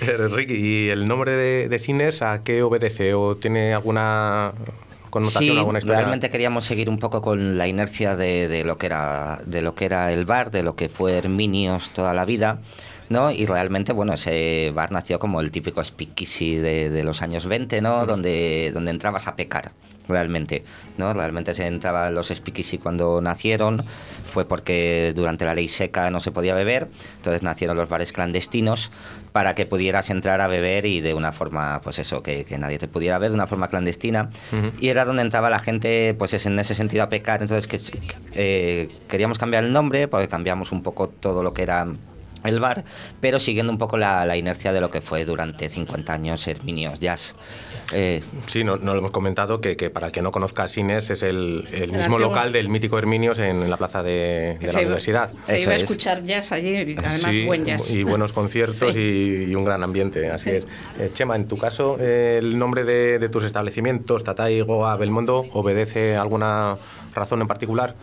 Ricky, 0.30 0.54
¿y 0.54 0.88
el 0.88 1.06
nombre 1.06 1.32
de, 1.32 1.68
de 1.68 2.16
a 2.20 2.42
qué 2.42 2.62
obedece? 2.62 3.14
¿O 3.14 3.36
tiene 3.36 3.74
alguna 3.74 4.52
connotación, 5.14 5.54
sí, 5.54 5.58
alguna 5.58 5.78
historia? 5.78 6.00
realmente 6.00 6.28
queríamos 6.28 6.64
seguir 6.64 6.90
un 6.90 6.98
poco 6.98 7.22
con 7.22 7.56
la 7.56 7.68
inercia 7.68 8.16
de, 8.16 8.48
de, 8.48 8.64
lo 8.64 8.78
que 8.78 8.86
era, 8.86 9.40
de 9.46 9.62
lo 9.62 9.74
que 9.74 9.84
era 9.84 10.12
el 10.12 10.24
bar, 10.24 10.50
de 10.50 10.64
lo 10.64 10.74
que 10.74 10.88
fue 10.88 11.12
Herminios 11.16 11.90
toda 11.90 12.12
la 12.14 12.24
vida. 12.24 12.58
¿No? 13.14 13.30
Y 13.30 13.46
realmente, 13.46 13.92
bueno, 13.92 14.12
ese 14.12 14.72
bar 14.74 14.90
nació 14.90 15.18
como 15.20 15.40
el 15.40 15.52
típico 15.52 15.82
speakeasy 15.82 16.56
de, 16.56 16.90
de 16.90 17.04
los 17.04 17.22
años 17.22 17.46
20, 17.46 17.80
¿no? 17.80 18.04
Donde, 18.06 18.72
donde 18.74 18.90
entrabas 18.90 19.28
a 19.28 19.36
pecar, 19.36 19.70
realmente, 20.08 20.64
¿no? 20.98 21.14
Realmente 21.14 21.54
se 21.54 21.64
entraba 21.66 22.10
los 22.10 22.28
speakeasy 22.28 22.78
cuando 22.78 23.20
nacieron, 23.20 23.84
fue 24.32 24.46
porque 24.46 25.12
durante 25.14 25.44
la 25.44 25.54
ley 25.54 25.68
seca 25.68 26.10
no 26.10 26.18
se 26.18 26.32
podía 26.32 26.56
beber, 26.56 26.88
entonces 27.18 27.44
nacieron 27.44 27.76
los 27.76 27.88
bares 27.88 28.12
clandestinos 28.12 28.90
para 29.30 29.54
que 29.54 29.64
pudieras 29.64 30.10
entrar 30.10 30.40
a 30.40 30.48
beber 30.48 30.84
y 30.84 31.00
de 31.00 31.14
una 31.14 31.30
forma, 31.30 31.80
pues 31.84 32.00
eso, 32.00 32.20
que, 32.20 32.44
que 32.44 32.58
nadie 32.58 32.78
te 32.78 32.88
pudiera 32.88 33.18
ver 33.18 33.30
de 33.30 33.36
una 33.36 33.46
forma 33.46 33.68
clandestina. 33.68 34.30
Uh 34.50 34.56
-huh. 34.56 34.72
Y 34.80 34.88
era 34.88 35.04
donde 35.04 35.22
entraba 35.22 35.50
la 35.50 35.60
gente, 35.60 36.14
pues 36.18 36.34
es 36.34 36.46
en 36.46 36.58
ese 36.58 36.74
sentido 36.74 37.04
a 37.04 37.08
pecar. 37.08 37.42
Entonces 37.42 37.66
que, 37.68 37.80
eh, 38.34 38.88
queríamos 39.08 39.38
cambiar 39.38 39.64
el 39.64 39.72
nombre, 39.72 40.08
porque 40.08 40.28
cambiamos 40.28 40.72
un 40.72 40.82
poco 40.82 41.08
todo 41.08 41.42
lo 41.42 41.52
que 41.52 41.62
era 41.62 41.86
el 42.44 42.60
bar, 42.60 42.84
pero 43.20 43.38
siguiendo 43.40 43.72
un 43.72 43.78
poco 43.78 43.96
la, 43.96 44.24
la, 44.26 44.36
inercia 44.36 44.72
de 44.72 44.80
lo 44.80 44.90
que 44.90 45.00
fue 45.00 45.24
durante 45.24 45.68
50 45.68 46.12
años 46.12 46.46
Herminios 46.46 47.00
Jazz. 47.00 47.34
Eh, 47.92 48.22
sí, 48.46 48.64
no, 48.64 48.76
no, 48.76 48.92
lo 48.92 48.98
hemos 48.98 49.10
comentado, 49.10 49.60
que, 49.60 49.76
que, 49.76 49.90
para 49.90 50.06
el 50.06 50.12
que 50.12 50.22
no 50.22 50.30
conozca 50.30 50.68
Sines 50.68 51.10
es 51.10 51.22
el, 51.22 51.68
el, 51.72 51.92
mismo 51.92 52.18
local 52.18 52.52
del 52.52 52.68
mítico 52.68 52.98
Herminios 52.98 53.38
en, 53.38 53.62
en 53.62 53.70
la 53.70 53.76
plaza 53.76 54.02
de, 54.02 54.58
de 54.60 54.66
la 54.66 54.72
se 54.72 54.78
universidad. 54.80 55.30
Iba, 55.32 55.46
se 55.46 55.56
Eso 55.56 55.62
iba 55.62 55.72
a 55.72 55.76
escuchar 55.76 56.18
es. 56.18 56.24
jazz 56.26 56.52
allí, 56.52 56.76
además 56.76 57.22
sí, 57.22 57.44
buen 57.46 57.64
jazz. 57.64 57.90
Y 57.90 58.02
buenos 58.02 58.32
conciertos 58.34 58.94
sí. 58.94 59.00
y, 59.00 59.50
y, 59.50 59.54
un 59.54 59.64
gran 59.64 59.82
ambiente, 59.82 60.30
así 60.30 60.50
sí. 60.50 60.56
es. 60.56 60.66
Eh, 60.98 61.10
Chema, 61.12 61.36
en 61.36 61.46
tu 61.46 61.56
caso, 61.56 61.96
eh, 62.00 62.38
¿el 62.38 62.58
nombre 62.58 62.84
de, 62.84 63.18
de, 63.18 63.28
tus 63.28 63.44
establecimientos, 63.44 64.24
Tatay, 64.24 64.60
Goa, 64.60 64.96
Belmondo, 64.96 65.46
obedece 65.52 66.16
a 66.16 66.22
alguna 66.22 66.76
razón 67.14 67.40
en 67.40 67.46
particular? 67.46 67.94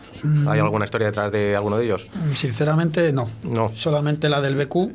¿Hay 0.48 0.58
alguna 0.58 0.84
historia 0.84 1.06
detrás 1.08 1.32
de 1.32 1.54
alguno 1.56 1.76
de 1.76 1.84
ellos? 1.84 2.06
Sinceramente, 2.34 3.12
no. 3.12 3.28
No. 3.42 3.70
Solamente 3.74 4.28
la 4.28 4.40
del 4.40 4.54
BQ, 4.56 4.92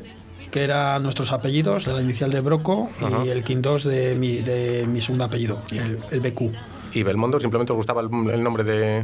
que 0.52 0.64
eran 0.64 1.04
nuestros 1.04 1.32
apellidos, 1.32 1.88
la 1.88 2.02
inicial 2.02 2.32
de 2.32 2.42
Broco 2.42 2.90
Ajá. 3.02 3.26
y 3.26 3.30
el 3.30 3.44
Quindós 3.44 3.84
de 3.84 4.16
mi, 4.16 4.38
de 4.38 4.86
mi 4.88 5.02
segundo 5.02 5.26
apellido, 5.26 5.62
el, 5.72 5.98
el 6.12 6.20
BQ. 6.20 6.52
¿Y 6.94 7.04
Belmondo 7.04 7.40
simplemente 7.40 7.74
os 7.74 7.78
gustaba 7.78 8.02
el, 8.02 8.10
el 8.30 8.44
nombre 8.44 8.64
de...? 8.64 9.04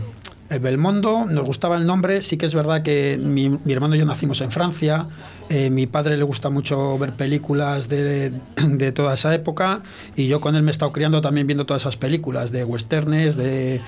El 0.53 0.59
Belmondo, 0.59 1.25
nos 1.25 1.45
gustaba 1.45 1.77
el 1.77 1.85
nombre, 1.87 2.21
sí 2.21 2.37
que 2.37 2.45
es 2.45 2.53
verdad 2.53 2.83
que 2.83 3.19
mi, 3.19 3.49
mi 3.49 3.73
hermano 3.73 3.95
y 3.95 3.99
yo 3.99 4.05
nacimos 4.05 4.39
en 4.41 4.51
Francia, 4.51 5.07
eh, 5.49 5.71
mi 5.71 5.87
padre 5.87 6.15
le 6.15 6.23
gusta 6.23 6.51
mucho 6.51 6.97
ver 6.99 7.13
películas 7.13 7.89
de, 7.89 8.31
de, 8.61 8.91
toda 8.91 9.15
esa 9.15 9.33
época 9.33 9.81
y 10.15 10.27
yo 10.27 10.39
con 10.41 10.55
él 10.55 10.61
me 10.61 10.69
he 10.69 10.71
estado 10.71 10.91
criando 10.91 11.21
también 11.21 11.47
viendo 11.47 11.65
todas 11.65 11.81
esas 11.83 11.97
películas 11.97 12.51
de 12.51 12.63
westernes, 12.63 13.35
de, 13.35 13.81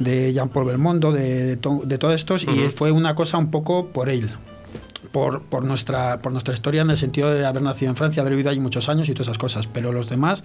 de 0.00 0.32
Jean-Paul 0.32 0.66
Belmondo, 0.66 1.12
de, 1.12 1.56
de, 1.56 1.80
de, 1.84 1.98
todos 1.98 2.14
estos 2.14 2.44
uh 2.44 2.48
-huh. 2.48 2.66
y 2.66 2.70
fue 2.70 2.90
una 2.90 3.14
cosa 3.14 3.38
un 3.38 3.50
poco 3.50 3.86
por 3.88 4.08
él. 4.08 4.30
Por, 5.12 5.42
por, 5.42 5.64
nuestra, 5.64 6.18
por 6.18 6.32
nuestra 6.32 6.52
historia 6.52 6.82
en 6.82 6.90
el 6.90 6.98
sentido 6.98 7.32
de 7.32 7.46
haber 7.46 7.62
nacido 7.62 7.90
en 7.90 7.96
Francia, 7.96 8.20
haber 8.20 8.32
vivido 8.32 8.50
allí 8.50 8.60
muchos 8.60 8.90
años 8.90 9.08
y 9.08 9.14
todas 9.14 9.28
esas 9.28 9.38
cosas, 9.38 9.66
pero 9.66 9.90
los 9.90 10.10
demás 10.10 10.44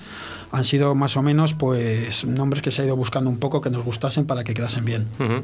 han 0.51 0.63
sido 0.63 0.95
más 0.95 1.17
o 1.17 1.21
menos 1.21 1.53
pues 1.53 2.23
nombres 2.23 2.61
que 2.61 2.71
se 2.71 2.81
ha 2.81 2.85
ido 2.85 2.95
buscando 2.95 3.29
un 3.29 3.39
poco 3.39 3.59
que 3.59 3.69
nos 3.69 3.83
gustasen 3.83 4.25
para 4.25 4.45
que 4.45 4.53
quedasen 4.53 4.85
bien. 4.85 5.07
Uh 5.19 5.23
-huh. 5.23 5.43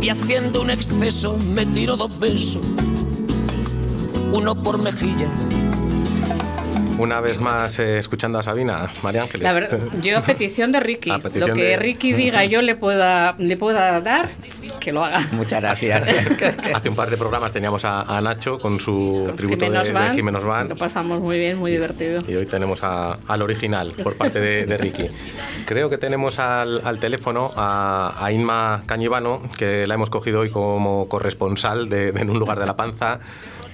y 0.00 0.08
haciendo 0.08 0.62
un 0.62 0.70
exceso 0.70 1.36
me 1.38 1.66
tiro 1.66 1.96
dos 1.96 2.18
besos. 2.18 2.66
Uno 4.32 4.54
por 4.54 4.82
mejilla 4.82 5.28
una 7.00 7.20
vez 7.20 7.40
más 7.40 7.78
eh, 7.78 7.98
escuchando 7.98 8.38
a 8.38 8.42
Sabina, 8.42 8.92
María 9.02 9.22
Ángeles. 9.22 9.42
La 9.42 9.52
verdad, 9.52 9.80
yo 10.02 10.18
a 10.18 10.22
petición 10.22 10.70
de 10.70 10.80
Ricky, 10.80 11.10
petición 11.22 11.48
lo 11.48 11.54
que 11.54 11.62
de... 11.62 11.76
Ricky 11.76 12.12
diga 12.12 12.44
yo 12.44 12.60
le 12.62 12.74
pueda, 12.74 13.34
le 13.38 13.56
pueda 13.56 14.00
dar, 14.00 14.28
que 14.80 14.92
lo 14.92 15.04
haga. 15.04 15.20
Muchas 15.32 15.60
gracias. 15.60 16.08
Hace 16.74 16.88
un 16.88 16.96
par 16.96 17.10
de 17.10 17.16
programas 17.16 17.52
teníamos 17.52 17.84
a, 17.84 18.16
a 18.16 18.20
Nacho 18.20 18.58
con 18.58 18.80
su 18.80 19.24
con 19.26 19.36
tributo 19.36 19.64
Jimenos 19.64 19.86
de, 19.86 19.92
Van, 19.92 20.10
de 20.10 20.16
Jimenos 20.16 20.44
Van. 20.44 20.68
Lo 20.68 20.76
pasamos 20.76 21.20
muy 21.20 21.38
bien, 21.38 21.58
muy 21.58 21.70
y, 21.70 21.74
divertido. 21.74 22.20
Y 22.26 22.34
hoy 22.34 22.46
tenemos 22.46 22.82
a, 22.82 23.18
al 23.28 23.42
original 23.42 23.92
por 24.02 24.16
parte 24.16 24.40
de, 24.40 24.66
de, 24.66 24.76
Ricky. 24.76 25.08
Creo 25.66 25.88
que 25.88 25.98
tenemos 25.98 26.38
al, 26.38 26.80
al 26.84 26.98
teléfono 26.98 27.52
a, 27.54 28.14
a, 28.18 28.32
Inma 28.32 28.82
Cañivano, 28.86 29.42
que 29.56 29.86
la 29.86 29.94
hemos 29.94 30.10
cogido 30.10 30.40
hoy 30.40 30.50
como 30.50 31.08
corresponsal 31.08 31.88
de, 31.88 32.12
de 32.12 32.20
En 32.20 32.30
un 32.30 32.38
lugar 32.38 32.58
de 32.58 32.66
la 32.66 32.76
panza. 32.76 33.20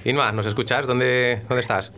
Inma, 0.05 0.31
¿nos 0.31 0.45
escuchas? 0.45 0.85
¿Dónde, 0.85 1.41
dónde 1.47 1.61
estás? 1.61 1.91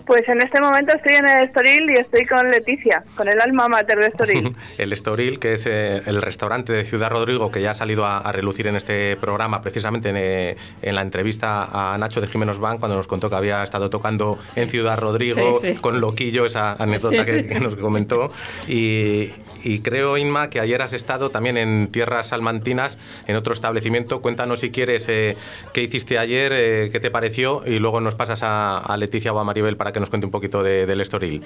Pues 0.06 0.28
en 0.28 0.42
este 0.42 0.60
momento 0.60 0.94
estoy 0.96 1.14
en 1.14 1.28
el 1.28 1.44
Estoril 1.46 1.90
y 1.90 2.00
estoy 2.00 2.26
con 2.26 2.50
Leticia, 2.50 3.02
con 3.14 3.28
el 3.28 3.40
alma 3.40 3.68
mater 3.68 3.98
de 3.98 4.08
Estoril. 4.08 4.52
El 4.78 4.92
Estoril, 4.92 5.38
que 5.38 5.54
es 5.54 5.66
eh, 5.66 6.02
el 6.06 6.20
restaurante 6.22 6.72
de 6.72 6.84
Ciudad 6.84 7.10
Rodrigo 7.10 7.50
que 7.50 7.60
ya 7.62 7.72
ha 7.72 7.74
salido 7.74 8.04
a, 8.04 8.18
a 8.18 8.32
relucir 8.32 8.66
en 8.66 8.76
este 8.76 9.16
programa, 9.16 9.60
precisamente 9.60 10.08
en, 10.10 10.16
eh, 10.18 10.56
en 10.82 10.94
la 10.94 11.02
entrevista 11.02 11.92
a 11.92 11.96
Nacho 11.98 12.20
de 12.20 12.26
Jiménez 12.26 12.58
Van, 12.58 12.78
cuando 12.78 12.96
nos 12.96 13.06
contó 13.06 13.28
que 13.30 13.36
había 13.36 13.62
estado 13.62 13.88
tocando 13.90 14.38
en 14.56 14.68
Ciudad 14.70 14.98
Rodrigo 14.98 15.58
Sí, 15.60 15.74
sí. 15.74 15.80
con 15.80 16.00
Loquillo, 16.00 16.46
esa 16.46 16.72
anécdota 16.72 17.24
Sí, 17.24 17.24
que, 17.24 17.42
sí. 17.42 17.48
que 17.48 17.60
nos 17.60 17.76
comentó. 17.76 18.32
Y, 18.68 19.30
y 19.62 19.80
creo, 19.82 20.16
Inma, 20.16 20.50
que 20.50 20.60
ayer 20.60 20.80
has 20.82 20.92
estado 20.92 21.30
también 21.30 21.56
en 21.56 21.88
tierras 21.92 22.28
salmantinas, 22.28 22.96
en 23.26 23.36
otro 23.36 23.52
establecimiento. 23.52 24.20
Cuéntanos 24.20 24.60
si 24.60 24.70
quieres 24.70 25.06
eh, 25.08 25.36
qué 25.72 25.82
hiciste 25.82 26.18
ayer, 26.18 26.52
eh, 26.54 26.88
qué 26.90 27.00
te 27.00 27.10
pareció, 27.10 27.62
y 27.66 27.78
luego 27.78 28.00
nos 28.00 28.14
pasas 28.14 28.42
a, 28.42 28.78
a 28.78 28.96
Leticia 28.96 29.32
o 29.32 29.38
a 29.38 29.44
Maribel 29.44 29.76
para 29.76 29.89
que 29.92 30.00
nos 30.00 30.10
cuente 30.10 30.26
un 30.26 30.30
poquito 30.32 30.62
de- 30.62 30.86
del 30.86 31.00
Estoril. 31.00 31.44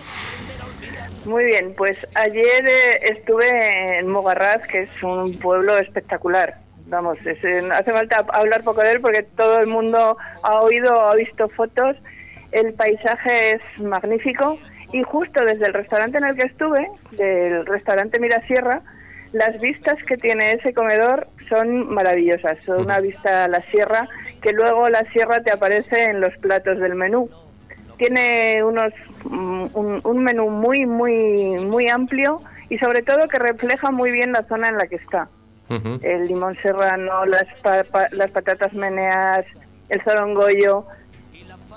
Muy 1.24 1.44
bien, 1.44 1.72
pues 1.76 1.96
ayer 2.14 2.68
eh, 2.68 3.00
estuve 3.12 3.98
en 3.98 4.08
Mogarraz, 4.10 4.60
que 4.70 4.82
es 4.82 5.02
un 5.02 5.38
pueblo 5.38 5.78
espectacular. 5.78 6.56
Vamos, 6.86 7.16
es, 7.24 7.42
eh, 7.42 7.62
hace 7.72 7.92
falta 7.92 8.26
hablar 8.34 8.62
poco 8.62 8.82
de 8.82 8.90
él 8.90 9.00
porque 9.00 9.22
todo 9.22 9.58
el 9.58 9.66
mundo 9.66 10.18
ha 10.42 10.60
oído, 10.60 11.00
ha 11.00 11.14
visto 11.14 11.48
fotos. 11.48 11.96
El 12.52 12.74
paisaje 12.74 13.52
es 13.52 13.60
magnífico 13.82 14.58
y 14.92 15.02
justo 15.02 15.42
desde 15.44 15.66
el 15.66 15.72
restaurante 15.72 16.18
en 16.18 16.24
el 16.24 16.36
que 16.36 16.42
estuve, 16.42 16.86
del 17.12 17.64
restaurante 17.64 18.20
Mirasierra, 18.20 18.82
las 19.32 19.58
vistas 19.60 20.00
que 20.04 20.16
tiene 20.18 20.52
ese 20.52 20.74
comedor 20.74 21.26
son 21.48 21.88
maravillosas. 21.92 22.62
Son 22.62 22.82
una 22.82 23.00
vista 23.00 23.44
a 23.44 23.48
la 23.48 23.62
sierra 23.70 24.06
que 24.42 24.52
luego 24.52 24.88
la 24.90 25.10
sierra 25.10 25.42
te 25.42 25.50
aparece 25.52 26.04
en 26.04 26.20
los 26.20 26.36
platos 26.36 26.78
del 26.78 26.94
menú 26.96 27.30
tiene 27.96 28.62
unos 28.64 28.92
mm, 29.24 29.66
un, 29.74 30.00
un 30.04 30.18
menú 30.22 30.50
muy 30.50 30.86
muy 30.86 31.58
muy 31.58 31.88
amplio 31.88 32.40
y 32.68 32.78
sobre 32.78 33.02
todo 33.02 33.28
que 33.28 33.38
refleja 33.38 33.90
muy 33.90 34.10
bien 34.10 34.32
la 34.32 34.42
zona 34.44 34.68
en 34.68 34.76
la 34.78 34.86
que 34.86 34.96
está. 34.96 35.28
El 36.02 36.24
limón 36.24 36.54
serrano 36.54 37.24
las 37.26 37.44
pa- 37.62 37.84
pa- 37.84 38.08
las 38.12 38.30
patatas 38.30 38.72
meneas 38.74 39.44
el 39.88 40.00
zorongollo 40.02 40.84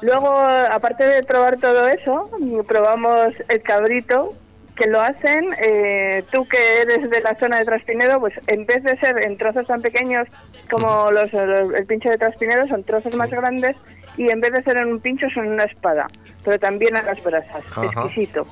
luego 0.02 0.30
aparte 0.30 1.06
de 1.06 1.24
probar 1.24 1.58
todo 1.60 1.88
eso 1.88 2.30
probamos 2.68 3.34
el 3.50 3.62
cabrito 3.64 4.30
que 4.78 4.88
lo 4.88 5.02
hacen 5.02 5.50
eh, 5.62 6.24
tú 6.32 6.48
que 6.48 6.58
eres 6.82 7.10
de 7.10 7.20
la 7.22 7.36
zona 7.36 7.58
de 7.60 7.66
Traspinedo 7.66 8.20
pues 8.20 8.34
en 8.48 8.66
vez 8.66 8.84
de 8.84 8.98
ser 9.00 9.24
en 9.24 9.38
trozos 9.38 9.68
tan 9.68 9.82
pequeños 9.82 10.28
como 10.70 11.12
los, 11.12 11.32
los- 11.34 11.74
el 11.74 11.86
pincho 11.86 12.10
de 12.10 12.18
Traspinedo 12.18 12.68
son 12.68 12.84
trozos 12.84 13.14
más 13.16 13.30
grandes 13.30 13.76
y 14.18 14.30
en 14.30 14.40
vez 14.40 14.52
de 14.54 14.64
ser 14.64 14.78
en 14.78 14.88
un 14.94 15.00
pincho 15.00 15.28
son 15.34 15.48
una 15.48 15.64
espada 15.64 16.08
pero 16.46 16.58
también 16.60 16.96
a 16.96 17.02
las 17.02 17.22
brasas 17.24 17.64
Ajá. 17.72 17.84
exquisito 17.86 18.48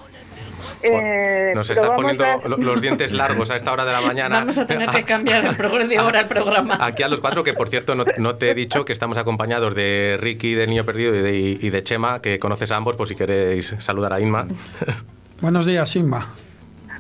Eh, 0.82 1.52
Nos 1.56 1.70
estás 1.70 1.90
poniendo 1.92 2.26
lo- 2.48 2.58
los 2.58 2.82
dientes 2.82 3.12
largos 3.22 3.50
a 3.52 3.56
esta 3.56 3.72
hora 3.72 3.86
de 3.86 3.92
la 3.92 4.02
mañana. 4.02 4.40
Vamos 4.40 4.58
a 4.58 4.66
tener 4.66 4.90
que 4.90 5.04
cambiar 5.14 5.46
el 5.46 5.56
programa 5.56 5.88
de 5.90 6.00
hora 6.00 6.20
al 6.22 6.28
programa. 6.28 6.78
Aquí 6.82 7.02
a 7.04 7.08
los 7.08 7.22
cuatro, 7.22 7.44
que 7.44 7.54
por 7.54 7.70
cierto 7.70 7.96
no, 7.96 8.04
no 8.18 8.36
te 8.36 8.50
he 8.52 8.54
dicho 8.56 8.84
que 8.84 8.92
estamos 8.94 9.18
acompañados 9.18 9.74
de 9.76 10.18
Ricky 10.20 10.54
del 10.54 10.70
Niño 10.70 10.84
Perdido 10.86 11.16
y 11.16 11.22
de, 11.22 11.38
y 11.38 11.70
de 11.70 11.84
Chema, 11.84 12.22
que 12.22 12.40
conoces 12.40 12.72
a 12.72 12.76
ambos 12.78 12.96
por 12.96 13.08
si 13.08 13.16
queréis 13.16 13.76
saludar 13.80 14.14
a 14.14 14.20
Inma. 14.20 14.48
Buenos 15.42 15.66
días, 15.66 15.96
Inma. 15.96 16.34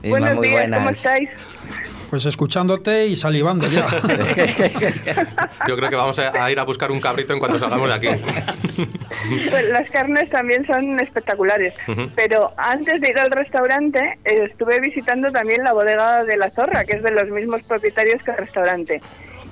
Inma, 0.04 0.20
buenos 0.20 0.36
muy 0.36 0.48
días 0.50 0.70
cómo 0.72 0.90
estáis 0.90 1.30
Pues 2.10 2.26
escuchándote 2.26 3.08
y 3.08 3.16
salivando 3.16 3.66
ya. 3.68 3.88
Yo 5.68 5.76
creo 5.78 5.90
que 5.90 5.96
vamos 5.96 6.20
a, 6.20 6.52
ir 6.52 6.60
a 6.60 6.64
buscar 6.64 6.92
un 6.92 7.00
cabrito 7.00 7.34
en 7.34 7.40
cuanto 7.40 7.60
salgamos 7.60 7.88
de 7.90 7.96
aquí. 7.96 8.08
Pues 9.50 9.70
las 9.70 9.90
carnes 9.90 10.30
también 10.30 10.68
son 10.68 11.00
espectaculares. 11.00 11.74
Pero 12.16 12.54
antes 12.58 13.02
de 13.02 13.10
ir 13.10 13.18
al 13.18 13.32
restaurante, 13.32 14.00
eh, 14.24 14.48
estuve 14.52 14.80
visitando 14.80 15.32
también 15.32 15.64
la 15.64 15.74
bodega 15.74 16.24
de 16.24 16.38
la 16.38 16.50
Zorra, 16.52 16.84
que 16.84 16.98
es 16.98 17.04
de 17.04 17.10
los 17.10 17.30
mismos 17.30 17.64
propietarios 17.64 18.22
que 18.22 18.32
el 18.32 18.38
restaurante. 18.38 19.02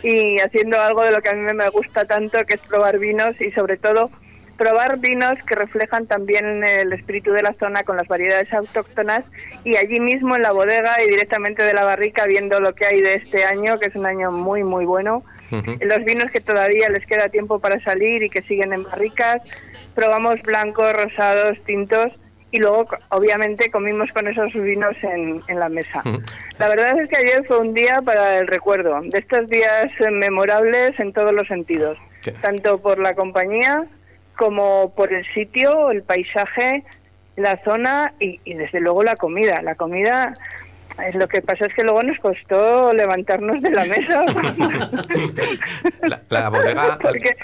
Y 0.04 0.40
haciendo 0.42 0.80
algo 0.80 1.04
de 1.04 1.12
lo 1.12 1.22
que 1.22 1.30
a 1.30 1.34
mí 1.34 1.42
me 1.42 1.70
gusta 1.70 2.06
tanto, 2.06 2.46
que 2.46 2.56
es 2.56 2.60
probar 2.60 3.00
vinos 3.00 3.40
y 3.42 3.50
sobre 3.52 3.78
todo 3.78 4.12
probar 4.58 5.00
vinos 5.00 5.34
que 5.48 5.56
reflejan 5.56 6.06
también 6.08 6.64
el 6.64 6.94
espíritu 6.94 7.32
de 7.32 7.42
la 7.42 7.54
zona 7.54 7.84
con 7.84 7.98
las 7.98 8.08
variedades 8.08 8.52
autóctonas 8.54 9.24
y 9.64 9.76
allí 9.78 10.00
mismo 10.00 10.36
en 10.36 10.44
la 10.44 10.52
bodega 10.52 11.04
y 11.04 11.10
directamente 11.10 11.64
de 11.64 11.74
la 11.74 11.84
barrica 11.84 12.26
viendo 12.26 12.60
lo 12.60 12.76
que 12.76 12.86
hay 12.86 13.02
de 13.02 13.16
este 13.16 13.46
año, 13.46 13.80
que 13.80 13.88
es 13.88 13.96
un 13.96 14.06
año 14.06 14.32
muy, 14.32 14.64
muy 14.64 14.86
bueno 14.86 15.24
los 15.82 16.04
vinos 16.06 16.32
que 16.32 16.42
todavía 16.42 16.90
les 16.90 17.06
queda 17.06 17.30
tiempo 17.30 17.60
para 17.60 17.80
salir 17.82 18.24
y 18.24 18.30
que 18.30 18.42
siguen 18.44 18.74
en 18.74 18.84
barricas. 18.84 19.42
Probamos 19.96 20.42
blancos, 20.42 20.92
rosados, 20.94 21.58
tintos 21.66 22.08
y 22.52 22.60
luego, 22.60 22.86
obviamente, 23.10 23.72
comimos 23.72 24.12
con 24.12 24.28
esos 24.28 24.54
vinos 24.54 24.96
en, 25.02 25.42
en 25.48 25.60
la 25.60 25.70
mesa. 25.70 26.04
La 26.60 26.70
verdad 26.70 27.00
es 27.00 27.10
que 27.10 27.18
ayer 27.18 27.46
fue 27.48 27.60
un 27.60 27.74
día 27.74 28.02
para 28.02 28.40
el 28.40 28.48
recuerdo, 28.48 29.00
de 29.02 29.20
estos 29.20 29.50
días 29.50 29.88
memorables 30.12 31.00
en 31.00 31.14
todos 31.14 31.34
los 31.34 31.48
sentidos, 31.48 31.98
¿Qué? 32.22 32.32
tanto 32.32 32.80
por 32.80 33.00
la 33.00 33.16
compañía 33.16 33.86
como 34.38 34.94
por 34.96 35.14
el 35.14 35.26
sitio, 35.34 35.92
el 35.92 36.04
paisaje, 36.04 36.84
la 37.36 37.60
zona 37.64 38.14
y, 38.20 38.40
y 38.44 38.54
desde 38.54 38.80
luego 38.80 39.04
la 39.04 39.16
comida. 39.16 39.62
La 39.62 39.76
comida, 39.76 40.34
es 41.08 41.16
lo 41.16 41.28
que 41.28 41.42
pasa 41.42 41.66
es 41.66 41.74
que 41.74 41.84
luego 41.84 42.04
nos 42.04 42.20
costó 42.20 42.94
levantarnos 42.94 43.62
de 43.62 43.72
la 43.72 43.86
mesa. 43.86 44.26
La, 46.02 46.22
la 46.30 46.50
bodega. 46.50 46.98
porque, 47.02 47.36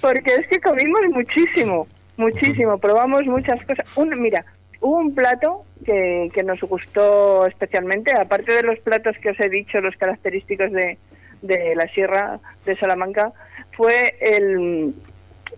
porque 0.00 0.34
es 0.34 0.46
que 0.48 0.60
comimos 0.60 1.00
muchísimo, 1.10 1.86
muchísimo, 2.16 2.78
probamos 2.78 3.24
muchas 3.26 3.64
cosas. 3.64 3.86
Un, 3.96 4.20
mira, 4.20 4.44
hubo 4.80 4.96
un 4.98 5.14
plato 5.14 5.64
que, 5.84 6.30
que 6.34 6.42
nos 6.42 6.60
gustó 6.60 7.46
especialmente, 7.46 8.12
aparte 8.18 8.54
de 8.54 8.62
los 8.62 8.78
platos 8.80 9.16
que 9.18 9.30
os 9.30 9.40
he 9.40 9.48
dicho, 9.48 9.80
los 9.80 9.94
característicos 9.96 10.72
de, 10.72 10.98
de 11.42 11.74
la 11.74 11.86
Sierra 11.88 12.40
de 12.64 12.74
Salamanca, 12.76 13.32
fue 13.72 14.16
el, 14.20 14.94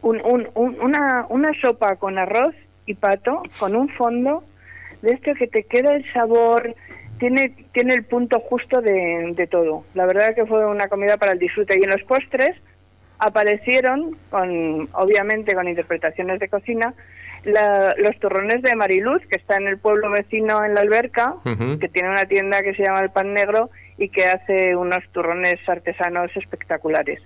un- 0.03 0.21
un- 0.25 0.49
un- 0.55 0.81
una, 0.81 1.27
una 1.29 1.51
sopa 1.61 1.97
con 1.97 2.19
arroz 2.19 2.55
y 2.87 2.95
pato, 2.95 3.43
con 3.59 3.75
un 3.77 3.89
fondo, 3.91 4.45
de 5.01 5.13
esto 5.13 5.33
que 5.35 5.47
te 5.49 5.65
queda 5.65 5.95
el 5.95 6.05
sabor, 6.13 6.75
tiene, 7.19 7.55
tiene 7.73 7.95
el 7.95 8.05
punto 8.05 8.41
justo 8.41 8.81
de, 8.83 9.33
de 9.37 9.47
todo. 9.47 9.85
La 9.95 10.07
verdad 10.07 10.35
que 10.35 10.45
fue 10.47 10.67
una 10.67 10.89
comida 10.89 11.17
para 11.17 11.33
el 11.33 11.39
disfrute. 11.39 11.79
Y 11.79 11.85
en 11.85 11.91
los 11.91 12.03
postres 12.03 12.57
aparecieron, 13.19 14.17
con, 14.31 14.89
obviamente 14.93 15.55
con 15.55 15.69
interpretaciones 15.69 16.41
de 16.41 16.49
cocina, 16.49 16.95
la- 17.45 17.95
los 17.99 18.19
turrones 18.19 18.63
de 18.63 18.75
Mariluz, 18.75 19.23
que 19.27 19.37
está 19.37 19.57
en 19.57 19.67
el 19.69 19.79
pueblo 19.79 20.11
vecino 20.11 20.65
en 20.65 20.75
la 20.75 20.81
alberca, 20.81 21.35
que 21.79 21.89
tiene 21.89 22.11
una 22.11 22.25
tienda 22.27 22.63
que 22.63 22.75
se 22.75 22.83
llama 22.85 23.01
El 23.01 23.11
Pan 23.11 23.33
Negro 23.35 23.71
y 23.99 24.09
que 24.09 24.27
hace 24.27 24.75
unos 24.77 25.05
turrones 25.13 25.59
artesanos 25.69 26.31
espectaculares. 26.37 27.21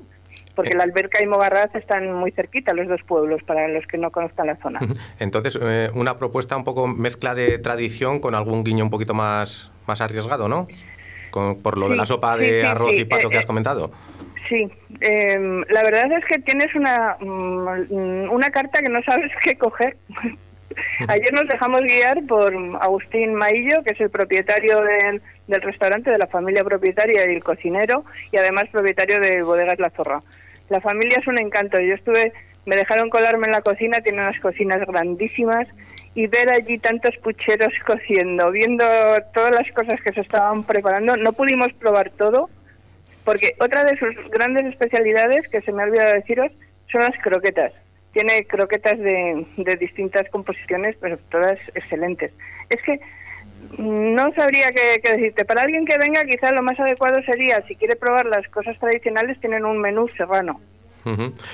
Porque 0.57 0.71
Eh. 0.71 0.77
la 0.77 0.83
alberca 0.85 1.23
y 1.23 1.27
Mogarraz 1.27 1.73
están 1.77 2.11
muy 2.12 2.33
cerquita, 2.33 2.73
los 2.73 2.88
dos 2.88 3.01
pueblos, 3.07 3.42
para 3.45 3.69
los 3.69 3.87
que 3.87 3.99
no 3.99 4.11
conozcan 4.11 4.47
la 4.49 4.57
zona. 4.57 4.81
Entonces, 5.21 5.57
eh, 5.62 5.90
una 5.95 6.19
propuesta 6.19 6.57
un 6.57 6.64
poco 6.64 6.88
mezcla 6.88 7.35
de 7.37 7.59
tradición 7.59 8.19
con 8.19 8.35
algún 8.35 8.64
guiño 8.64 8.83
un 8.83 8.90
poquito 8.90 9.14
más, 9.14 9.71
más 9.87 10.01
arriesgado, 10.01 10.49
¿no? 10.49 10.66
Con- 11.31 11.62
por 11.62 11.77
lo 11.79 11.88
de 11.90 11.97
la 11.97 12.07
sopa 12.07 12.37
de 12.38 12.62
sí, 12.62 12.66
arroz 12.66 12.90
sí, 12.90 13.01
y 13.01 13.05
pato 13.05 13.29
eh, 13.29 13.31
que 13.31 13.37
has 13.38 13.45
eh, 13.45 13.47
comentado. 13.47 13.92
Sí, 14.49 14.69
em, 15.01 15.64
la 15.69 15.83
verdad 15.83 16.11
es 16.12 16.25
que 16.25 16.38
tienes 16.38 16.75
una, 16.75 17.16
mm, 17.21 18.31
una 18.31 18.51
carta 18.51 18.81
que 18.81 18.88
no 18.88 19.03
sabes 19.03 19.31
qué 19.45 19.57
coger. 19.59 19.97
Ayer 21.09 21.33
nos 21.33 21.49
dejamos 21.49 21.81
guiar 21.83 22.23
por 22.27 22.53
Agustín 22.81 23.35
Maillo, 23.35 23.83
que 23.85 23.92
es 23.92 24.01
el 24.01 24.11
propietario 24.11 24.81
del, 24.83 25.23
del 25.47 25.62
restaurante, 25.62 26.11
de 26.11 26.19
la 26.19 26.27
familia 26.27 26.64
propietaria 26.64 27.31
y 27.31 27.35
el 27.35 27.42
cocinero, 27.45 28.05
y 28.33 28.37
además 28.38 28.64
propietario 28.71 29.21
de 29.21 29.42
Bodegas 29.42 29.79
La 29.79 29.90
Zorra. 29.90 30.23
La 30.68 30.81
familia 30.81 31.18
es 31.20 31.26
un 31.26 31.38
encanto. 31.38 31.79
Yo 31.81 31.94
estuve, 31.94 32.33
me 32.64 32.76
dejaron 32.76 33.11
colarme 33.11 33.46
en 33.46 33.52
la 33.52 33.62
cocina, 33.62 34.00
tiene 34.00 34.18
unas 34.18 34.40
cocinas 34.40 34.81
grandísimas, 34.87 35.68
y 36.14 36.26
ver 36.26 36.50
allí 36.50 36.79
tantos 36.79 37.14
pucheros 37.18 37.72
cociendo, 37.87 38.50
viendo 38.50 38.85
todas 39.35 39.55
las 39.55 39.70
cosas 39.72 40.00
que 40.00 40.12
se 40.12 40.22
estaban 40.22 40.64
preparando. 40.64 41.16
No 41.16 41.33
pudimos 41.35 41.72
probar 41.74 42.11
todo, 42.11 42.48
porque 43.24 43.55
otra 43.59 43.85
de 43.85 43.98
sus 43.98 44.14
grandes 44.31 44.64
especialidades, 44.66 45.46
que 45.48 45.61
se 45.61 45.72
me 45.72 45.83
ha 45.83 45.87
olvidado 45.87 46.14
deciros, 46.14 46.50
son 46.90 47.02
las 47.02 47.18
croquetas. 47.22 47.72
Tiene 48.12 48.46
croquetas 48.46 48.98
de, 48.98 49.46
de 49.59 49.76
distintas 49.76 50.26
composiciones, 50.31 50.96
pero 51.00 51.18
todas 51.31 51.59
excelentes. 51.74 52.33
Es 52.70 52.81
que 52.83 52.98
no 53.79 54.33
sabría 54.35 54.72
qué, 54.72 55.00
qué 55.02 55.12
decirte. 55.12 55.44
Para 55.44 55.62
alguien 55.62 55.85
que 55.85 55.98
venga, 55.98 56.22
quizás 56.24 56.52
lo 56.52 56.62
más 56.62 56.79
adecuado 56.81 57.20
sería, 57.22 57.62
si 57.68 57.74
quiere 57.74 57.96
probar 57.96 58.26
las 58.26 58.46
cosas 58.48 58.79
tradicionales, 58.79 59.38
tienen 59.40 59.64
un 59.64 59.79
menú 59.79 60.09
serrano 60.16 60.61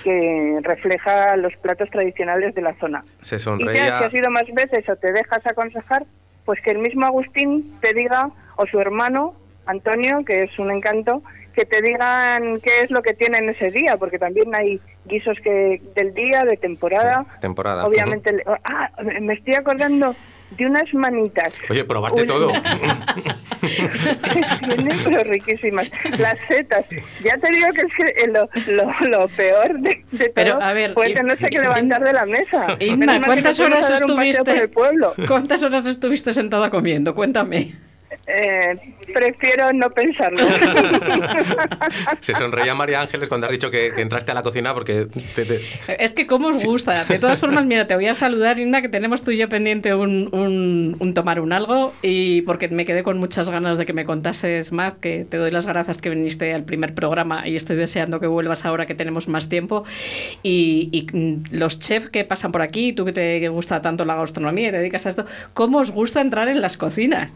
que 0.03 0.59
refleja 0.63 1.37
los 1.37 1.55
platos 1.57 1.91
tradicionales 1.91 2.55
de 2.55 2.63
la 2.63 2.75
zona. 2.77 3.05
Se 3.21 3.37
Y 3.37 3.39
ya 3.39 3.45
sonreía. 3.45 3.99
si 3.99 4.05
has 4.05 4.15
ido 4.15 4.31
más 4.31 4.45
veces 4.55 4.89
o 4.89 4.97
te 4.97 5.13
dejas 5.13 5.47
aconsejar, 5.47 6.05
pues 6.47 6.59
que 6.63 6.71
el 6.71 6.79
mismo 6.79 7.05
Agustín 7.07 7.75
te 7.81 7.93
diga, 7.93 8.31
o 8.57 8.67
su 8.67 8.81
hermano, 8.81 9.35
Antonio, 9.67 10.25
que 10.25 10.45
es 10.45 10.59
un 10.59 10.71
encanto, 10.71 11.23
que 11.55 11.67
te 11.67 11.83
digan 11.83 12.61
qué 12.63 12.81
es 12.83 12.91
lo 12.91 13.03
que 13.03 13.13
tienen 13.13 13.47
ese 13.51 13.71
día, 13.71 13.99
porque 13.99 14.19
también 14.19 14.55
hay 14.55 14.81
guisos 15.05 15.37
que 15.45 15.83
del 15.95 16.15
día, 16.15 16.45
de 16.45 16.57
temporada. 16.57 17.27
Temporada. 17.43 17.85
Obviamente, 17.87 18.33
le- 18.33 18.45
ah, 18.65 18.91
me 19.21 19.35
estoy 19.35 19.55
acordando 19.55 20.17
de 20.57 20.67
unas 20.67 20.93
manitas. 20.95 21.53
Oye, 21.71 21.85
probarte 21.85 22.23
Uy, 22.23 22.27
todo. 22.27 22.53
Tienen 24.61 24.99
pero 25.05 25.25
riquísimas. 25.25 25.89
Las 26.19 26.37
setas. 26.49 26.85
Ya 27.25 27.37
te 27.39 27.53
digo 27.53 27.69
que 27.75 27.81
es 27.83 27.95
que 27.97 28.27
lo, 28.29 28.49
lo, 28.75 29.09
lo 29.09 29.29
peor 29.29 29.81
de, 29.81 30.05
de 30.13 30.31
Pero, 30.31 30.53
todo 30.53 30.63
a 30.63 30.73
ver, 30.73 30.95
fue 30.95 31.11
tenerse 31.11 31.49
que 31.49 31.61
levantar 31.61 32.03
de 32.03 32.13
la 32.13 32.27
mesa. 32.27 32.77
Inma, 32.81 33.21
¿cuántas 33.25 33.59
horas 33.61 33.91
estuviste? 33.91 34.45
por 34.45 34.57
el 34.57 34.71
pueblo. 34.71 35.15
¿Cuántas 35.29 35.63
horas 35.63 35.87
estuviste 35.87 36.33
sentada 36.33 36.71
comiendo? 36.71 37.15
Cuéntame. 37.15 37.73
Eh, 38.27 38.95
prefiero 39.13 39.73
no 39.73 39.91
pensarlo. 39.91 40.39
Se 42.21 42.35
sonreía 42.35 42.75
María 42.75 43.01
Ángeles 43.01 43.29
cuando 43.29 43.47
has 43.47 43.53
dicho 43.53 43.71
que, 43.71 43.93
que 43.95 44.01
entraste 44.03 44.31
a 44.31 44.35
la 44.35 44.43
cocina 44.43 44.75
porque 44.75 45.07
te- 45.35 45.45
te- 45.45 45.61
Es 45.99 46.13
que 46.13 46.27
cómo 46.27 46.49
os 46.49 46.65
gusta. 46.65 47.05
De 47.05 47.19
todas 47.19 47.39
formas, 47.41 47.65
mira, 47.65 47.87
te 47.87 47.95
voy 47.95 48.07
a 48.07 48.15
saludar, 48.15 48.59
Inda, 48.59 48.81
que 48.83 48.89
tenemos 48.89 49.23
tú 49.23 49.31
y 49.31 49.39
yo 49.39 49.49
pendiente 49.49 49.95
un, 49.95 50.29
un- 50.33 50.97
un 50.99 51.15
tomar 51.15 51.41
un 51.41 51.53
algo 51.53 51.93
y 52.03 52.43
porque 52.43 52.69
me 52.69 52.85
quedé 52.85 53.03
con 53.03 53.19
muchas 53.19 53.51
ganas 53.51 53.79
de 53.79 53.87
que 53.87 53.93
me 53.93 54.05
contases 54.05 54.73
más, 54.73 54.95
que 54.95 55.27
te 55.29 55.37
doy 55.37 55.51
las 55.51 55.67
gracias 55.67 55.99
que 55.99 56.11
viniste 56.11 56.53
al 56.55 56.65
primer 56.65 56.95
programa 56.95 57.47
y 57.49 57.57
estoy 57.57 57.77
deseando 57.77 58.21
que 58.21 58.27
vuelvas 58.27 58.65
ahora 58.65 58.87
que 58.87 58.95
tenemos 58.95 59.29
más 59.29 59.49
tiempo. 59.49 59.85
Y, 60.43 60.89
y, 60.93 61.07
mm, 61.17 61.45
los 61.53 61.79
chefs 61.79 62.09
que 62.09 62.25
pasan 62.25 62.53
por 62.53 62.63
aquí, 62.63 62.93
tú 62.93 63.05
que 63.05 63.13
te 63.13 63.49
gusta 63.49 63.81
tanto 63.81 64.05
la 64.05 64.15
gastronomía 64.17 64.69
y 64.69 64.71
te 64.73 64.79
dedicas 64.79 65.07
a 65.07 65.11
esto, 65.11 65.25
¿cómo 65.55 65.79
os 65.79 65.91
gusta 65.91 66.21
entrar 66.21 66.49
en 66.49 66.61
las 66.61 66.77
cocinas? 66.77 67.33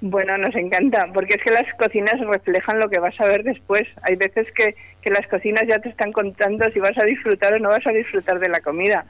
Bueno, 0.00 0.36
nos 0.36 0.54
encanta, 0.54 1.08
porque 1.14 1.34
es 1.34 1.42
que 1.42 1.50
las 1.50 1.64
cocinas 1.74 2.20
reflejan 2.20 2.78
lo 2.78 2.88
que 2.90 2.98
vas 3.00 3.18
a 3.20 3.26
ver 3.26 3.42
después. 3.44 3.82
Hay 4.02 4.16
veces 4.16 4.46
que, 4.54 4.76
que 5.00 5.10
las 5.10 5.26
cocinas 5.26 5.62
ya 5.66 5.78
te 5.78 5.88
están 5.88 6.12
contando 6.12 6.68
si 6.70 6.78
vas 6.80 6.96
a 6.98 7.04
disfrutar 7.04 7.54
o 7.54 7.58
no 7.58 7.70
vas 7.70 7.86
a 7.86 7.92
disfrutar 7.92 8.38
de 8.38 8.48
la 8.50 8.60
comida. 8.60 9.04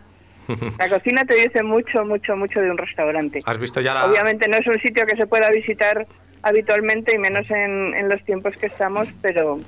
La 0.79 0.89
cocina 0.89 1.25
te 1.25 1.35
dice 1.35 1.65
mucho, 1.65 2.05
mucho, 2.05 2.37
mucho 2.37 2.61
de 2.61 2.71
un 2.71 2.79
restaurante. 2.79 3.41
has 3.45 3.59
visto 3.59 3.81
ya 3.81 3.95
la... 3.95 4.07
Obviamente 4.07 4.47
no 4.49 4.57
es 4.59 4.67
un 4.69 4.79
sitio 4.81 5.05
que 5.05 5.17
se 5.17 5.27
pueda 5.27 5.51
visitar 5.51 6.07
habitualmente 6.43 7.13
y 7.17 7.19
menos 7.19 7.51
en, 7.51 7.93
en 7.95 8.09
los 8.09 8.23
tiempos 8.25 8.55
que 8.57 8.67
estamos, 8.67 9.09
pero, 9.23 9.59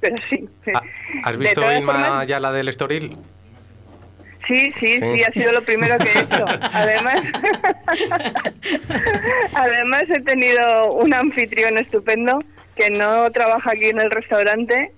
pero 0.00 0.16
sí. 0.30 0.48
Ah, 0.74 0.80
¿Has 1.22 1.36
visto, 1.36 1.60
Inma, 1.70 1.92
formas- 1.92 2.26
ya 2.28 2.40
la 2.40 2.50
del 2.52 2.68
Estoril? 2.70 3.18
Sí, 4.48 4.72
sí, 4.80 4.98
Sí. 5.00 5.22
ha 5.24 5.32
sido 5.32 5.52
lo 5.52 5.62
primero 5.62 5.96
que 5.98 6.08
he 6.08 6.22
hecho. 6.22 6.44
Además, 6.72 7.16
además 9.54 10.04
he 10.08 10.20
tenido 10.20 10.92
un 10.92 11.12
anfitrión 11.14 11.78
estupendo 11.78 12.38
que 12.76 12.90
no 12.90 13.30
trabaja 13.32 13.70
aquí 13.72 13.86
en 13.86 14.00
el 14.00 14.10
restaurante, 14.10 14.92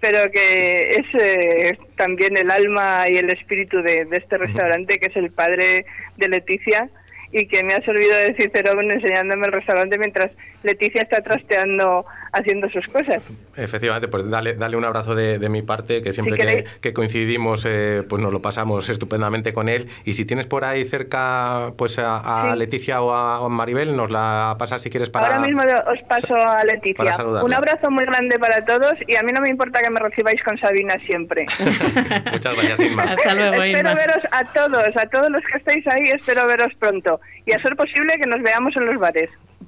pero 0.00 0.30
que 0.30 0.90
es 0.90 1.06
eh, 1.20 1.78
también 1.96 2.36
el 2.36 2.50
alma 2.50 3.08
y 3.08 3.16
el 3.16 3.30
espíritu 3.30 3.82
de, 3.82 4.04
de 4.04 4.16
este 4.18 4.38
restaurante, 4.38 4.98
que 4.98 5.06
es 5.06 5.16
el 5.16 5.30
padre 5.30 5.86
de 6.16 6.28
Leticia 6.28 6.88
y 7.32 7.46
que 7.48 7.64
me 7.64 7.74
ha 7.74 7.80
servido 7.84 8.16
de 8.16 8.34
cicerón 8.34 8.90
enseñándome 8.92 9.46
el 9.46 9.52
restaurante 9.52 9.98
mientras 9.98 10.30
Leticia 10.64 11.02
está 11.02 11.20
trasteando 11.22 12.04
haciendo 12.34 12.68
sus 12.68 12.86
cosas. 12.88 13.22
Efectivamente, 13.56 14.08
pues 14.08 14.28
dale, 14.28 14.54
dale 14.54 14.76
un 14.76 14.84
abrazo 14.84 15.14
de, 15.14 15.38
de 15.38 15.48
mi 15.48 15.62
parte, 15.62 16.02
que 16.02 16.12
siempre 16.12 16.36
Si 16.36 16.80
que, 16.80 16.92
coincidimos, 16.92 17.64
eh, 17.64 18.02
pues 18.08 18.20
nos 18.20 18.32
lo 18.32 18.42
pasamos 18.42 18.88
estupendamente 18.88 19.52
con 19.52 19.68
él. 19.68 19.88
Y 20.04 20.14
si 20.14 20.24
tienes 20.24 20.46
por 20.46 20.64
ahí 20.64 20.84
cerca 20.84 21.72
pues 21.76 21.98
a, 21.98 22.18
a 22.18 22.52
Sí. 22.52 22.58
Leticia 22.58 23.02
o 23.02 23.12
a, 23.12 23.48
Maribel, 23.48 23.96
nos 23.96 24.10
la 24.10 24.56
pasas 24.58 24.82
si 24.82 24.90
quieres 24.90 25.10
para... 25.10 25.26
Ahora 25.26 25.46
mismo 25.46 25.62
os 25.62 26.02
paso 26.08 26.34
a 26.36 26.64
Leticia. 26.64 27.16
Un 27.42 27.54
abrazo 27.54 27.90
muy 27.90 28.04
grande 28.04 28.38
para 28.38 28.64
todos 28.64 28.94
y 29.06 29.16
a 29.16 29.22
mí 29.22 29.32
no 29.32 29.40
me 29.40 29.50
importa 29.50 29.80
que 29.80 29.90
me 29.90 30.00
recibáis 30.00 30.42
con 30.42 30.58
Sabina 30.58 30.94
siempre. 31.06 31.46
Muchas 32.32 32.56
gracias, 32.56 32.80
Inma. 32.80 33.04
Hasta 33.04 33.34
luego, 33.34 33.62
espero 33.62 33.94
veros 33.94 34.24
a 34.32 34.44
todos, 34.44 34.96
a 34.96 35.06
todos 35.06 35.30
los 35.30 35.42
que 35.44 35.58
estáis 35.58 35.86
ahí, 35.86 36.04
espero 36.12 36.46
veros 36.46 36.72
pronto. 36.78 37.20
Y 37.46 37.52
a 37.52 37.58
ser 37.58 37.76
posible 37.76 38.14
que 38.20 38.28
nos 38.28 38.42
veamos 38.42 38.76
en 38.76 38.86
los 38.86 38.98
bares. 38.98 39.30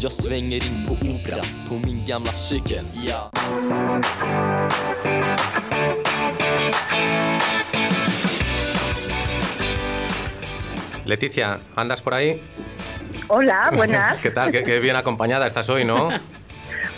Jag 0.00 0.12
svänger 0.12 0.56
in 0.66 0.86
på 0.86 0.92
Opera 0.94 1.42
på 1.68 1.74
min 1.86 2.06
gamla 2.06 2.32
cykel, 2.32 2.84
ja 2.92 3.30
Leticia, 11.04 11.58
¿andas 11.74 12.02
por 12.02 12.14
ahí? 12.14 12.42
Hola, 13.28 13.70
buenas. 13.74 14.18
¿Qué 14.18 14.30
tal? 14.30 14.50
Qué, 14.52 14.64
qué 14.64 14.78
bien 14.80 14.96
acompañada 14.96 15.46
estás 15.46 15.68
hoy, 15.68 15.84
¿no? 15.84 16.10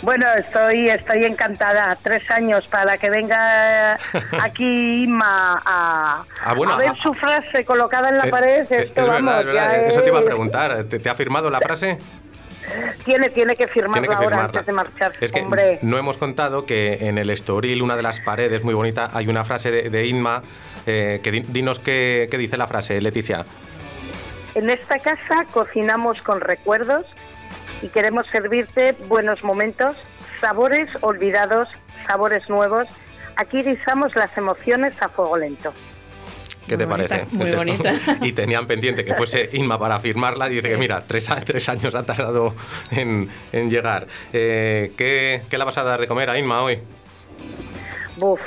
Bueno, 0.03 0.25
estoy, 0.35 0.89
estoy 0.89 1.25
encantada. 1.25 1.95
Tres 2.01 2.23
años 2.31 2.65
para 2.65 2.97
que 2.97 3.11
venga 3.11 3.93
aquí 4.41 5.03
Inma 5.03 5.61
a, 5.63 6.23
Ah, 6.43 6.53
bueno, 6.55 6.73
a 6.73 6.77
ver 6.77 6.87
ah, 6.89 6.95
su 6.99 7.13
frase 7.13 7.63
colocada 7.63 8.09
en 8.09 8.17
la 8.17 8.25
Eh, 8.25 8.31
pared. 8.31 8.61
eh, 8.71 8.87
Esto, 8.87 9.01
es 9.01 9.07
vamos, 9.07 9.21
verdad, 9.25 9.39
es 9.41 9.45
verdad. 9.45 9.75
Eso 9.85 10.01
te 10.01 10.07
iba 10.07 10.17
a 10.17 10.21
es- 10.21 10.25
preguntar. 10.25 10.83
¿Te, 10.85 10.97
te 10.97 11.07
ha 11.07 11.13
firmado 11.13 11.51
la 11.51 11.59
frase? 11.59 11.99
Tiene, 13.05 13.29
tiene 13.29 13.55
que 13.55 13.67
firmarla 13.67 14.01
Tiene 14.01 14.07
que 14.17 14.23
ahora 14.23 14.45
antes 14.45 14.65
de 14.65 14.71
marchar. 14.73 15.13
Es 15.19 15.31
que 15.31 15.41
Hombre, 15.41 15.79
no 15.81 15.97
hemos 15.97 16.17
contado 16.17 16.65
que 16.65 16.99
en 17.07 17.17
el 17.17 17.29
Estoril, 17.29 17.81
una 17.81 17.95
de 17.95 18.03
las 18.03 18.19
paredes 18.19 18.63
muy 18.63 18.73
bonita, 18.73 19.09
hay 19.13 19.27
una 19.27 19.43
frase 19.45 19.71
de, 19.71 19.89
de 19.89 20.05
Inma. 20.07 20.41
eh, 20.85 21.19
que 21.23 21.31
di- 21.31 21.45
dinos 21.47 21.79
qué, 21.79 22.27
qué 22.31 22.37
dice 22.37 22.57
la 22.57 22.67
frase, 22.67 22.99
Leticia. 23.01 23.45
en 24.55 24.69
esta 24.69 24.97
casa 24.99 25.45
cocinamos 25.53 26.21
con 26.21 26.41
recuerdos 26.41 27.05
y 27.81 27.87
queremos 27.89 28.27
servirte 28.27 28.93
buenos 29.07 29.43
momentos, 29.43 29.95
sabores 30.39 30.89
olvidados, 31.01 31.67
sabores 32.07 32.49
nuevos. 32.49 32.87
Aquí 33.37 33.63
guisamos 33.63 34.15
las 34.15 34.37
emociones 34.37 35.01
a 35.01 35.09
fuego 35.09 35.37
lento. 35.37 35.73
¿Qué 36.71 36.77
te 36.77 36.85
bonita, 36.85 37.09
parece? 37.09 37.35
muy 37.35 37.51
bonita. 37.51 37.93
Y 38.21 38.31
tenían 38.31 38.65
pendiente 38.65 39.03
que 39.03 39.13
fuese 39.13 39.49
Inma 39.51 39.77
para 39.77 39.99
firmarla. 39.99 40.47
Y 40.49 40.55
dice 40.55 40.69
que, 40.69 40.77
mira, 40.77 41.03
tres, 41.05 41.29
tres 41.45 41.67
años 41.67 41.93
ha 41.93 42.03
tardado 42.05 42.55
en, 42.91 43.27
en 43.51 43.69
llegar. 43.69 44.07
Eh, 44.31 44.93
¿qué, 44.97 45.41
¿Qué 45.49 45.57
le 45.57 45.65
vas 45.65 45.77
a 45.77 45.83
dar 45.83 45.99
de 45.99 46.07
comer 46.07 46.29
a 46.29 46.39
Inma 46.39 46.63
hoy? 46.63 46.79
Buf. 48.17 48.39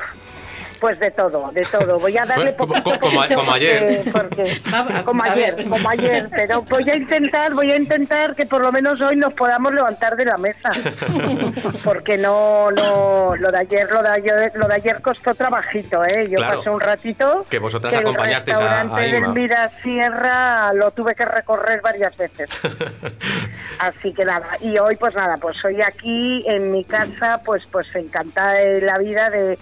Pues 0.85 1.01
de 1.01 1.11
todo, 1.13 1.51
de 1.55 1.63
todo. 1.63 1.99
Voy 1.99 2.19
a 2.19 2.27
darle 2.27 2.55
Como- 2.57 2.75
poquito, 2.75 3.01
como- 3.01 3.17
poquito 3.17 3.37
como 3.37 3.53
ayer. 3.55 4.03
porque- 4.13 4.45
porque- 4.45 4.61
A- 4.71 4.99
a- 4.99 5.03
como 5.05 5.23
a 5.25 5.33
ayer, 5.33 5.67
como 5.67 5.89
ayer. 5.89 6.29
Pero 6.31 6.61
voy 6.61 6.91
a 6.91 6.95
intentar, 6.97 7.55
voy 7.55 7.71
a 7.71 7.77
intentar 7.77 8.35
que 8.35 8.45
por 8.45 8.61
lo 8.61 8.71
menos 8.71 9.01
hoy 9.01 9.17
nos 9.17 9.33
podamos 9.33 9.73
levantar 9.73 10.15
de 10.15 10.27
la 10.27 10.37
mesa, 10.37 10.71
porque 11.85 12.19
no, 12.19 12.71
no, 12.71 13.35
lo 13.35 13.51
de 13.51 13.59
ayer, 13.61 13.91
lo 13.91 14.03
de 14.03 14.09
ayer, 14.11 14.53
lo 14.57 14.69
de 14.69 14.75
ayer 14.75 15.01
costó 15.01 15.35
trabajito, 15.35 16.03
¿eh? 16.05 16.27
Yo 16.29 16.37
Claro. 16.37 16.59
pasé 16.59 16.69
un 16.69 16.81
ratito 16.81 17.47
Que 17.49 17.59
vosotras 17.59 17.91
que 17.95 18.01
el 18.01 18.05
acompañasteis 18.07 18.59
a- 18.59 18.61
a 18.61 18.83
restaurante 18.83 19.03
del 19.11 19.15
Inma. 19.23 19.29
Mira 19.33 19.71
Sierra 19.83 20.73
lo 20.75 20.91
tuve 20.91 21.15
que 21.15 21.25
recorrer 21.25 21.81
varias 21.81 22.15
veces. 22.15 22.51
Así 23.79 24.13
que 24.13 24.25
nada, 24.27 24.49
y 24.61 24.77
hoy 24.77 24.97
pues 24.97 25.15
nada, 25.15 25.35
pues 25.41 25.65
hoy 25.65 25.81
aquí 25.81 26.45
en 26.47 26.71
mi 26.71 26.85
casa 26.85 27.41
pues 27.43 27.65
pues 27.73 27.87
encantada 27.95 28.53
de 28.53 28.83
la 28.83 28.99
vida 28.99 29.31
de, 29.31 29.59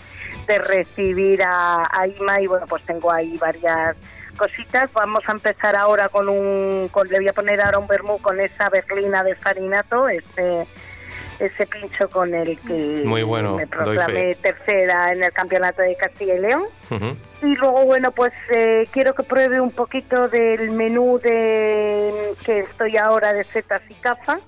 de 0.46 0.58
recibir 0.58 1.42
a, 1.42 1.88
a 1.90 2.06
Ima 2.06 2.40
y 2.40 2.46
bueno 2.46 2.66
pues 2.66 2.82
tengo 2.84 3.10
ahí 3.10 3.36
varias 3.38 3.96
cositas. 4.36 4.92
Vamos 4.92 5.22
a 5.26 5.32
empezar 5.32 5.76
ahora 5.76 6.08
con 6.08 6.28
un, 6.28 6.88
con, 6.90 7.08
le 7.08 7.18
voy 7.18 7.28
a 7.28 7.32
poner 7.32 7.60
ahora 7.60 7.78
un 7.78 7.86
vermú 7.86 8.18
con 8.18 8.40
esa 8.40 8.68
berlina 8.70 9.22
de 9.22 9.34
farinato, 9.34 10.08
ese 10.08 10.66
ese 11.38 11.66
pincho 11.66 12.08
con 12.08 12.32
el 12.34 12.58
que 12.60 13.02
Muy 13.04 13.24
bueno, 13.24 13.56
me 13.56 13.66
proclamé 13.66 14.36
tercera 14.36 15.12
en 15.12 15.24
el 15.24 15.32
campeonato 15.32 15.82
de 15.82 15.96
Castilla 15.96 16.34
y 16.34 16.38
León. 16.38 16.64
Y 17.42 17.56
luego, 17.56 17.84
bueno, 17.84 18.12
pues 18.12 18.32
eh, 18.54 18.86
quiero 18.92 19.14
que 19.14 19.24
pruebe 19.24 19.60
un 19.60 19.72
poquito 19.72 20.28
del 20.28 20.70
menú 20.70 21.18
de 21.18 22.34
que 22.44 22.60
estoy 22.60 22.96
ahora 22.96 23.32
de 23.32 23.42
setas 23.44 23.82
y 23.88 23.94
caza, 23.94 24.38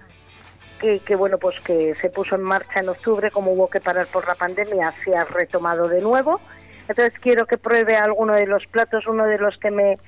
que, 0.81 1.01
que, 1.01 1.17
bueno, 1.17 1.39
pues 1.39 1.59
que 1.61 1.95
se 2.01 2.11
puso 2.11 2.35
en 2.35 2.43
marcha 2.43 2.81
en 2.81 2.89
octubre, 2.89 3.31
como 3.31 3.53
hubo 3.53 3.69
que 3.69 3.81
parar 3.81 4.07
por 4.07 4.27
la 4.27 4.35
pandemia, 4.35 4.93
se 5.05 5.17
ha 5.17 5.25
retomado 5.25 5.89
de 5.89 6.01
nuevo. 6.01 6.41
Entonces 6.89 7.19
quiero 7.21 7.47
que 7.47 7.57
pruebe 7.59 7.97
alguno 7.97 8.35
de 8.35 8.47
los 8.47 8.67
platos, 8.67 9.07
uno 9.07 9.25
de 9.27 9.39
los 9.39 9.57
que 9.59 9.71
me 9.71 9.99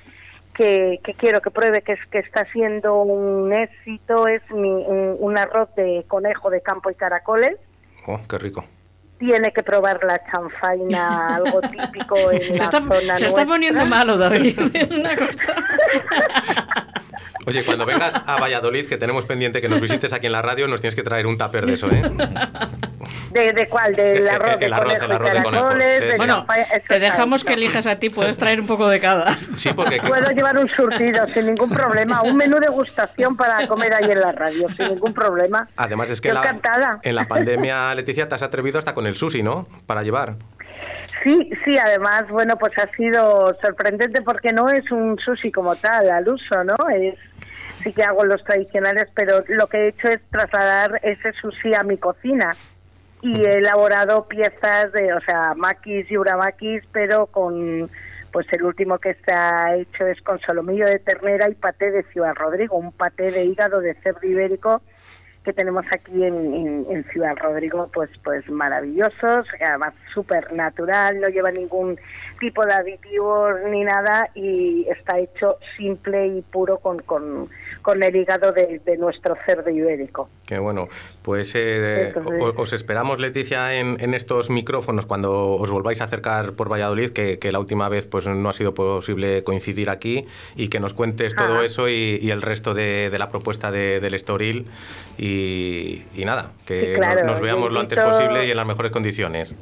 que, 0.53 0.99
que 1.03 1.13
quiero 1.13 1.39
que 1.41 1.51
pruebe 1.51 1.81
que 1.83 1.93
es 1.93 1.99
que 2.11 2.17
está 2.19 2.45
siendo 2.51 2.95
un 3.03 3.53
éxito 3.53 4.27
es 4.27 4.41
mi, 4.49 4.69
un, 4.69 5.15
un 5.19 5.37
arroz 5.37 5.69
de 5.75 6.03
conejo 6.07 6.49
de 6.49 6.61
campo 6.61 6.89
y 6.89 6.95
caracoles 6.95 7.57
Oh, 8.07 8.19
qué 8.27 8.37
rico. 8.39 8.63
tiene 9.19 9.51
que 9.51 9.61
probar 9.61 10.03
la 10.03 10.19
chanfaina, 10.31 11.35
algo 11.35 11.61
típico 11.71 12.31
en 12.31 12.41
Se 12.41 12.55
la 12.57 12.63
está, 12.63 12.79
zona 12.79 13.17
se 13.17 13.25
está 13.27 13.45
poniendo 13.45 13.85
malo, 13.85 14.17
David. 14.17 14.57
Una 14.97 15.15
cosa. 15.15 15.55
Oye, 17.47 17.63
cuando 17.63 17.85
vengas 17.85 18.13
a 18.25 18.37
Valladolid, 18.41 18.87
que 18.87 18.97
tenemos 18.97 19.25
pendiente 19.25 19.61
que 19.61 19.69
nos 19.69 19.79
visites 19.79 20.11
aquí 20.11 20.25
en 20.25 20.33
la 20.33 20.41
radio, 20.41 20.67
nos 20.67 20.81
tienes 20.81 20.95
que 20.95 21.03
traer 21.03 21.25
un 21.27 21.37
tupper 21.37 21.65
de 21.65 21.73
eso, 21.75 21.87
¿eh? 21.89 22.01
¿De, 23.31 23.53
de 23.53 23.67
cuál? 23.69 23.95
¿Del 23.95 24.27
arroz 24.27 24.59
de 24.59 24.65
El 24.65 24.73
arroz, 24.73 24.93
conejo 24.99 25.05
el 25.05 25.11
arroz 25.13 25.31
de 25.31 25.43
conejo. 25.43 25.51
caracoles? 25.63 25.99
Sí, 25.99 26.05
de 26.05 26.11
sí. 26.11 26.17
Bueno, 26.17 26.45
te 26.89 26.99
dejamos 26.99 27.43
que 27.45 27.53
elijas 27.53 27.87
a 27.87 27.95
ti, 27.99 28.09
puedes 28.09 28.37
traer 28.37 28.59
un 28.59 28.67
poco 28.67 28.89
de 28.89 28.99
cada. 28.99 29.33
Sí, 29.55 29.69
porque 29.73 30.01
Puedo 30.07 30.29
llevar 30.31 30.57
un 30.57 30.67
surtido 30.75 31.25
sin 31.33 31.45
ningún 31.45 31.69
problema, 31.69 32.21
un 32.21 32.35
menú 32.35 32.59
de 32.59 32.67
gustación 32.67 33.37
para 33.37 33.65
comer 33.67 33.93
ahí 33.93 34.11
en 34.11 34.19
la 34.19 34.33
radio, 34.33 34.67
sin 34.75 34.89
ningún 34.89 35.13
problema. 35.13 35.69
además 35.77 36.09
es 36.09 36.19
que 36.19 36.33
la- 36.33 36.99
en 37.01 37.15
la 37.15 37.27
pandemia, 37.29 37.95
Leticia, 37.95 38.27
te 38.27 38.35
has 38.35 38.41
atrevido 38.41 38.77
hasta 38.79 38.93
con 38.93 39.07
el 39.07 39.15
sushi, 39.15 39.41
¿no? 39.41 39.67
Para 39.85 40.03
llevar. 40.03 40.35
Sí, 41.23 41.49
sí, 41.65 41.77
además, 41.77 42.27
bueno, 42.29 42.57
pues 42.57 42.73
ha 42.77 42.89
sido 42.95 43.55
sorprendente 43.63 44.21
porque 44.21 44.51
no 44.51 44.69
es 44.69 44.89
un 44.91 45.17
sushi 45.17 45.51
como 45.51 45.75
tal, 45.77 46.09
al 46.09 46.27
uso, 46.27 46.63
¿no? 46.63 46.75
Es, 46.93 47.15
sí 47.87 47.93
que 47.93 48.03
hago 48.03 48.25
los 48.25 48.43
tradicionales, 48.43 49.07
pero 49.15 49.43
lo 49.47 49.67
que 49.67 49.77
he 49.77 49.87
hecho 49.89 50.09
es 50.09 50.19
trasladar 50.29 50.99
ese 51.03 51.31
sushi 51.33 51.73
a 51.73 51.83
mi 51.83 51.97
cocina. 51.97 52.55
Y 53.21 53.45
he 53.45 53.55
elaborado 53.55 54.27
piezas 54.27 54.91
de, 54.91 55.13
o 55.13 55.19
sea, 55.21 55.53
maquis 55.55 56.09
y 56.11 56.17
uramakis, 56.17 56.83
pero 56.91 57.25
con, 57.27 57.89
pues 58.31 58.45
el 58.53 58.63
último 58.63 58.99
que 58.99 59.15
ha 59.33 59.75
hecho 59.75 60.05
es 60.05 60.21
con 60.21 60.39
solomillo 60.39 60.85
de 60.85 60.99
ternera 60.99 61.49
y 61.49 61.55
paté 61.55 61.89
de 61.91 62.03
Ciudad 62.03 62.35
Rodrigo, 62.35 62.75
un 62.77 62.91
paté 62.91 63.31
de 63.31 63.45
hígado 63.45 63.79
de 63.79 63.95
cerdo 63.95 64.19
ibérico 64.23 64.81
que 65.43 65.53
tenemos 65.53 65.85
aquí 65.91 66.25
en, 66.25 66.35
en- 66.53 66.85
en 66.89 67.03
Ciudad 67.05 67.35
Rodrigo, 67.37 67.89
pues 67.93 68.09
pues 68.21 68.47
maravillosos, 68.49 69.47
además 69.61 69.93
súper 70.13 70.51
natural, 70.51 71.21
no 71.21 71.29
lleva 71.29 71.51
ningún 71.51 71.97
tipo 72.37 72.65
de 72.65 72.73
aditivos 72.73 73.55
ni 73.69 73.83
nada 73.85 74.29
y 74.35 74.85
está 74.89 75.17
hecho 75.19 75.57
simple 75.77 76.27
y 76.27 76.41
puro 76.41 76.79
con, 76.79 76.99
con, 76.99 77.49
con 77.87 78.03
el 78.03 78.13
hígado 78.17 78.51
de, 78.51 78.81
de 78.83 78.97
nuestro 78.97 79.37
cerdo 79.45 79.69
ibérico. 79.69 80.29
Que 80.45 80.59
bueno, 80.59 80.89
pues 81.21 81.53
eh, 81.55 82.09
Entonces- 82.09 82.43
os 82.57 82.73
esperamos, 82.73 83.17
Leticia, 83.21 83.79
en, 83.79 83.95
en 84.01 84.13
estos 84.13 84.49
micrófonos 84.49 85.05
cuando 85.05 85.51
os 85.51 85.71
volváis 85.71 86.01
a 86.01 86.03
acercar 86.03 86.51
por 86.51 86.69
Valladolid, 86.69 87.11
que, 87.11 87.39
que 87.39 87.49
la 87.53 87.59
última 87.59 87.87
vez 87.87 88.05
pues 88.05 88.27
no 88.27 88.49
ha 88.49 88.51
sido 88.51 88.73
posible 88.73 89.45
coincidir 89.45 89.89
aquí, 89.89 90.25
y 90.57 90.67
que 90.67 90.81
nos 90.81 90.93
cuentes 90.93 91.33
todo 91.33 91.55
Ajá. 91.59 91.65
eso 91.65 91.87
y, 91.87 92.19
y 92.21 92.29
el 92.31 92.41
resto 92.41 92.73
de, 92.73 93.09
de 93.09 93.17
la 93.19 93.29
propuesta 93.29 93.71
de- 93.71 94.01
del 94.01 94.15
Estoril. 94.15 94.65
Y, 95.17 96.03
y 96.13 96.25
nada, 96.25 96.51
que 96.65 96.95
claro, 96.95 97.21
nos, 97.23 97.31
nos 97.31 97.39
veamos 97.39 97.71
lo 97.71 97.79
antes 97.79 97.97
posible 97.97 98.45
y 98.45 98.51
en 98.51 98.57
las 98.57 98.67
mejores 98.67 98.91
condiciones. 98.91 99.55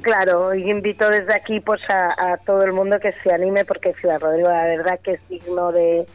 Claro, 0.00 0.54
y 0.54 0.70
invito 0.70 1.10
desde 1.10 1.34
aquí 1.34 1.58
pues 1.58 1.80
a, 1.90 2.34
a 2.34 2.36
todo 2.36 2.62
el 2.62 2.72
mundo 2.72 3.00
que 3.00 3.12
se 3.24 3.32
anime 3.34 3.64
porque 3.64 3.94
Ciudad 3.94 4.20
Rodrigo 4.20 4.48
la 4.48 4.62
verdad 4.64 5.00
que 5.02 5.14
es 5.14 5.20
digno 5.28 5.72
de, 5.72 6.06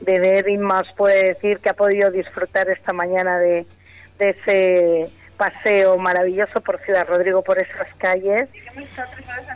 de 0.00 0.18
ver 0.18 0.58
más 0.58 0.86
puede 0.96 1.28
decir 1.28 1.58
que 1.58 1.70
ha 1.70 1.74
podido 1.74 2.10
disfrutar 2.10 2.68
esta 2.70 2.92
mañana 2.92 3.38
de 3.38 3.66
ese 4.18 5.10
paseo 5.38 5.96
maravilloso 5.96 6.60
por 6.60 6.78
Ciudad 6.80 7.06
Rodrigo, 7.08 7.42
por 7.42 7.58
esas 7.58 7.86
calles 7.96 8.48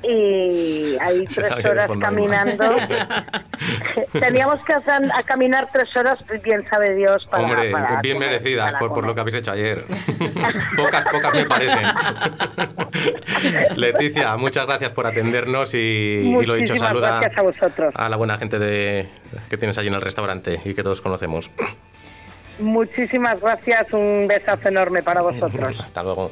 y 0.02 0.96
ahí 1.00 1.24
tres 1.34 1.64
horas 1.66 1.90
caminando. 2.00 2.76
Teníamos 4.12 4.64
que 4.64 4.72
hacer- 4.72 5.10
a 5.12 5.22
caminar 5.24 5.68
tres 5.72 5.94
horas, 5.96 6.18
pues 6.26 6.40
bien 6.42 6.64
sabe 6.70 6.94
Dios, 6.94 7.26
para... 7.30 7.42
Hombre, 7.42 7.70
para 7.70 8.00
bien 8.00 8.16
comer, 8.16 8.30
merecidas 8.30 8.72
para 8.72 8.78
por, 8.88 9.04
lo 9.06 9.14
que 9.14 9.20
habéis 9.20 9.36
hecho 9.36 9.52
ayer. 9.52 9.84
pocas, 10.76 11.04
pocas 11.10 11.34
me 11.34 11.44
parecen. 11.44 11.86
Leticia, 13.76 14.36
muchas 14.36 14.66
gracias 14.66 14.92
por 14.92 15.06
atendernos 15.06 15.74
y, 15.74 15.78
y 15.78 16.46
lo 16.46 16.54
dicho, 16.54 16.76
saluda 16.76 17.20
gracias 17.20 17.38
a 17.38 17.42
vosotros. 17.42 17.94
a 17.96 18.08
la 18.08 18.16
buena 18.16 18.38
gente 18.38 18.58
de, 18.58 19.08
que 19.50 19.56
tienes 19.56 19.76
allí 19.78 19.88
en 19.88 19.94
el 19.94 20.02
restaurante 20.02 20.60
y 20.64 20.74
que 20.74 20.82
todos 20.82 21.00
conocemos. 21.00 21.50
Muchísimas 22.58 23.40
gracias, 23.40 23.92
un 23.92 24.26
besazo 24.28 24.68
enorme 24.68 25.02
para 25.02 25.22
vosotros. 25.22 25.78
Hasta 25.84 26.02
luego. 26.02 26.30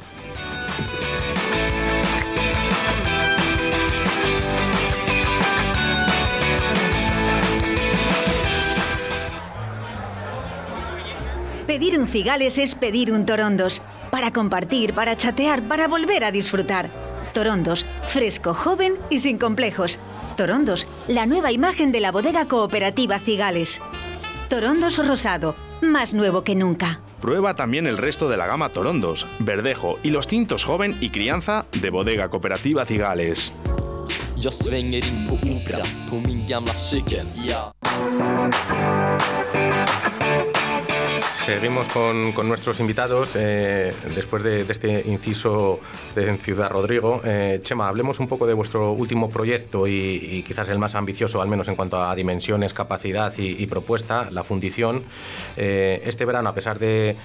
Pedir 11.71 11.97
un 11.97 12.07
cigales 12.07 12.57
es 12.57 12.75
pedir 12.75 13.13
un 13.13 13.25
torondos. 13.25 13.81
Para 14.09 14.33
compartir, 14.33 14.93
para 14.93 15.15
chatear, 15.15 15.61
para 15.61 15.87
volver 15.87 16.25
a 16.25 16.31
disfrutar. 16.31 16.89
Torondos, 17.33 17.85
fresco, 18.09 18.53
joven 18.53 18.95
y 19.09 19.19
sin 19.19 19.37
complejos. 19.37 19.97
Torondos, 20.35 20.85
la 21.07 21.25
nueva 21.25 21.53
imagen 21.53 21.93
de 21.93 22.01
la 22.01 22.11
bodega 22.11 22.45
cooperativa 22.47 23.19
Cigales. 23.19 23.81
Torondos 24.51 24.97
rosado, 24.97 25.55
más 25.81 26.13
nuevo 26.13 26.43
que 26.43 26.55
nunca. 26.55 26.99
Prueba 27.21 27.55
también 27.55 27.87
el 27.87 27.97
resto 27.97 28.27
de 28.27 28.35
la 28.35 28.47
gama 28.47 28.67
Torondos, 28.67 29.25
Verdejo 29.39 29.97
y 30.03 30.09
los 30.09 30.27
tintos 30.27 30.65
joven 30.65 30.93
y 30.99 31.09
crianza 31.09 31.65
de 31.79 31.89
Bodega 31.89 32.27
Cooperativa 32.27 32.83
Cigales. 32.83 33.53
Jag 34.35 34.53
svänger 34.53 35.05
in 35.07 35.27
på 35.29 35.35
Opera 35.35 35.85
på 36.09 36.15
min 36.27 36.47
gamla 36.47 36.73
cykel. 36.73 37.25
Ja. 37.47 37.71
Seguimos 41.51 41.89
con, 41.89 42.31
con 42.31 42.47
nuestros 42.47 42.79
invitados 42.79 43.31
eh, 43.35 43.93
después 44.15 44.41
de, 44.41 44.61
este 44.61 45.03
inciso 45.05 45.81
de 46.15 46.37
Ciudad 46.37 46.69
Rodrigo. 46.69 47.21
Eh, 47.25 47.59
Chema, 47.61 47.89
hablemos 47.89 48.21
un 48.21 48.29
poco 48.29 48.47
de 48.47 48.53
vuestro 48.53 48.93
último 48.93 49.29
proyecto 49.29 49.85
y, 49.85 50.43
quizás 50.47 50.69
el 50.69 50.79
más 50.79 50.95
ambicioso, 50.95 51.41
al 51.41 51.49
menos 51.49 51.67
en 51.67 51.75
cuanto 51.75 52.01
a 52.01 52.15
dimensiones, 52.15 52.73
capacidad 52.73 53.37
y, 53.37 53.61
y 53.61 53.65
propuesta, 53.65 54.31
la 54.31 54.45
fundición. 54.45 55.03
Eh, 55.57 56.01
este 56.05 56.23
verano, 56.23 56.47
a 56.47 56.53
pesar 56.53 56.79
de, 56.79 57.17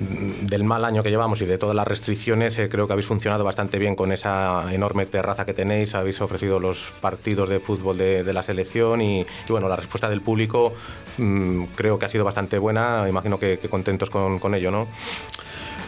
del 0.00 0.64
mal 0.64 0.84
año 0.84 1.02
que 1.02 1.10
llevamos 1.10 1.40
y 1.40 1.44
de 1.44 1.58
todas 1.58 1.76
las 1.76 1.86
restricciones, 1.86 2.58
eh, 2.58 2.68
creo 2.68 2.86
que 2.86 2.92
habéis 2.92 3.06
funcionado 3.06 3.44
bastante 3.44 3.78
bien 3.78 3.94
con 3.94 4.12
esa 4.12 4.72
enorme 4.72 5.06
terraza 5.06 5.44
que 5.44 5.54
tenéis, 5.54 5.94
habéis 5.94 6.20
ofrecido 6.20 6.58
los 6.58 6.92
partidos 7.00 7.48
de 7.48 7.60
fútbol 7.60 7.98
de, 7.98 8.32
la 8.32 8.42
selección 8.42 9.00
y, 9.00 9.20
y, 9.20 9.26
bueno, 9.50 9.68
la 9.68 9.76
respuesta 9.76 10.08
del 10.08 10.22
público 10.22 10.72
mm, 11.18 11.64
creo 11.76 11.98
que 11.98 12.06
ha 12.06 12.08
sido 12.08 12.24
bastante 12.24 12.58
buena, 12.58 13.06
imagino 13.08 13.38
que, 13.38 13.58
que 13.58 13.68
contentos 13.68 14.10
con, 14.10 14.38
con 14.38 14.54
ello, 14.54 14.70
¿no? 14.70 14.88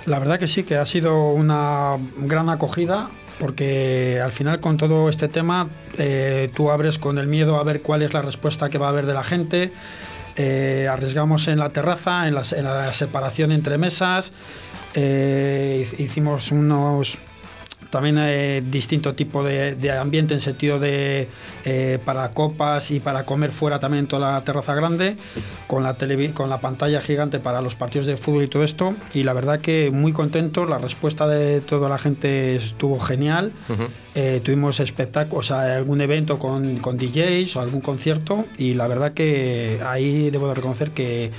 La 0.07 0.19
verdad 0.19 0.39
que 0.39 0.47
sí, 0.47 0.65
que 0.65 0.77
ha 0.77 0.85
sido 0.85 1.31
una 1.31 1.97
gran 2.19 2.51
acogida 2.51 3.09
porque 3.39 4.21
al 4.23 4.33
final 4.33 4.61
con 4.61 4.77
todo 4.77 5.09
este 5.09 5.29
tema 5.29 5.69
eh, 5.99 6.51
tú 6.55 6.71
abres 6.71 6.99
con 6.99 7.19
el 7.19 7.27
miedo 7.27 7.59
a 7.59 7.65
ver 7.65 7.83
cuál 7.83 8.03
es 8.03 8.13
la 8.13 8.23
respuesta 8.23 8.69
que 8.71 8.79
va 8.79 8.87
a 8.87 8.91
haber 8.91 9.07
de 9.07 9.15
la 9.15 9.25
gente. 9.25 9.73
Eh, 10.37 10.89
arriesgamos 10.91 11.47
en 11.49 11.59
la 11.59 11.69
terraza, 11.69 12.27
en 12.27 12.35
la, 12.35 12.93
separación 12.93 13.53
entre 13.53 13.79
mesas, 13.79 14.33
eh, 14.95 15.89
hicimos 15.99 16.51
unos 16.51 17.19
también 17.95 18.19
eh, 18.19 18.61
distinto 18.69 19.15
tipo 19.15 19.45
de, 19.45 19.77
de, 19.77 19.93
ambiente 19.93 20.35
en 20.35 20.41
sentido 20.41 20.81
de 20.81 21.29
eh, 21.65 22.01
para 22.05 22.29
copas 22.33 22.91
y 22.91 22.99
para 22.99 23.25
comer 23.25 23.53
fuera 23.53 23.79
también 23.79 24.09
toda 24.09 24.33
la 24.33 24.41
terraza 24.41 24.75
grande 24.75 25.17
con 25.69 25.85
la 25.85 25.97
con 26.35 26.51
la 26.51 26.59
pantalla 26.59 27.01
gigante 27.01 27.39
para 27.39 27.61
los 27.61 27.77
partidos 27.77 28.09
de 28.09 28.17
fútbol 28.17 28.43
y 28.43 28.49
todo 28.49 28.65
esto. 28.65 28.95
Y 29.13 29.23
la 29.23 29.33
verdad 29.33 29.61
que 29.61 29.93
muy 29.93 30.13
contentos 30.13 30.69
la 30.69 30.79
respuesta 30.79 31.29
de 31.29 31.61
toda 31.61 31.89
la 31.89 31.99
gente 31.99 32.57
estuvo 32.57 32.99
genial. 32.99 33.53
Uh 33.69 33.73
-huh. 33.75 33.89
eh, 34.17 34.41
tuvimos 34.43 34.81
espectáculos 34.81 35.53
o 35.53 35.55
sea, 35.55 35.77
algún 35.77 36.01
evento 36.01 36.41
con, 36.41 36.79
con 36.79 36.97
DJs 36.99 37.55
o 37.55 37.61
algún 37.61 37.81
concierto. 37.81 38.45
Y 38.59 38.75
la 38.75 38.89
verdad 38.89 39.13
que 39.13 39.81
ahí 39.87 40.31
debo 40.33 40.49
de 40.49 40.55
reconocer 40.55 40.91
que 40.91 41.31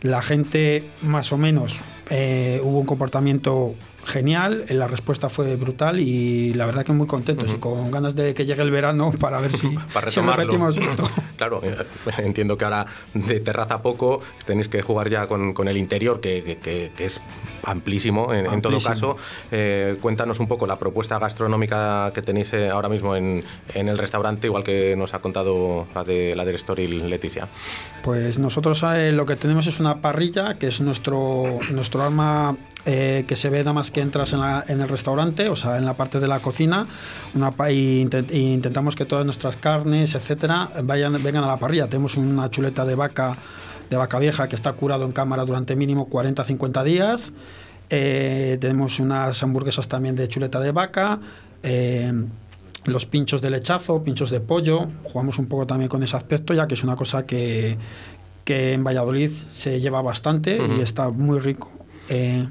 la 0.00 0.22
gente 0.22 0.84
más 1.02 1.30
o 1.30 1.36
menos 1.36 1.78
eh, 2.08 2.58
hubo 2.64 2.78
un 2.78 2.86
comportamiento 2.86 3.74
genial, 4.10 4.64
la 4.68 4.86
respuesta 4.86 5.28
fue 5.28 5.56
brutal 5.56 6.00
y 6.00 6.52
la 6.54 6.66
verdad 6.66 6.84
que 6.84 6.92
muy 6.92 7.06
contentos 7.06 7.48
uh 7.48 7.54
-huh. 7.54 7.56
y 7.56 7.60
con 7.60 7.90
ganas 7.90 8.14
de 8.14 8.34
que 8.34 8.44
llegue 8.44 8.62
el 8.62 8.70
verano 8.70 9.12
para 9.20 9.40
ver 9.40 9.52
si, 9.52 9.68
para 9.92 10.10
si 10.10 10.20
repetimos 10.20 10.76
esto. 10.76 11.04
claro, 11.36 11.62
entiendo 12.18 12.56
que 12.56 12.64
ahora 12.64 12.86
de 13.14 13.40
terraza 13.40 13.74
a 13.74 13.82
poco 13.82 14.20
tenéis 14.44 14.68
que 14.68 14.82
jugar 14.82 15.08
ya 15.08 15.26
con, 15.26 15.54
con 15.54 15.68
el 15.68 15.76
interior, 15.76 16.20
que, 16.20 16.42
que, 16.42 16.90
que, 16.96 17.04
es 17.04 17.20
amplísimo 17.62 18.32
en, 18.32 18.46
amplísimo. 18.46 18.54
en 18.54 18.62
todo 18.62 18.80
caso. 18.80 19.16
Eh, 19.50 19.96
cuéntanos 20.00 20.40
un 20.40 20.48
poco 20.48 20.66
la 20.66 20.78
propuesta 20.78 21.18
gastronómica 21.18 22.10
que 22.12 22.22
tenéis 22.22 22.52
eh, 22.52 22.68
ahora 22.68 22.88
mismo 22.88 23.14
en, 23.16 23.44
en, 23.74 23.88
el 23.88 23.98
restaurante, 23.98 24.46
igual 24.46 24.64
que 24.64 24.96
nos 24.96 25.14
ha 25.14 25.20
contado 25.20 25.86
la, 25.94 26.04
de, 26.04 26.34
la 26.34 26.44
del 26.44 26.58
Storil 26.58 27.08
Leticia. 27.08 27.48
Pues 28.02 28.38
nosotros 28.38 28.82
eh, 28.94 29.12
lo 29.12 29.24
que 29.26 29.36
tenemos 29.36 29.66
es 29.66 29.80
una 29.80 30.00
parrilla, 30.00 30.54
que 30.54 30.68
es 30.68 30.80
nuestro, 30.80 31.58
nuestro 31.70 32.02
arma 32.02 32.56
eh, 32.86 33.24
que 33.26 33.36
se 33.36 33.50
ve 33.50 33.58
nada 33.58 33.72
más 33.72 33.90
que 33.90 34.00
entras 34.00 34.32
en, 34.32 34.40
la, 34.40 34.64
en, 34.66 34.80
el 34.80 34.88
restaurante, 34.88 35.48
o 35.48 35.56
sea, 35.56 35.78
en 35.78 35.84
la 35.84 35.94
parte 35.94 36.20
de 36.20 36.26
la 36.26 36.40
cocina, 36.40 36.86
una, 37.34 37.52
y, 37.70 38.00
intent, 38.00 38.30
y 38.32 38.52
intentamos 38.52 38.96
que 38.96 39.04
todas 39.04 39.24
nuestras 39.24 39.56
carnes, 39.56 40.14
etcétera, 40.14 40.70
vayan, 40.82 41.22
vengan 41.22 41.44
a 41.44 41.46
la 41.46 41.56
parrilla. 41.56 41.88
Tenemos 41.88 42.16
una 42.16 42.50
chuleta 42.50 42.84
de 42.84 42.94
vaca, 42.94 43.36
de 43.88 43.96
vaca 43.96 44.18
vieja 44.18 44.48
que 44.48 44.56
está 44.56 44.72
curado 44.72 45.04
en 45.04 45.12
cámara 45.12 45.44
durante 45.44 45.76
mínimo 45.76 46.08
40-50 46.08 46.84
días. 46.84 47.32
Eh, 47.90 48.56
tenemos 48.60 48.98
unas 49.00 49.42
hamburguesas 49.42 49.88
también 49.88 50.16
de 50.16 50.28
chuleta 50.28 50.60
de 50.60 50.72
vaca. 50.72 51.20
eh, 51.62 52.12
los 52.84 53.06
pinchos 53.06 53.42
de 53.42 53.50
lechazo, 53.50 54.02
pinchos 54.02 54.30
de 54.30 54.40
pollo. 54.40 54.88
Jugamos 55.04 55.38
un 55.38 55.46
poco 55.46 55.66
también 55.66 55.88
con 55.88 56.02
ese 56.02 56.16
aspecto, 56.16 56.54
ya 56.54 56.66
que 56.66 56.74
es 56.74 56.82
una 56.82 56.96
cosa 56.96 57.26
que, 57.26 57.76
que 58.44 58.72
en 58.72 58.84
Valladolid 58.84 59.30
se 59.30 59.80
lleva 59.80 60.00
bastante 60.02 60.58
y 60.76 60.80
está 60.80 61.10
muy 61.10 61.38
rico. 61.38 61.70
Eh, 62.08 62.46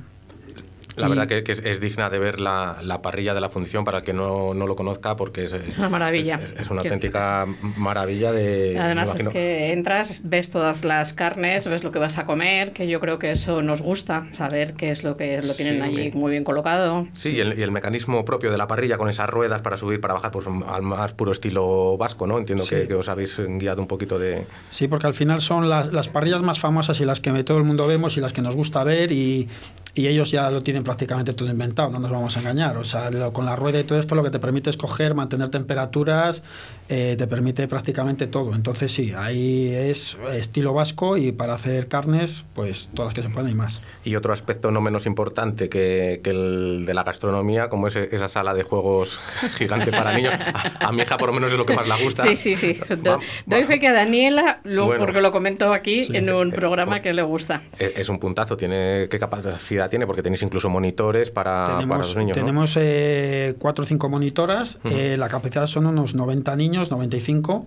La 0.96 1.06
y- 1.08 1.10
verdad 1.10 1.28
que, 1.28 1.44
que 1.44 1.52
es, 1.54 1.62
es 1.64 1.80
digna 1.80 2.10
de 2.10 2.20
ver 2.20 2.40
la, 2.40 2.80
la 2.84 3.02
parrilla 3.02 3.34
de 3.34 3.42
la 3.42 3.50
función 3.50 3.86
para 3.86 4.00
el 4.00 4.04
que 4.04 4.12
no, 4.14 4.54
no 4.54 4.68
lo 4.68 4.76
conozca, 4.76 5.16
porque 5.16 5.44
es, 5.46 5.56
Una 5.78 5.88
maravilla. 5.90 6.40
Es, 6.44 6.60
es 6.62 6.70
una 6.70 6.82
auténtica 6.82 7.46
maravilla 7.78 8.32
de. 8.32 8.78
Además 8.80 9.16
es 9.16 9.28
que 9.30 9.72
entras, 9.72 10.22
ves 10.24 10.50
todas 10.50 10.84
las 10.86 11.14
carnes, 11.14 11.68
ves 11.68 11.84
lo 11.84 11.92
que 11.92 12.00
vas 12.00 12.18
a 12.18 12.26
comer, 12.26 12.72
que 12.74 12.88
yo 12.88 13.00
creo 13.00 13.20
que 13.20 13.32
eso 13.32 13.62
nos 13.62 13.82
gusta, 13.82 14.28
saber 14.34 14.74
qué 14.74 14.92
es 14.92 15.04
lo 15.04 15.16
que 15.16 15.42
lo 15.42 15.54
tienen 15.54 15.76
Sí, 15.76 15.82
allí 15.82 16.12
muy 16.14 16.32
bien 16.32 16.44
colocado. 16.44 17.08
Sí, 17.14 17.30
y 17.34 17.40
el, 17.40 17.58
y 17.58 17.62
el 17.62 17.72
mecanismo 17.72 18.26
propio 18.26 18.52
de 18.52 18.58
la 18.58 18.68
parrilla 18.68 18.98
con 18.98 19.10
esas 19.10 19.30
ruedas 19.30 19.62
para 19.62 19.78
subir, 19.78 20.02
para 20.02 20.16
bajar, 20.16 20.32
pues 20.32 20.46
al 20.68 20.82
más 20.82 21.14
puro 21.14 21.32
estilo 21.32 21.98
vasco, 21.98 22.28
¿no? 22.28 22.38
Entiendo 22.40 22.64
Sí. 22.64 22.76
que, 22.76 22.88
que 22.88 22.96
os 22.96 23.08
habéis 23.10 23.38
guiado 23.38 23.82
un 23.82 23.88
poquito 23.88 24.20
de. 24.20 24.46
Sí, 24.70 24.88
porque 24.88 25.08
al 25.08 25.14
final 25.14 25.40
son 25.42 25.70
las, 25.70 25.94
las 25.94 26.10
parrillas 26.10 26.42
más 26.42 26.60
famosas 26.60 27.00
y 27.00 27.06
las 27.06 27.20
que 27.22 27.44
todo 27.44 27.58
el 27.58 27.64
mundo 27.64 27.88
vemos 27.88 28.18
y 28.18 28.22
las 28.22 28.34
que 28.34 28.42
nos 28.42 28.56
gusta 28.56 28.84
ver 28.84 29.12
y, 29.12 29.48
y 29.96 30.08
ellos 30.08 30.32
ya 30.32 30.50
lo 30.52 30.62
tienen 30.64 30.84
prácticamente 30.84 31.34
todo 31.34 31.50
inventado, 31.50 31.90
no 31.90 32.00
nos 32.00 32.12
vamos 32.12 32.36
a 32.38 32.40
engañar. 32.40 32.78
O 32.78 32.84
sea, 32.84 33.10
lo- 33.12 33.34
con 33.34 33.46
la 33.46 33.56
rueda 33.56 33.80
y 33.80 33.84
todo 33.84 34.00
esto 34.00 34.16
lo 34.16 34.24
que 34.24 34.30
te 34.30 34.40
permite 34.40 34.70
es 34.70 34.78
coger, 34.78 35.16
mantener 35.16 35.50
temperaturas, 35.50 36.44
eh, 36.90 37.16
te 37.18 37.28
permite 37.28 37.68
prácticamente 37.68 38.28
todo. 38.28 38.54
Entonces 38.56 38.92
sí, 38.92 39.14
ahí 39.16 39.72
es 39.74 40.18
estilo 40.34 40.74
vasco 40.74 41.18
y 41.18 41.32
para 41.32 41.54
hacer 41.54 41.88
carnes, 41.88 42.44
pues 42.54 42.90
todas 42.94 43.10
las 43.10 43.14
que 43.14 43.22
se 43.22 43.30
puedan 43.34 43.52
y 43.52 43.54
más. 43.54 43.82
Y 44.04 44.16
otro 44.16 44.34
aspecto 44.34 44.72
no 44.72 44.82
menos 44.82 45.06
importante 45.06 45.70
que, 45.70 46.20
que 46.24 46.32
el 46.32 46.86
de 46.86 46.94
la 46.94 47.04
gastronomía, 47.04 47.70
como 47.70 47.88
es 47.88 47.96
esa 47.96 48.28
sala 48.28 48.54
de 48.54 48.64
juegos 48.64 49.20
gigante 49.58 49.92
para 49.92 50.14
niños. 50.14 50.34
A, 50.34 50.88
a 50.88 50.92
mi 50.92 51.04
hija, 51.04 51.18
por 51.18 51.30
lo 51.30 51.34
menos, 51.36 51.52
es 51.52 51.58
lo 51.58 51.66
que 51.66 51.76
más 51.76 51.88
le 51.88 52.04
gusta. 52.04 52.24
Sí, 52.26 52.36
sí, 52.36 52.56
sí. 52.56 52.74
Do- 52.96 53.18
Va- 53.18 53.20
Doy 53.46 53.64
fe 53.66 53.80
que 53.80 53.88
a 53.88 53.94
Daniela, 53.94 54.62
lo- 54.64 54.86
Bueno. 54.88 55.06
porque 55.06 55.22
lo 55.22 55.32
comentó 55.32 55.72
aquí 55.74 56.06
Sí. 56.06 56.16
en 56.18 56.30
un 56.32 56.50
Eh, 56.50 56.56
programa 56.56 57.02
que 57.02 57.14
le 57.14 57.22
gusta. 57.22 57.62
Es, 57.78 57.98
es 58.00 58.10
un 58.10 58.20
puntazo. 58.20 58.58
Tiene, 58.58 59.08
¿Qué 59.10 59.20
capacidad 59.20 59.90
tiene? 59.90 60.08
Porque 60.08 60.24
tenéis 60.24 60.42
incluso 60.42 60.70
monitores 60.70 61.30
para, 61.30 61.66
para 61.66 61.76
tenemos 61.80 61.98
los 62.08 62.16
niños. 62.16 62.38
¿no? 62.38 62.44
tenemos 62.44 62.74
eh, 62.80 63.56
cuatro 63.60 63.84
o 63.84 63.86
cinco 63.86 64.10
monitoras, 64.10 64.78
Ujú. 64.84 64.96
eh, 64.96 65.18
la 65.18 65.28
capacidad 65.28 65.68
son 65.68 65.86
unos 65.86 66.16
90 66.16 66.56
niños, 66.56 66.79
95, 66.88 67.66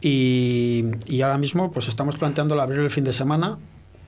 y, 0.00 0.84
y 1.06 1.22
ahora 1.22 1.38
mismo 1.38 1.70
pues 1.72 1.88
estamos 1.88 2.16
planteando 2.16 2.54
el 2.54 2.60
abrir 2.60 2.80
el 2.80 2.90
fin 2.90 3.04
de 3.04 3.12
semana 3.12 3.58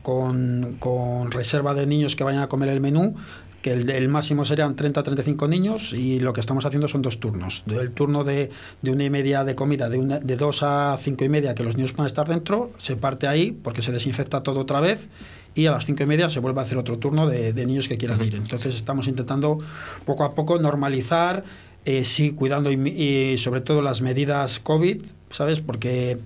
con, 0.03 0.77
con 0.79 1.31
reserva 1.31 1.75
de 1.75 1.87
niños 1.87 2.17
que 2.17 2.25
vayan 2.25 2.43
a 2.43 2.49
comer 2.49 2.71
el 2.71 2.81
menú, 2.81 3.15
que 3.63 3.73
el, 3.73 3.91
el 3.91 4.09
máximo 4.09 4.45
serían 4.45 4.77
30-35 4.77 5.49
niños 5.49 5.93
y 5.93 6.21
lo 6.21 6.33
que 6.33 6.41
estamos 6.41 6.65
haciendo 6.65 6.87
son 6.89 7.03
dos 7.03 7.19
turnos. 7.19 7.65
El 7.67 7.91
turno 7.91 8.23
de, 8.25 8.51
de 8.83 8.91
una 8.91 9.05
y 9.05 9.11
media 9.11 9.45
de 9.45 9.55
comida, 9.55 9.89
de, 9.89 9.99
una, 9.99 10.19
de 10.19 10.37
dos 10.37 10.63
a 10.63 10.97
cinco 10.99 11.25
y 11.25 11.29
media 11.29 11.55
que 11.55 11.63
los 11.63 11.77
niños 11.77 11.93
puedan 11.93 12.07
estar 12.07 12.29
dentro, 12.29 12.69
se 12.79 12.97
parte 12.97 13.27
ahí 13.27 13.53
porque 13.53 13.83
se 13.83 13.93
desinfecta 13.93 14.41
todo 14.41 14.61
otra 14.61 14.81
vez 14.81 15.09
y 15.55 15.67
a 15.67 15.73
las 15.73 15.85
cinco 15.85 16.05
y 16.05 16.07
media 16.07 16.31
se 16.31 16.39
vuelve 16.39 16.61
a 16.61 16.63
hacer 16.63 16.79
otro 16.79 16.99
turno 16.99 17.27
de, 17.27 17.53
de 17.53 17.67
niños 17.67 17.89
que 17.89 17.99
quieran 17.99 18.25
ir. 18.25 18.37
Entonces 18.37 18.77
estamos 18.77 19.09
intentando 19.09 19.59
poco 20.05 20.23
a 20.23 20.35
poco 20.35 20.59
normalizar, 20.61 21.43
eh, 21.91 22.05
sí, 22.05 22.33
cuidando 22.33 22.71
y, 22.71 22.77
y 22.89 23.39
sobre 23.39 23.61
todo 23.61 23.81
las 23.83 24.01
medidas 24.01 24.61
COVID, 24.61 25.03
¿sabes? 25.31 25.61
Porque 25.61 26.19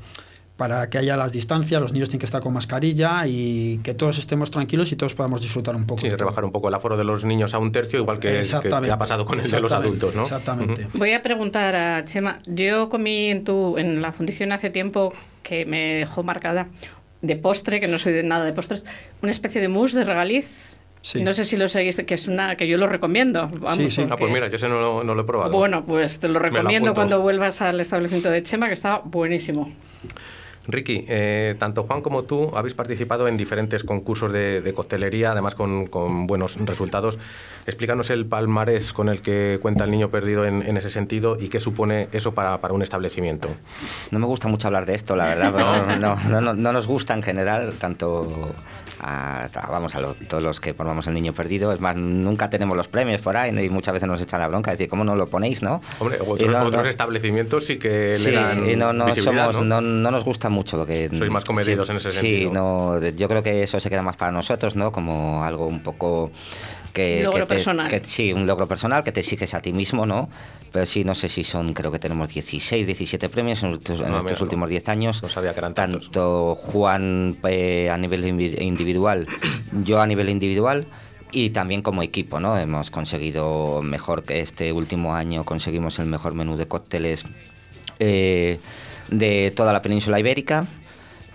para 0.57 0.89
que 0.91 0.99
haya 0.99 1.17
las 1.17 1.33
distancias, 1.33 1.81
los 1.81 1.93
niños 1.93 2.09
tienen 2.09 2.21
que 2.21 2.27
estar 2.27 2.41
con 2.41 2.53
mascarilla 2.53 3.27
y 3.27 3.79
que 3.83 3.95
todos 3.95 4.19
estemos 4.19 4.51
tranquilos 4.51 4.93
y 4.93 4.97
todos 4.97 5.15
podamos 5.15 5.41
disfrutar 5.41 5.75
un 5.75 5.87
poco. 5.87 6.01
Sí, 6.03 6.09
rebajar 6.11 6.45
un 6.45 6.53
poco 6.53 6.69
el 6.69 6.75
aforo 6.75 6.97
de 6.97 7.03
los 7.05 7.25
niños 7.25 7.53
a 7.55 7.59
un 7.59 7.73
tercio, 7.73 7.99
igual 7.99 8.19
que, 8.21 8.29
que- 8.29 8.35
que 8.35 8.41
Exactamente. 8.43 8.93
ha 8.93 8.99
pasado 8.99 9.25
con 9.25 9.41
el 9.41 9.51
de 9.51 9.61
los 9.61 9.73
adultos, 9.73 10.15
¿no? 10.15 10.23
Exactamente. 10.23 10.87
Voy 10.95 11.13
a 11.13 11.23
preguntar 11.23 11.75
a 11.75 12.05
Chema. 12.05 12.39
Yo 12.47 12.89
comí 12.91 13.29
en, 13.31 13.43
tu, 13.45 13.77
en 13.79 14.01
la 14.03 14.13
fundición 14.13 14.53
hace 14.53 14.71
tiempo 14.71 15.13
que 15.43 15.65
me 15.65 15.95
dejó 15.95 16.23
marcada 16.23 16.69
de 17.23 17.35
postre, 17.37 17.81
que 17.81 17.89
no 17.89 17.99
soy 17.99 18.13
de 18.13 18.23
nada 18.23 18.45
de 18.45 18.53
postres, 18.53 18.85
una 19.23 19.31
especie 19.33 19.61
de 19.61 19.69
mousse 19.69 19.95
de 19.99 20.05
regaliz. 20.05 20.79
Sí. 21.03 21.23
No 21.23 21.33
sé 21.33 21.45
si 21.45 21.57
lo 21.57 21.67
seguís, 21.69 22.01
que 22.07 22.15
es 22.15 22.29
una 22.29 22.57
que 22.57 22.67
yo 22.69 22.79
lo 22.79 22.87
recomiendo. 22.87 23.49
Vamos, 23.61 23.77
Sí, 23.77 23.89
sí. 23.91 24.03
Ah, 24.03 24.07
pues 24.11 24.19
porque- 24.21 24.33
mira, 24.35 24.49
yo 24.49 24.57
ese 24.57 24.69
no, 24.69 24.81
lo- 24.81 25.05
no 25.05 25.15
lo 25.15 25.23
he 25.23 25.25
probado. 25.25 25.51
Bueno, 25.53 25.85
pues 25.85 26.19
te 26.21 26.29
lo 26.29 26.39
recomiendo 26.39 26.95
cuando 26.95 27.21
vuelvas 27.21 27.61
al 27.61 27.81
establecimiento 27.81 28.31
de 28.31 28.43
Chema, 28.43 28.69
que 28.69 28.75
está 28.75 28.99
buenísimo. 29.05 29.73
Ricky, 30.69 31.05
eh, 31.09 31.57
tanto 31.59 31.83
Juan 31.83 32.03
como 32.03 32.23
tú 32.23 32.51
habéis 32.57 32.75
participado 32.75 33.27
en 33.27 33.37
diferentes 33.37 33.83
concursos 33.83 34.31
de, 34.33 34.61
de 34.61 34.73
coctelería, 34.73 35.33
además 35.33 35.55
con, 35.55 35.87
con 35.87 36.27
buenos 36.27 36.57
resultados. 36.65 37.19
Explícanos 37.67 38.11
el 38.11 38.27
palmarés 38.27 38.93
con 38.93 39.09
el 39.09 39.21
que 39.23 39.59
cuenta 39.61 39.85
el 39.85 39.91
niño 39.91 40.11
perdido 40.11 40.45
en, 40.45 40.63
en 40.63 40.77
ese 40.77 40.89
sentido 40.91 41.37
y 41.41 41.49
qué 41.49 41.59
supone 41.61 42.09
eso 42.13 42.33
para, 42.33 42.61
para 42.61 42.75
un 42.75 42.83
establecimiento. 42.83 43.49
No 44.13 44.19
me 44.21 44.27
gusta 44.27 44.47
mucho 44.49 44.69
hablar 44.69 44.87
de 44.87 44.95
esto, 44.95 45.17
la 45.17 45.27
verdad, 45.27 45.53
no, 45.99 46.17
no, 46.17 46.17
no, 46.29 46.41
no- 46.41 46.55
no 46.55 46.73
nos 46.73 46.87
gusta 46.87 47.15
en 47.15 47.23
general, 47.23 47.75
tanto 47.81 48.53
a, 49.01 49.45
a- 49.53 49.71
vamos, 49.71 49.95
a 49.97 50.01
lo- 50.01 50.15
todos 50.15 50.43
los 50.43 50.61
que 50.61 50.75
formamos 50.75 51.07
el 51.09 51.15
niño 51.15 51.33
perdido. 51.33 51.73
Es 51.73 51.81
más, 51.81 51.97
nunca 51.97 52.51
tenemos 52.51 52.77
los 52.77 52.87
premios 52.89 53.21
por 53.21 53.37
ahí 53.37 53.57
y 53.59 53.69
muchas 53.69 53.95
veces 53.95 54.09
nos 54.09 54.21
echan 54.23 54.41
la 54.41 54.49
bronca, 54.49 54.71
decir, 54.71 54.89
¿cómo 54.89 55.03
no 55.05 55.17
lo 55.17 55.27
ponéis, 55.27 55.63
no? 55.63 55.81
Hombre, 55.99 56.19
otros, 56.25 56.49
no- 56.51 56.63
otros 56.67 56.87
establecimientos 56.87 57.65
sí 57.67 57.79
que 57.79 58.17
Sí, 58.17 58.27
le 58.27 58.33
dan 58.33 58.71
y 58.71 58.77
no, 58.77 58.93
somos- 58.93 59.65
no- 59.65 59.81
no 59.81 60.11
nos 60.11 60.25
gusta 60.25 60.49
mucho 60.53 60.77
lo 60.77 60.87
que... 60.87 61.09
Sois 61.09 61.31
más 61.31 61.45
comedidos 61.45 61.89
sí, 61.89 61.91
en 61.93 61.97
ese 61.97 62.13
sí, 62.13 62.19
sentido. 62.19 62.53
no, 62.53 63.01
de- 63.01 63.13
yo 63.15 63.29
creo 63.29 63.43
que 63.43 63.63
eso 63.65 63.81
se 63.81 63.91
queda 63.91 64.03
más 64.03 64.17
para 64.17 64.31
nosotros, 64.31 64.77
¿no? 64.77 64.93
Como 64.93 65.43
algo 65.43 65.67
un 65.67 65.81
poco... 65.83 66.31
Que, 66.93 67.23
Logro 67.25 67.41
que 67.41 67.47
te- 67.47 67.55
personal. 67.55 67.89
que- 67.89 68.05
sí, 68.05 68.35
un 68.35 68.47
logro 68.47 68.69
personal 68.69 69.03
que 69.03 69.13
te 69.13 69.21
exiges 69.21 69.55
a 69.55 69.63
ti 69.63 69.73
mismo, 69.73 70.05
¿no? 70.05 70.29
Pero 70.73 70.85
sí, 70.85 71.05
no 71.05 71.15
sé 71.15 71.29
si 71.31 71.43
son, 71.43 71.73
creo 71.73 71.91
que 71.91 71.99
tenemos 71.99 72.29
16, 72.29 72.87
17 72.87 73.31
premios 73.31 73.63
en 73.63 73.73
estos, 73.73 74.01
en 74.01 74.07
estos 74.13 74.25
mira, 74.25 74.43
últimos 74.43 74.69
10 74.69 74.89
años. 74.91 75.23
No 75.23 75.31
sabía 75.31 75.55
que 75.55 75.61
eran 75.61 75.73
tantos. 75.73 76.03
Tanto 76.05 76.55
Juan 76.55 77.39
eh, 77.45 77.89
a 77.91 77.97
nivel 77.97 78.27
individual, 78.61 79.27
yo 79.85 80.03
a 80.03 80.07
nivel 80.07 80.29
individual 80.29 80.87
y 81.33 81.49
también 81.49 81.81
como 81.81 82.03
equipo, 82.03 82.41
¿no? 82.41 82.59
Hemos 82.59 82.91
conseguido 82.91 83.81
mejor 83.81 84.23
que 84.25 84.41
este 84.41 84.71
último 84.75 85.15
año 85.15 85.45
conseguimos 85.45 85.99
el 85.99 86.05
mejor 86.07 86.35
menú 86.35 86.59
de 86.59 86.69
cócteles 86.69 87.25
eh, 88.01 88.59
de 89.13 89.53
toda 89.55 89.73
la 89.73 89.83
península 89.83 90.19
ibérica 90.19 90.67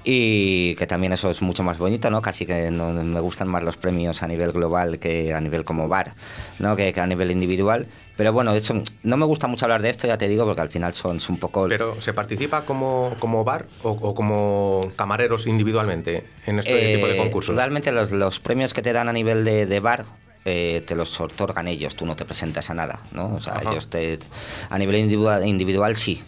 y 0.10 0.76
que 0.76 0.88
también 0.88 1.12
eso 1.12 1.30
es 1.30 1.42
mucho 1.42 1.64
más 1.64 1.80
bonito, 1.80 2.10
¿no? 2.10 2.22
Casi 2.22 2.46
que 2.46 2.72
no, 2.72 2.94
me 2.94 3.20
gustan 3.20 3.50
más 3.50 3.62
los 3.62 3.76
premios 3.76 4.24
a 4.24 4.28
nivel 4.28 4.54
global 4.54 5.00
que 5.00 5.34
a 5.34 5.42
nivel 5.42 5.66
como 5.66 5.90
bar, 5.90 6.14
¿no? 6.60 6.78
Que, 6.78 6.94
que 6.94 7.02
a 7.02 7.06
nivel 7.06 7.30
individual. 7.30 7.88
Pero 8.16 8.32
bueno, 8.32 8.54
eso, 8.56 8.82
no 9.04 9.18
me 9.18 9.26
gusta 9.26 9.48
mucho 9.48 9.66
hablar 9.66 9.82
de 9.82 9.90
esto, 9.90 10.08
ya 10.08 10.18
te 10.18 10.30
digo, 10.30 10.46
porque 10.46 10.62
al 10.62 10.70
final 10.70 10.94
son, 10.94 11.20
son 11.20 11.36
un 11.36 11.40
poco... 11.42 11.68
Pero 11.68 12.00
¿se 12.00 12.14
participa 12.14 12.64
como, 12.64 13.16
como 13.20 13.44
bar 13.44 13.66
o, 13.84 13.90
o 13.90 14.16
como 14.16 14.90
camareros 14.96 15.46
individualmente 15.46 16.24
en 16.46 16.60
este 16.60 16.94
Eh, 16.94 16.96
tipo 16.96 17.08
de 17.08 17.18
concursos? 17.18 17.56
Realmente 17.58 17.92
los, 17.92 18.10
los 18.12 18.40
premios 18.40 18.74
que 18.74 18.82
te 18.82 18.94
dan 18.94 19.10
a 19.10 19.14
nivel 19.14 19.44
de, 19.44 19.66
de 19.66 19.80
bar 19.82 20.06
eh, 20.46 20.84
te 20.88 20.96
los 20.96 21.20
otorgan 21.20 21.68
ellos, 21.68 21.96
tú 21.96 22.06
no 22.06 22.16
te 22.16 22.24
presentas 22.24 22.70
a 22.70 22.74
nada, 22.74 23.02
¿no? 23.12 23.36
O 23.36 23.42
sea, 23.42 23.58
Ajá. 23.58 23.72
ellos 23.72 23.90
te... 23.90 24.20
A 24.70 24.78
nivel 24.78 24.96
individual, 24.96 25.46
individual 25.46 25.98
sí. 25.98 26.24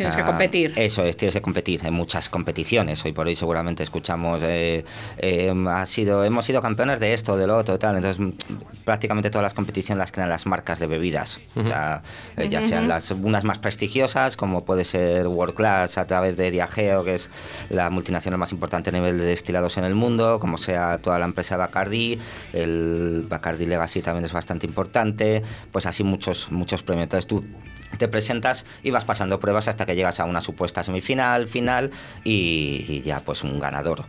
O 0.00 0.02
Tienes 0.02 0.14
sea, 0.14 0.24
que 0.24 0.30
competir. 0.30 0.72
Eso 0.76 1.04
es, 1.04 1.16
tienes 1.16 1.34
que 1.34 1.42
competir 1.42 1.84
en 1.84 1.92
muchas 1.92 2.28
competiciones. 2.28 3.04
Hoy 3.04 3.12
por 3.12 3.26
hoy 3.26 3.36
seguramente 3.36 3.82
escuchamos, 3.82 4.40
eh, 4.42 4.84
eh, 5.18 5.54
ha 5.68 5.86
sido, 5.86 6.24
hemos 6.24 6.46
sido 6.46 6.62
campeones 6.62 7.00
de 7.00 7.12
esto, 7.12 7.36
de 7.36 7.46
lo 7.46 7.56
otro, 7.56 7.78
tal. 7.78 7.96
Entonces, 7.96 8.34
prácticamente 8.84 9.30
todas 9.30 9.42
las 9.42 9.54
competiciones 9.54 9.98
las 9.98 10.12
crean 10.12 10.28
las 10.28 10.46
marcas 10.46 10.78
de 10.78 10.86
bebidas. 10.86 11.38
O 11.54 11.62
sea, 11.62 12.02
eh, 12.36 12.48
ya 12.48 12.66
sean 12.66 12.88
las 12.88 13.10
unas 13.10 13.44
más 13.44 13.58
prestigiosas, 13.58 14.36
como 14.36 14.64
puede 14.64 14.84
ser 14.84 15.26
World 15.26 15.54
Class 15.54 15.98
a 15.98 16.06
través 16.06 16.36
de 16.36 16.50
Diageo, 16.50 17.04
que 17.04 17.14
es 17.14 17.30
la 17.68 17.90
multinacional 17.90 18.38
más 18.38 18.52
importante 18.52 18.90
a 18.90 18.92
nivel 18.92 19.18
de 19.18 19.24
destilados 19.24 19.76
en 19.76 19.84
el 19.84 19.94
mundo, 19.94 20.38
como 20.40 20.58
sea 20.58 20.98
toda 20.98 21.18
la 21.18 21.26
empresa 21.26 21.56
Bacardi, 21.56 22.18
el 22.52 23.26
Bacardi 23.28 23.66
Legacy 23.66 24.00
también 24.00 24.24
es 24.24 24.32
bastante 24.32 24.66
importante, 24.66 25.42
pues 25.72 25.86
así 25.86 26.04
muchos, 26.04 26.50
muchos 26.50 26.82
premios. 26.82 27.04
Entonces 27.04 27.26
tú 27.26 27.44
te 27.98 28.08
presentas 28.08 28.64
y 28.82 28.90
vas 28.90 29.04
pasando 29.04 29.40
pruebas 29.40 29.68
hasta 29.68 29.86
que 29.86 29.94
llegas 29.94 30.20
a 30.20 30.24
una 30.24 30.40
supuesta 30.40 30.82
semifinal, 30.82 31.48
final 31.48 31.90
y, 32.24 33.02
ya 33.02 33.20
pues 33.20 33.42
un 33.42 33.58
ganador. 33.58 34.04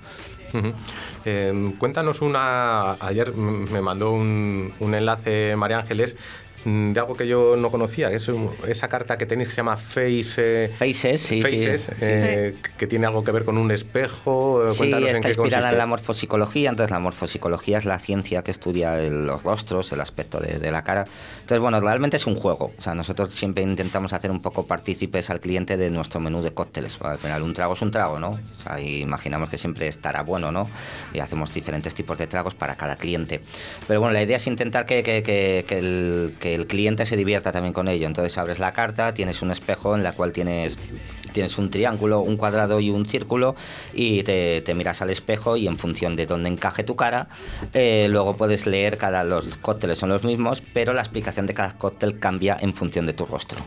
Eh, 1.24 1.74
cuéntanos 1.78 2.22
una. 2.22 2.94
Ayer 2.94 3.34
me 3.34 3.82
mandó 3.82 4.12
un, 4.12 4.74
un 4.80 4.96
enlace 4.96 5.56
María 5.56 5.80
Ángeles 5.80 6.18
de 6.66 7.00
algo 7.00 7.16
que 7.16 7.28
yo 7.28 7.56
no 7.58 7.72
conocía, 7.72 8.10
que 8.10 8.18
es 8.18 8.30
esa 8.68 8.88
carta 8.88 9.18
que 9.18 9.26
tenéis 9.26 9.50
que 9.50 9.56
se 9.56 9.58
llama 9.58 9.78
Face, 9.78 10.34
eh, 10.38 10.70
Faces, 10.78 11.22
sí, 11.22 11.42
sí. 11.42 11.42
Faces, 11.42 11.82
Sí. 11.82 11.96
eh, 12.02 12.56
que 12.78 12.88
tiene 12.88 13.08
algo 13.08 13.24
que 13.24 13.32
ver 13.32 13.46
con 13.46 13.58
un 13.58 13.72
espejo. 13.72 14.68
eh, 14.68 14.72
Sí, 14.72 14.78
Cuéntanos 14.80 15.10
en 15.10 15.16
está 15.16 15.28
qué 15.30 15.34
inspirada 15.34 15.72
en 15.72 15.78
la 15.78 15.86
morfopsicología, 15.86 16.70
entonces 16.70 16.92
la 16.92 17.00
morfopsicología 17.00 17.78
es 17.78 17.86
la 17.86 18.00
ciencia 18.00 18.44
que 18.44 18.52
estudia 18.52 19.00
el- 19.00 19.26
los 19.26 19.44
rostros, 19.44 19.92
el 19.92 20.02
aspecto 20.02 20.40
de, 20.40 20.60
de 20.60 20.72
la 20.72 20.84
cara. 20.84 21.06
Entonces, 21.42 21.60
bueno, 21.60 21.80
realmente 21.80 22.18
es 22.18 22.28
un 22.28 22.36
juego. 22.36 22.72
O 22.78 22.82
sea, 22.82 22.96
nosotros 22.96 23.34
siempre 23.34 23.64
intentamos 23.64 24.14
hacer 24.14 24.32
un 24.32 24.42
poco 24.42 24.66
partícipes 24.68 25.30
al 25.30 25.40
cliente 25.40 25.78
de 25.78 25.90
nuestro 25.90 26.20
menú 26.20 26.42
de 26.42 26.54
cócteles. 26.54 26.98
Al 27.02 27.18
final, 27.18 27.44
un 27.44 27.54
trago 27.54 27.74
es 27.74 27.82
un 27.82 27.92
trago, 27.92 28.20
¿no? 28.20 28.30
O 28.32 28.62
sea, 28.64 28.80
imaginamos 28.80 29.50
que 29.50 29.58
siempre 29.58 29.88
estará 29.88 30.24
bueno, 30.24 30.52
¿no? 30.52 30.70
Y 31.14 31.20
hacemos 31.20 31.54
diferentes 31.54 31.94
tipos 31.94 32.18
de 32.18 32.28
tragos 32.28 32.56
para 32.56 32.76
cada 32.76 32.96
cliente. 32.96 33.42
Pero 33.88 34.00
bueno, 34.00 34.14
la 34.14 34.22
idea 34.24 34.38
es 34.38 34.48
intentar 34.48 34.86
que, 34.86 35.04
que- 35.04 35.24
que- 35.24 35.66
que 35.68 35.78
el, 35.78 36.36
que 36.40 36.51
el 36.56 36.68
cliente 36.68 37.06
se 37.06 37.16
divierta 37.16 37.52
también 37.52 37.74
con 37.74 37.88
ello. 37.88 38.08
Entonces 38.08 38.38
abres 38.38 38.60
la 38.60 38.74
carta, 38.74 39.14
tienes 39.14 39.42
un 39.42 39.52
espejo 39.52 39.96
en 39.96 40.04
la 40.04 40.14
cual 40.14 40.32
tienes 40.32 40.78
tienes 41.32 41.58
un 41.58 41.70
triángulo, 41.70 42.22
un 42.22 42.38
cuadrado 42.38 42.80
y 42.80 42.90
un 42.90 43.08
círculo 43.08 43.56
y 43.94 44.24
te, 44.24 44.64
miras 44.76 45.02
al 45.02 45.10
espejo 45.10 45.58
y 45.58 45.68
en 45.68 45.78
función 45.78 46.16
de 46.16 46.26
dónde 46.26 46.50
encaje 46.50 46.84
tu 46.84 46.96
cara, 46.96 47.28
eh, 47.74 48.08
luego 48.10 48.36
puedes 48.36 48.66
leer 48.68 48.98
cada 48.98 49.24
los 49.24 49.58
cócteles 49.58 49.98
son 49.98 50.10
los 50.10 50.24
mismos, 50.24 50.62
pero 50.74 50.94
la 50.94 51.02
explicación 51.02 51.48
de 51.48 51.54
cada 51.54 51.78
cóctel 51.78 52.20
cambia 52.20 52.58
en 52.60 52.74
función 52.74 53.06
de 53.06 53.14
tu 53.14 53.26
rostro. 53.26 53.60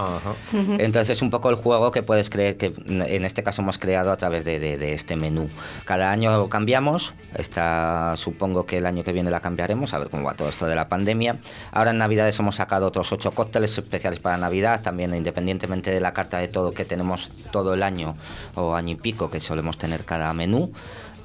Ajá. 0.00 0.34
Entonces 0.78 1.10
es 1.16 1.22
un 1.22 1.30
poco 1.30 1.50
el 1.50 1.56
juego 1.56 1.90
que 1.90 2.04
puedes 2.04 2.30
creer 2.30 2.56
que 2.56 2.72
en 2.86 3.24
este 3.24 3.42
caso 3.42 3.62
hemos 3.62 3.78
creado 3.78 4.12
a 4.12 4.16
través 4.16 4.44
de, 4.44 4.60
de- 4.60 4.78
de 4.78 4.92
este 4.94 5.16
menú. 5.16 5.48
Cada 5.84 6.12
año 6.12 6.48
cambiamos, 6.48 7.14
esta, 7.34 8.14
supongo 8.16 8.64
que 8.64 8.78
el 8.78 8.86
año 8.86 9.02
que 9.02 9.12
viene 9.12 9.30
la 9.30 9.40
cambiaremos, 9.40 9.94
a 9.94 9.98
ver 9.98 10.08
cómo 10.08 10.22
va 10.22 10.34
todo 10.34 10.48
esto 10.48 10.66
de 10.66 10.76
la 10.76 10.88
pandemia. 10.88 11.38
Ahora 11.72 11.90
en 11.90 11.98
Navidades 11.98 12.38
hemos 12.38 12.54
sacado 12.56 12.86
otros 12.86 13.10
ocho 13.12 13.32
cócteles 13.32 13.76
especiales 13.76 14.20
para 14.20 14.36
Navidad, 14.38 14.82
también 14.82 15.12
independientemente 15.16 15.90
de 15.90 16.00
la 16.00 16.12
carta 16.14 16.38
de 16.38 16.46
todo 16.46 16.72
que 16.72 16.84
tenemos 16.84 17.30
todo 17.50 17.74
el 17.74 17.82
año 17.82 18.16
o 18.54 18.76
año 18.76 18.92
y 18.92 18.96
pico 18.96 19.30
que 19.30 19.40
solemos 19.40 19.78
tener 19.78 20.04
cada 20.04 20.32
menú. 20.32 20.72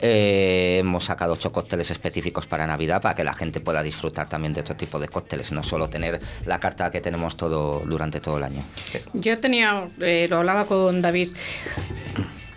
Eh, 0.05 0.79
hemos 0.79 1.05
sacado 1.05 1.33
ocho 1.33 1.51
cócteles 1.53 1.89
específicos 1.89 2.45
para 2.45 2.67
Navidad 2.67 3.01
para 3.01 3.15
que 3.15 3.23
la 3.23 3.33
gente 3.33 3.61
pueda 3.61 3.81
disfrutar 3.81 4.27
también 4.27 4.53
de 4.53 4.59
otro 4.59 4.75
tipo 4.75 4.99
de 4.99 5.07
cócteles, 5.07 5.53
no 5.53 5.63
solo 5.63 5.89
tener 5.89 6.19
la 6.45 6.59
carta 6.59 6.91
que 6.91 6.99
tenemos 6.99 7.37
todo 7.37 7.79
durante 7.85 8.19
todo 8.19 8.37
el 8.37 8.43
año. 8.43 8.63
Yo 9.13 9.39
tenía, 9.39 9.89
eh, 10.01 10.27
lo 10.29 10.37
hablaba 10.37 10.65
con 10.65 11.01
David. 11.01 11.29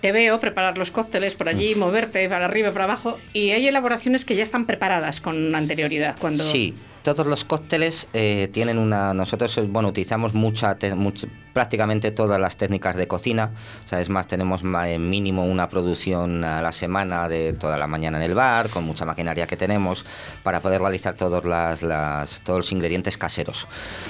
Te 0.00 0.10
veo 0.12 0.40
preparar 0.40 0.76
los 0.76 0.90
cócteles 0.90 1.36
por 1.36 1.48
allí, 1.48 1.74
moverte 1.76 2.28
para 2.28 2.46
arriba 2.46 2.72
para 2.72 2.84
abajo, 2.84 3.18
y 3.32 3.50
hay 3.50 3.68
elaboraciones 3.68 4.24
que 4.24 4.34
ya 4.36 4.42
están 4.42 4.66
preparadas 4.66 5.20
con 5.20 5.54
anterioridad. 5.54 6.16
Cuando... 6.18 6.42
Sí, 6.42 6.74
todos 7.02 7.26
los 7.26 7.44
cócteles 7.44 8.08
eh, 8.12 8.48
tienen 8.52 8.78
una. 8.78 9.14
Nosotros, 9.14 9.60
bueno, 9.68 9.90
utilizamos 9.90 10.34
mucha, 10.34 10.76
prácticamente 11.60 12.10
todas 12.10 12.38
las 12.38 12.58
técnicas 12.58 12.96
de 12.96 13.08
cocina. 13.08 13.48
O 13.82 13.88
sea, 13.88 13.98
es 14.02 14.10
más, 14.10 14.26
tenemos 14.26 14.60
eh, 14.86 14.98
mínimo 14.98 15.46
una 15.46 15.70
producción 15.70 16.44
a 16.44 16.60
la 16.60 16.70
semana 16.70 17.30
de 17.30 17.54
toda 17.54 17.78
la 17.78 17.86
mañana 17.86 18.18
en 18.18 18.24
el 18.24 18.34
bar, 18.34 18.68
con 18.68 18.84
mucha 18.84 19.06
maquinaria 19.06 19.46
que 19.46 19.56
tenemos, 19.56 20.04
para 20.42 20.60
poder 20.60 20.82
realizar 20.82 21.14
todos, 21.14 21.46
las, 21.46 21.82
las- 21.82 22.42
todos 22.44 22.58
los 22.58 22.72
ingredientes 22.72 23.16
caseros. 23.16 23.66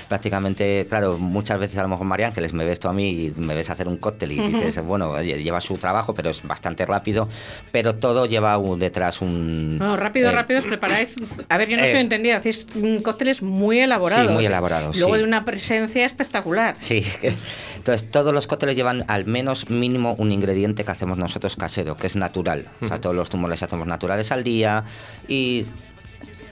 Prácticamente, 0.08 0.86
claro, 0.88 1.18
muchas 1.18 1.60
veces 1.60 1.78
a 1.78 1.82
lo 1.82 1.88
mejor 1.88 2.04
María 2.06 2.26
Ángeles 2.26 2.52
me 2.52 2.64
ves 2.64 2.80
tú 2.80 2.88
a 2.88 2.92
mí 2.92 3.10
y 3.36 3.40
me 3.40 3.54
ves 3.54 3.70
hacer 3.70 3.86
un 3.86 3.96
cóctel 3.96 4.32
y 4.32 4.40
dices, 4.40 4.82
bueno, 4.82 5.22
lleva 5.22 5.60
su 5.60 5.76
trabajo, 5.78 6.14
pero 6.16 6.30
es 6.30 6.42
bastante 6.42 6.84
rápido, 6.84 7.28
pero 7.70 7.94
todo 7.94 8.26
lleva 8.26 8.58
un- 8.58 8.80
detrás 8.80 9.22
un. 9.22 9.78
No, 9.78 9.96
rápido, 9.96 10.30
eh, 10.30 10.32
rápido, 10.32 10.58
os 10.58 10.66
preparáis. 10.66 11.14
A 11.48 11.58
ver, 11.58 11.68
yo 11.68 11.76
no 11.76 11.84
eh, 11.84 11.92
soy 11.92 12.00
entendida, 12.00 12.38
hacéis 12.38 12.66
cócteles 13.04 13.40
muy 13.40 13.78
elaborados. 13.78 14.26
Sí, 14.26 14.32
muy 14.32 14.46
elaborados, 14.46 14.96
Luego 14.96 15.14
sí. 15.14 15.18
de 15.20 15.24
una 15.28 15.44
presencia 15.44 16.04
espectacular. 16.04 16.74
Sí, 16.80 17.04
entonces 17.76 18.10
todos 18.10 18.32
los 18.32 18.46
cócteles 18.46 18.76
llevan 18.76 19.04
al 19.08 19.26
menos 19.26 19.70
mínimo 19.70 20.14
un 20.18 20.32
ingrediente 20.32 20.84
que 20.84 20.90
hacemos 20.90 21.18
nosotros 21.18 21.56
casero, 21.56 21.96
que 21.96 22.06
es 22.06 22.16
natural. 22.16 22.68
O 22.80 22.86
sea, 22.86 23.00
todos 23.00 23.14
los 23.14 23.28
tumores 23.28 23.62
hacemos 23.62 23.86
naturales 23.86 24.32
al 24.32 24.44
día 24.44 24.84
y, 25.28 25.66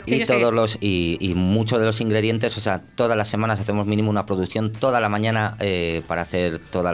y 0.07 0.25
todos 0.25 0.53
los 0.53 0.79
y, 0.81 1.17
y 1.21 1.35
muchos 1.35 1.79
de 1.79 1.87
los 1.87 2.01
ingredientes, 2.01 2.57
o 2.57 2.61
sea, 2.61 2.81
todas 2.95 3.17
las 3.17 3.29
semanas 3.29 3.61
hacemos 3.61 3.87
mínimo 3.87 4.11
una 4.11 4.27
producción 4.27 4.73
toda 4.73 5.01
la 5.01 5.09
mañana 5.09 5.57
eh, 5.61 6.03
para 6.07 6.23
hacer 6.23 6.59
todos 6.59 6.93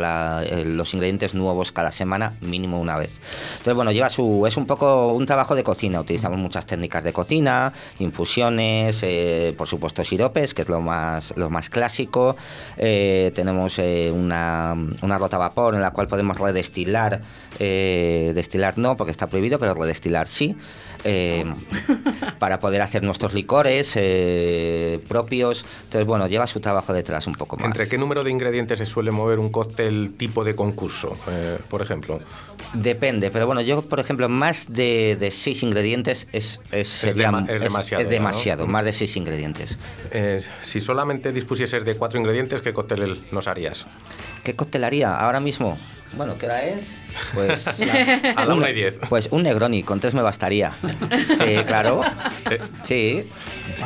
los 0.64 0.94
ingredientes 0.94 1.34
nuevos 1.34 1.72
cada 1.72 1.92
semana, 1.92 2.34
mínimo 2.40 2.80
una 2.80 2.96
vez. 2.96 3.20
Entonces, 3.52 3.74
bueno, 3.74 3.92
lleva 3.92 4.08
su 4.08 4.46
es 4.46 4.56
un 4.56 4.66
poco 4.66 5.12
un 5.12 5.26
trabajo 5.26 5.54
de 5.54 5.62
cocina. 5.62 6.00
Utilizamos 6.00 6.38
muchas 6.38 6.66
técnicas 6.66 7.04
de 7.04 7.12
cocina, 7.12 7.72
infusiones, 7.98 9.02
eh, 9.02 9.54
por 9.56 9.66
supuesto 9.66 10.04
siropes, 10.04 10.54
que 10.54 10.62
es 10.62 10.68
lo 10.68 10.80
más 10.80 11.34
lo 11.36 11.50
más 11.50 11.70
clásico. 11.70 12.36
Eh, 12.76 13.32
tenemos 13.34 13.78
eh, 13.78 14.10
una, 14.14 14.76
una 15.02 15.18
rota 15.18 15.36
a 15.36 15.40
vapor 15.40 15.74
en 15.74 15.82
la 15.82 15.90
cual 15.90 16.08
podemos 16.08 16.38
redestilar, 16.38 17.20
eh, 17.58 18.32
destilar 18.34 18.78
no, 18.78 18.96
porque 18.96 19.10
está 19.10 19.26
prohibido, 19.26 19.58
pero 19.58 19.74
redestilar 19.74 20.28
sí. 20.28 20.56
Eh, 21.04 21.44
para 22.38 22.58
poder 22.58 22.82
hacer 22.82 23.02
nuestros 23.02 23.34
licores 23.34 23.92
eh, 23.96 25.00
propios. 25.08 25.64
Entonces, 25.84 26.06
bueno, 26.06 26.26
lleva 26.26 26.46
su 26.46 26.60
trabajo 26.60 26.92
detrás 26.92 27.26
un 27.26 27.34
poco 27.34 27.56
más. 27.56 27.66
¿Entre 27.66 27.88
qué 27.88 27.98
número 27.98 28.22
de 28.24 28.30
ingredientes 28.30 28.78
se 28.78 28.86
suele 28.86 29.10
mover 29.10 29.38
un 29.38 29.50
cóctel 29.50 30.12
tipo 30.16 30.44
de 30.44 30.54
concurso, 30.54 31.16
eh, 31.28 31.58
por 31.68 31.82
ejemplo? 31.82 32.20
Depende, 32.74 33.30
pero 33.30 33.46
bueno, 33.46 33.60
yo, 33.62 33.82
por 33.82 34.00
ejemplo, 34.00 34.28
más 34.28 34.72
de, 34.72 35.16
de 35.18 35.30
seis 35.30 35.62
ingredientes 35.62 36.28
es, 36.32 36.60
es, 36.70 36.88
sería- 36.88 37.30
dema- 37.30 37.48
es 37.50 37.62
demasiado, 37.62 38.02
es 38.02 38.06
¿no? 38.08 38.12
demasiado, 38.12 38.66
más 38.66 38.84
de 38.84 38.92
seis 38.92 39.16
ingredientes. 39.16 39.78
Si 40.62 40.80
solamente 40.80 41.32
dispusieses 41.32 41.84
de 41.84 41.96
cuatro 41.96 42.18
ingredientes, 42.18 42.60
¿qué 42.60 42.72
cóctel 42.72 43.24
nos 43.32 43.48
harías? 43.48 43.86
¿Qué 44.44 44.54
coctelaría 44.54 45.14
ahora 45.14 45.40
mismo? 45.40 45.78
Bueno, 46.12 46.36
¿qué 46.36 46.46
hora 46.46 46.64
es? 46.64 46.86
Pues. 47.34 47.66
A 48.36 48.44
la 48.44 48.54
una 48.54 48.70
y 48.70 48.74
diez. 48.74 48.98
Pues 49.08 49.28
un 49.30 49.42
Negroni, 49.44 49.82
con 49.82 50.00
tres 50.00 50.12
me 50.14 50.22
bastaría. 50.22 50.72
Sí, 50.82 51.56
claro. 51.66 52.02
Sí. 52.84 53.28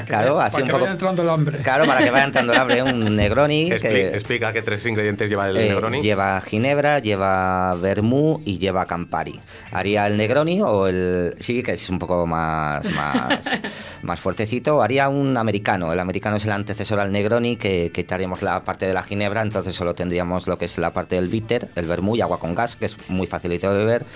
Claro, 0.06 0.40
así 0.40 0.54
para 0.54 0.62
un 0.62 0.66
que 0.66 0.72
poco. 0.72 0.82
vaya 0.84 0.92
entrando 0.92 1.22
el 1.22 1.28
hambre. 1.28 1.58
Claro, 1.58 1.84
para 1.86 2.02
que 2.02 2.10
vaya 2.10 2.24
entrando 2.24 2.52
el 2.52 2.58
hambre, 2.58 2.82
un 2.82 3.14
Negroni. 3.16 3.70
Expli- 3.70 3.80
que- 3.80 4.08
Explica 4.14 4.52
qué 4.52 4.62
tres 4.62 4.84
ingredientes 4.86 5.28
lleva 5.28 5.48
el 5.50 5.56
Eh, 5.56 5.68
Negroni. 5.68 6.02
Lleva 6.02 6.40
ginebra, 6.40 6.98
lleva 6.98 7.74
vermú 7.76 8.40
y 8.44 8.58
lleva 8.58 8.86
Campari. 8.86 9.38
Haría 9.72 10.06
el 10.06 10.16
Negroni 10.16 10.62
o 10.62 10.86
el... 10.86 11.34
Sí, 11.40 11.62
que 11.62 11.72
es 11.72 11.88
un 11.90 11.98
poco 11.98 12.26
más, 12.26 12.90
más, 12.90 13.44
más 14.02 14.20
fuertecito. 14.20 14.82
Haría 14.82 15.08
un 15.08 15.36
americano. 15.36 15.92
El 15.92 16.00
americano 16.00 16.36
es 16.36 16.44
el 16.46 16.52
antecesor 16.52 17.00
al 17.00 17.12
Negroni, 17.12 17.56
que 17.56 17.90
quitaríamos 17.92 18.42
la 18.42 18.64
parte 18.64 18.86
de 18.86 18.94
la 18.94 19.02
ginebra, 19.02 19.42
entonces 19.42 19.74
solo 19.74 19.94
tendríamos 19.94 20.46
lo 20.46 20.56
que 20.58 20.64
es 20.64 20.78
la 20.78 20.92
parte 20.92 21.16
del 21.16 21.28
bitter, 21.28 21.68
el 21.76 21.86
vermú 21.86 22.13
y 22.14 22.20
agua 22.20 22.38
con 22.38 22.54
gas, 22.54 22.76
que 22.76 22.86
es 22.86 22.96
muy 23.08 23.26
facilito 23.26 23.72
de 23.72 23.78
beber 23.78 24.06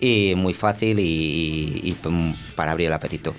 y 0.00 0.34
muy 0.36 0.54
fácil 0.54 0.98
y, 1.00 1.96
pum, 2.02 2.34
para 2.54 2.72
abrir 2.72 2.88
el 2.88 2.92
apetito. 2.92 3.34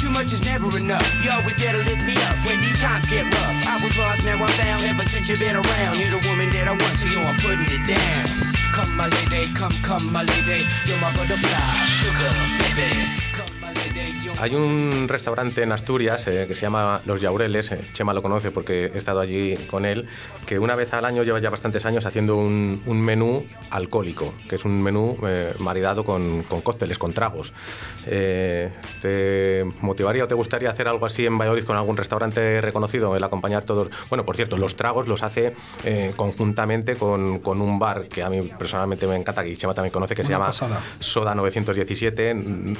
Too 0.00 0.10
much 0.10 0.32
is 0.32 0.42
never 0.44 0.68
enough. 0.76 1.04
You 1.22 1.30
always 1.30 1.56
to 1.56 1.78
lift 1.78 2.04
me 2.04 2.14
up 2.14 2.36
when 2.46 2.60
these 2.60 2.78
times 2.80 3.08
get 3.08 3.24
rough. 3.24 3.66
I 3.66 3.80
was 3.82 3.96
lost, 3.98 4.24
found. 4.56 4.82
Ever 4.82 5.04
since 5.04 5.28
you've 5.28 5.38
been 5.38 5.56
around, 5.56 5.98
you're 5.98 6.10
the 6.10 6.22
woman 6.28 6.50
that 6.50 6.68
I 6.68 6.72
want, 6.72 6.96
so 6.96 7.20
I'm 7.20 7.36
putting 7.36 7.66
it 7.68 7.84
down. 7.86 8.26
Come, 8.72 8.96
my 8.96 9.08
lady, 9.08 9.52
come, 9.54 9.72
come, 9.82 10.12
my 10.12 10.22
lady. 10.22 10.62
You're 10.86 11.00
my 11.00 11.10
butterfly, 11.16 11.74
sugar, 11.98 12.32
baby. 12.76 13.23
Hay 14.40 14.54
un 14.54 15.06
restaurante 15.08 15.62
en 15.62 15.72
Asturias 15.72 16.26
eh, 16.26 16.44
que 16.48 16.54
se 16.54 16.62
llama 16.62 17.00
Los 17.06 17.20
Yaureles, 17.20 17.70
eh, 17.72 17.80
Chema 17.92 18.12
lo 18.12 18.22
conoce 18.22 18.50
porque 18.50 18.90
he 18.92 18.98
estado 18.98 19.20
allí 19.20 19.56
con 19.70 19.84
él, 19.84 20.06
que 20.46 20.58
una 20.58 20.74
vez 20.74 20.92
al 20.92 21.04
año 21.04 21.22
lleva 21.22 21.38
ya 21.38 21.50
bastantes 21.50 21.84
años 21.86 22.04
haciendo 22.04 22.36
un, 22.36 22.82
un 22.86 23.00
menú 23.00 23.46
alcohólico, 23.70 24.34
que 24.48 24.56
es 24.56 24.64
un 24.64 24.82
menú 24.82 25.16
eh, 25.26 25.54
maridado 25.58 26.04
con, 26.04 26.42
con 26.42 26.60
cócteles, 26.60 26.98
con 26.98 27.12
tragos. 27.12 27.52
Eh, 28.06 28.70
¿Te 29.00 29.64
motivaría 29.80 30.24
o 30.24 30.26
te 30.26 30.34
gustaría 30.34 30.70
hacer 30.70 30.88
algo 30.88 31.06
así 31.06 31.24
en 31.26 31.38
Valladolid 31.38 31.64
con 31.64 31.76
algún 31.76 31.96
restaurante 31.96 32.60
reconocido, 32.60 33.14
el 33.16 33.22
acompañar 33.24 33.64
todos? 33.64 33.88
Bueno, 34.08 34.24
por 34.24 34.36
cierto, 34.36 34.56
los 34.56 34.76
tragos 34.76 35.06
los 35.08 35.22
hace 35.22 35.54
eh, 35.84 36.12
conjuntamente 36.16 36.96
con, 36.96 37.38
con 37.38 37.60
un 37.60 37.78
bar 37.78 38.08
que 38.08 38.22
a 38.22 38.30
mí 38.30 38.42
personalmente 38.58 39.06
me 39.06 39.16
encanta, 39.16 39.44
que 39.44 39.54
Chema 39.56 39.74
también 39.74 39.92
conoce, 39.92 40.14
que 40.14 40.22
se 40.22 40.28
Una 40.28 40.36
llama 40.36 40.46
pasada. 40.46 40.80
Soda 40.98 41.34
917. 41.34 42.34
Mm, 42.34 42.74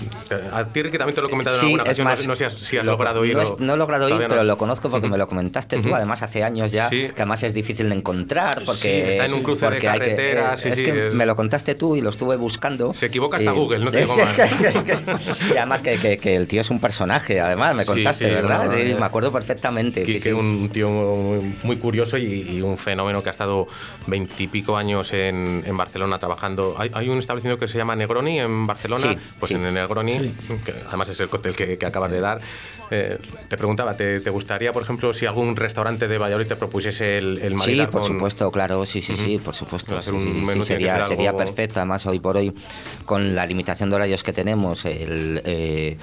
A 0.52 0.64
ti, 0.66 0.82
Ricky, 0.82 0.98
también 1.04 1.14
te 1.14 1.20
lo 1.22 1.26
he 1.28 1.30
comentado 1.30 1.44
comentado 1.44 1.56
en 1.56 1.60
Sí, 1.60 1.66
alguna 1.66 1.82
ocasión, 1.82 2.04
más, 2.06 2.20
no, 2.20 2.26
no 2.28 2.36
sé 2.36 2.64
si 2.66 2.76
has 2.78 2.84
lo- 2.84 2.92
logrado 2.92 3.20
oír. 3.20 3.34
No, 3.34 3.40
o- 3.40 3.42
es- 3.42 3.60
no 3.60 3.74
he 3.74 3.76
logrado 3.76 4.08
no. 4.08 4.18
pero 4.28 4.44
lo 4.44 4.58
conozco 4.58 4.90
porque 4.90 5.08
me 5.08 5.18
lo 5.18 5.26
comentaste 5.28 5.78
tú, 5.80 5.94
además 5.94 6.22
hace 6.22 6.42
años 6.44 6.72
ya, 6.72 6.88
Sí. 6.88 7.08
que 7.14 7.22
además 7.22 7.42
es 7.42 7.54
difícil 7.54 7.88
de 7.88 7.94
encontrar 7.94 8.62
porque 8.64 8.80
Sí, 8.80 9.10
está 9.12 9.26
en 9.26 9.34
un 9.34 9.42
cruce 9.42 9.66
de 9.66 9.72
porque 9.72 9.88
hay 9.88 9.98
que- 9.98 10.04
carreteras, 10.06 10.60
sí, 10.60 10.68
es 10.70 10.78
sí, 10.78 10.82
que 10.84 11.08
es- 11.08 11.14
me 11.14 11.26
lo 11.26 11.36
contaste 11.36 11.74
tú 11.74 11.96
y 11.96 12.00
lo 12.00 12.10
estuve 12.10 12.36
buscando. 12.36 12.92
Se 12.94 13.06
equivoca 13.06 13.36
hasta 13.36 13.52
Y- 13.52 13.54
Google, 13.54 13.84
no 13.84 13.90
te 13.90 13.98
digo 14.02 14.14
Sí, 14.14 14.20
más. 14.20 14.34
y 15.52 15.56
además 15.56 15.82
que, 15.82 15.96
que- 15.98 16.16
que 16.18 16.36
el 16.36 16.46
tío 16.46 16.60
es 16.60 16.70
un 16.70 16.80
personaje, 16.80 17.40
además, 17.40 17.74
me 17.74 17.82
Sí, 17.84 17.88
contaste, 17.88 18.24
sí, 18.28 18.30
¿verdad? 18.34 18.58
bueno, 18.66 18.72
sí, 18.72 18.90
eh, 18.92 18.96
me 18.98 19.06
acuerdo 19.06 19.32
perfectamente. 19.32 20.04
sí, 20.04 20.14
Quique, 20.14 20.30
sí. 20.30 20.32
un 20.32 20.68
tío 20.70 20.88
muy, 20.90 21.56
muy 21.62 21.76
curioso 21.76 22.16
y, 22.16 22.24
y 22.56 22.62
un 22.62 22.78
fenómeno 22.78 23.22
que 23.22 23.28
ha 23.28 23.32
estado 23.32 23.66
veintipico 24.06 24.76
años 24.76 25.12
en, 25.12 25.62
en 25.66 25.76
Barcelona 25.76 26.18
trabajando. 26.18 26.74
Hay, 26.78 26.90
hay 26.94 27.08
un 27.08 27.18
establecimiento 27.18 27.58
que 27.64 27.70
se 27.70 27.78
llama 27.78 27.96
Negroni 27.96 28.40
en 28.40 28.66
Barcelona. 28.66 29.12
Sí, 29.12 29.18
pues 29.38 29.48
sí. 29.48 29.54
en 29.54 29.64
el 29.64 29.74
Negroni, 29.74 30.32
que 30.64 30.74
además 30.94 31.08
es 31.10 31.20
el 31.20 31.28
cóctel 31.28 31.54
que, 31.56 31.76
que 31.78 31.86
acabas 31.86 32.10
de 32.10 32.20
dar, 32.20 32.40
eh, 32.90 33.18
te 33.48 33.56
preguntaba, 33.56 33.96
¿te, 33.96 34.20
te 34.20 34.30
gustaría, 34.30 34.72
por 34.72 34.82
ejemplo, 34.82 35.12
si 35.12 35.26
algún 35.26 35.56
restaurante 35.56 36.08
de 36.08 36.18
Valladolid 36.18 36.46
te 36.46 36.56
propusiese 36.56 37.18
el, 37.18 37.38
el 37.42 37.58
Sí, 37.60 37.76
por 37.90 38.02
con- 38.02 38.12
supuesto, 38.14 38.50
claro, 38.50 38.84
sí, 38.86 39.02
sí, 39.02 39.16
sí, 39.16 39.38
por 39.38 39.54
supuesto. 39.54 40.00
Sí, 40.02 40.10
sí, 40.10 40.64
sería, 40.64 40.96
ser 40.98 41.06
sería 41.08 41.30
algo- 41.30 41.38
perfecto, 41.38 41.80
además 41.80 42.06
hoy 42.06 42.18
por 42.20 42.36
hoy, 42.36 42.52
con 43.06 43.34
la 43.34 43.46
limitación 43.46 43.90
de 43.90 43.96
horarios 43.96 44.22
que 44.22 44.32
tenemos 44.32 44.84
el, 44.84 45.42
eh, 45.44 45.96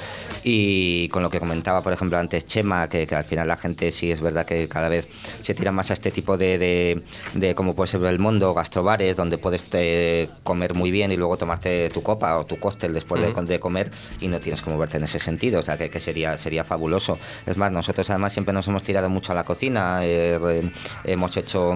y 0.44 1.08
con 1.10 1.24
lo 1.24 1.30
que 1.30 1.40
comentaba, 1.40 1.82
por 1.82 1.94
ejemplo, 1.94 2.18
antes 2.18 2.46
Chema, 2.48 2.90
que, 2.90 3.06
que 3.08 3.16
al 3.16 3.24
final 3.24 3.48
la 3.48 3.58
gente 3.58 3.92
sí 3.92 4.12
es 4.12 4.22
verdad 4.22 4.46
que 4.46 4.68
cada 4.68 4.90
vez 4.90 5.08
se 5.42 5.54
tira 5.54 5.72
más 5.72 5.90
a 5.92 5.94
este 5.94 6.12
tipo 6.12 6.38
de, 6.38 6.58
de, 6.58 7.02
de 7.34 7.56
como 7.56 7.76
puede 7.76 7.92
ser 7.92 8.04
el 8.04 8.20
mundo, 8.20 8.54
gastrobares, 8.54 9.16
donde 9.16 9.38
puedes 9.38 9.66
eh, 9.74 10.30
comer 10.44 10.74
muy 10.74 10.92
bien 10.92 11.12
y 11.12 11.18
luego 11.18 11.38
tomarte 11.38 11.90
tu 11.90 12.02
copa 12.04 12.38
o 12.38 12.46
tu 12.46 12.60
cóctel 12.60 12.94
después 12.94 13.22
de- 13.22 13.30
Ujú. 13.32 13.42
de, 13.46 13.60
comer 13.60 13.92
y 14.20 14.28
no 14.28 14.40
tienes 14.40 14.62
que 14.62 14.70
en 14.98 15.04
ese 15.04 15.20
sentido, 15.20 15.60
o 15.60 15.64
sea 15.64 15.78
que, 15.78 15.90
que 15.90 16.00
sería, 16.00 16.38
sería 16.38 16.64
fabuloso. 16.64 17.18
Es 17.46 17.58
más, 17.58 17.72
nosotros 17.72 18.10
además 18.10 18.34
siempre 18.34 18.54
nos 18.54 18.68
hemos 18.68 18.84
tirado 18.84 19.10
mucho 19.10 19.32
a 19.32 19.36
la 19.36 19.44
cocina, 19.44 20.00
eh, 20.04 20.72
hemos 21.04 21.38
hecho 21.38 21.76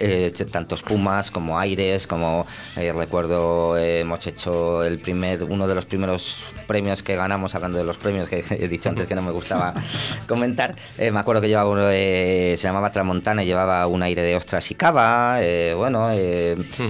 eh, 0.00 0.32
tanto 0.50 0.74
espumas 0.74 1.30
como 1.30 1.58
aires, 1.58 2.06
como 2.06 2.46
eh, 2.76 2.92
recuerdo 2.92 3.76
eh, 3.76 4.00
hemos 4.00 4.26
hecho 4.26 4.84
el 4.84 4.98
primer 4.98 5.44
uno 5.44 5.66
de 5.66 5.74
los 5.74 5.84
primeros 5.86 6.38
premios 6.66 7.02
que 7.02 7.16
ganamos, 7.16 7.54
hablando 7.54 7.78
de 7.78 7.84
los 7.84 7.96
premios 7.96 8.28
que 8.28 8.44
he 8.50 8.68
dicho 8.68 8.88
antes 8.88 9.06
que 9.06 9.14
no 9.14 9.22
me 9.22 9.30
gustaba 9.32 9.72
comentar, 10.28 10.74
eh, 10.98 11.10
me 11.10 11.20
acuerdo 11.20 11.40
que 11.42 11.48
llevaba 11.48 11.70
uno, 11.70 11.88
se 11.88 12.56
llamaba 12.56 12.90
Tramontana 12.92 13.42
y 13.42 13.46
llevaba 13.46 13.86
un 13.86 14.02
aire 14.02 14.22
de 14.22 14.36
ostras 14.36 14.70
y 14.70 14.74
cava, 14.74 15.38
bueno, 15.76 16.08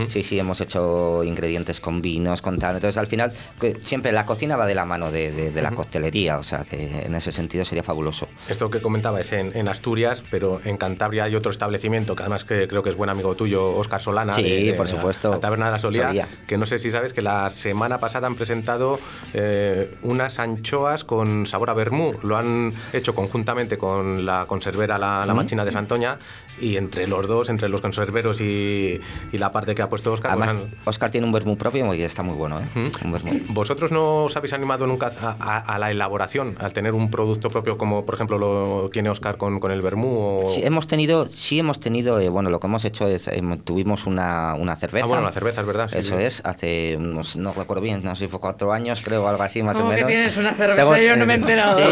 sí, 0.08 0.22
sí, 0.22 0.38
hemos 0.38 0.60
hecho 0.60 1.22
ingredientes 1.24 1.80
con 1.80 2.00
vinos, 2.02 2.42
con 2.42 2.58
tal, 2.58 2.76
entonces 2.76 2.96
al 2.98 3.06
final 3.06 3.32
que 3.60 3.78
siempre 3.84 4.12
la 4.12 4.26
cocina 4.26 4.56
va 4.56 4.66
de 4.66 4.74
la 4.74 4.84
mano 4.84 5.10
de, 5.10 5.30
de- 5.32 5.50
de 5.50 5.62
la 5.62 5.70
coctelería, 5.72 6.38
o 6.38 6.44
sea 6.44 6.64
que 6.64 7.02
en 7.04 7.14
ese 7.14 7.32
sentido 7.32 7.64
sería 7.64 7.82
fabuloso. 7.82 8.28
Esto 8.48 8.70
que 8.70 8.80
comentaba 8.80 9.20
es 9.20 9.32
en, 9.32 9.56
en 9.56 9.68
Asturias, 9.68 10.22
pero 10.30 10.60
en 10.64 10.76
Cantabria 10.76 11.24
hay 11.24 11.34
otro 11.34 11.50
establecimiento 11.50 12.14
que 12.16 12.22
además 12.22 12.44
que 12.44 12.66
creo 12.68 12.82
que 12.82 12.90
es 12.90 12.95
buen 12.96 13.10
amigo 13.10 13.34
tuyo, 13.34 13.76
Óscar 13.76 14.02
Solana. 14.02 14.34
Sí, 14.34 14.72
por 14.76 14.88
supuesto. 14.88 15.30
La 15.30 15.40
Taberna 15.40 15.66
de 15.66 15.72
la 15.72 15.78
Solía, 15.78 16.06
Solía. 16.08 16.28
que 16.46 16.56
no 16.58 16.66
sé 16.66 16.78
si 16.78 16.90
sabes 16.90 17.12
que 17.12 17.22
la 17.22 17.50
semana 17.50 18.00
pasada 18.00 18.26
han 18.26 18.34
presentado 18.34 18.98
eh, 19.34 19.94
unas 20.02 20.38
anchoas 20.38 21.04
con 21.04 21.46
sabor 21.46 21.70
a 21.70 21.74
vermú. 21.74 22.14
Lo 22.22 22.36
han 22.36 22.72
hecho 22.92 23.14
conjuntamente 23.14 23.78
con 23.78 24.26
la 24.26 24.46
conservera 24.46 24.98
La, 24.98 25.24
la. 25.26 25.34
Machina 25.36 25.64
de 25.64 25.72
Santoña 25.72 26.16
y 26.60 26.76
entre 26.76 27.06
los 27.06 27.26
dos, 27.26 27.48
entre 27.48 27.68
los 27.68 27.80
conserveros 27.80 28.40
y, 28.40 29.00
y 29.32 29.38
la 29.38 29.52
parte 29.52 29.74
que 29.74 29.82
ha 29.82 29.88
puesto 29.88 30.12
Óscar, 30.12 30.36
pues 30.36 30.50
Además, 30.50 30.66
han- 30.72 30.78
Oscar 30.88 31.10
tiene 31.10 31.26
un 31.26 31.32
vermú 31.32 31.56
propio 31.56 31.92
y 31.94 32.02
está 32.02 32.22
muy 32.22 32.34
bueno, 32.34 32.60
¿eh? 32.60 32.64
Un. 32.74 33.44
¿Vosotros 33.48 33.92
no 33.92 34.24
os 34.24 34.36
habéis 34.36 34.52
animado 34.52 34.86
nunca 34.86 35.10
a, 35.20 35.36
a- 35.38 35.58
a 35.58 35.78
la 35.78 35.90
elaboración, 35.90 36.56
al 36.58 36.72
tener 36.72 36.92
un 36.94 37.10
producto 37.10 37.50
propio 37.50 37.76
como 37.76 38.04
por 38.04 38.14
ejemplo 38.14 38.38
lo 38.38 38.88
tiene 38.90 39.10
Oscar 39.10 39.36
con, 39.36 39.60
con 39.60 39.70
el 39.70 39.82
vermú? 39.82 40.40
O... 40.42 40.46
Sí, 40.46 40.62
hemos 40.64 40.86
tenido, 40.86 41.26
sí 41.26 41.58
hemos 41.58 41.80
tenido, 41.80 42.18
eh, 42.20 42.28
bueno, 42.28 42.50
lo 42.50 42.60
que 42.60 42.66
hemos 42.66 42.84
hecho 42.84 43.06
es, 43.08 43.28
eh, 43.28 43.42
tuvimos 43.64 44.06
una, 44.06 44.54
una 44.54 44.76
cerveza. 44.76 45.04
Ah, 45.04 45.08
bueno, 45.08 45.22
la 45.24 45.32
cerveza, 45.32 45.60
es 45.60 45.66
verdad. 45.66 45.88
sí, 45.90 45.98
Eso 45.98 46.16
sí. 46.16 46.22
es, 46.24 46.42
hace 46.44 46.96
unos, 46.98 47.36
no 47.36 47.52
recuerdo 47.52 47.82
bien, 47.82 48.02
no 48.02 48.14
sé 48.14 48.24
si 48.24 48.28
fue 48.30 48.40
cuatro 48.40 48.72
años, 48.72 49.00
creo, 49.04 49.24
o 49.24 49.28
algo 49.28 49.42
así, 49.42 49.62
más 49.62 49.76
o 49.76 49.80
¿Cómo 49.80 49.90
que 49.90 49.96
menos. 49.96 50.10
tienes 50.10 50.36
una 50.36 50.52
cerveza? 50.54 51.00
Yo 51.00 51.16
no 51.16 51.26
me 51.26 51.34
he 51.34 51.36
enterado. 51.36 51.74
Sí, 51.76 51.82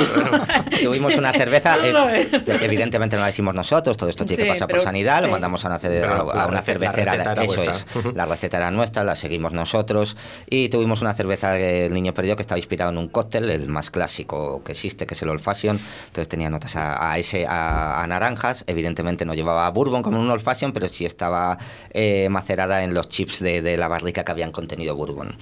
tuvimos 0.84 1.14
una 1.16 1.32
cerveza, 1.32 1.76
eh, 1.84 2.28
evidentemente 2.62 3.16
no 3.16 3.22
la 3.22 3.30
hicimos 3.30 3.54
nosotros, 3.54 3.96
todo 3.96 4.08
esto 4.08 4.24
tiene 4.24 4.44
Sí, 4.44 4.48
que 4.52 4.53
pero- 4.60 4.78
por 4.78 4.80
sanidad, 4.84 5.22
lo 5.22 5.28
mandamos 5.28 5.64
a 5.64 5.68
una, 5.68 5.76
a 5.76 5.78
una 5.78 6.42
receta- 6.42 6.50
la 6.50 6.62
cervecera, 6.62 7.32
eso 7.44 7.62
vuestra. 7.62 7.72
es, 8.10 8.14
la 8.14 8.24
receta 8.26 8.56
era 8.58 8.70
nuestra, 8.70 9.04
la 9.04 9.16
seguimos 9.16 9.52
nosotros. 9.52 10.16
Y 10.48 10.68
tuvimos 10.68 11.02
una 11.02 11.14
cerveza 11.14 11.54
que 11.56 11.86
el 11.86 11.92
niño 11.92 12.14
perdió 12.14 12.36
que 12.36 12.42
estaba 12.42 12.58
inspirado 12.58 12.90
en 12.90 12.98
un 12.98 13.08
cóctel, 13.08 13.50
el 13.50 13.68
más 13.68 13.90
clásico 13.90 14.62
que 14.64 14.72
existe, 14.72 15.06
que 15.06 15.14
es 15.14 15.22
el 15.22 15.28
Old 15.28 15.40
Fashion, 15.40 15.78
entonces 16.06 16.28
tenía 16.28 16.50
notas 16.50 16.76
a, 16.76 17.12
a 17.12 17.18
ese, 17.18 17.46
a, 17.46 18.02
a 18.02 18.06
naranjas, 18.06 18.64
evidentemente 18.66 19.24
no 19.24 19.34
llevaba 19.34 19.68
bourbon 19.70 20.02
como 20.02 20.20
un 20.20 20.30
Old 20.30 20.42
Fashion, 20.42 20.72
pero 20.72 20.88
sí 20.88 21.04
estaba 21.04 21.58
eh, 21.90 22.28
macerada 22.30 22.84
en 22.84 22.94
los 22.94 23.08
chips 23.08 23.40
de, 23.40 23.62
de 23.62 23.76
la 23.76 23.88
barrica 23.88 24.24
que 24.24 24.32
habían 24.32 24.52
contenido 24.52 24.94
bourbon. 24.96 25.34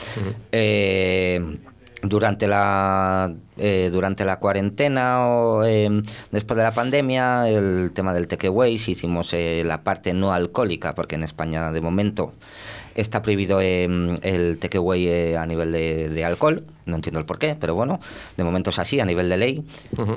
Eh, 0.53 1.59
durante 2.03 2.49
la 2.49 3.33
eh, 3.57 3.91
durante 3.93 4.25
la 4.25 4.39
cuarentena 4.39 5.29
o 5.29 5.65
eh, 5.65 6.03
después 6.33 6.57
de 6.57 6.63
la 6.65 6.75
pandemia 6.75 7.49
el 7.49 7.93
tema 7.95 8.13
del 8.13 8.27
takeaways 8.27 8.89
hicimos 8.89 9.33
eh, 9.33 9.63
la 9.65 9.83
parte 9.85 10.13
no 10.13 10.33
alcohólica 10.33 10.95
porque 10.95 11.15
en 11.15 11.23
España 11.23 11.71
de 11.71 11.81
momento 11.81 12.33
está 12.95 13.23
prohibido 13.23 13.61
eh, 13.61 13.85
el 14.23 14.59
takeaway 14.59 15.09
eh, 15.09 15.37
a 15.37 15.47
nivel 15.47 15.73
de, 15.73 16.09
de 16.09 16.25
alcohol. 16.25 16.65
No 16.85 16.97
entiendo 16.97 17.21
el 17.21 17.27
por 17.27 17.39
qué 17.39 17.57
pero 17.59 17.77
bueno 17.77 18.01
de 18.37 18.43
momento 18.43 18.71
es 18.71 18.79
así 18.81 18.99
a 18.99 19.05
nivel 19.05 19.29
de 19.29 19.37
ley. 19.37 19.65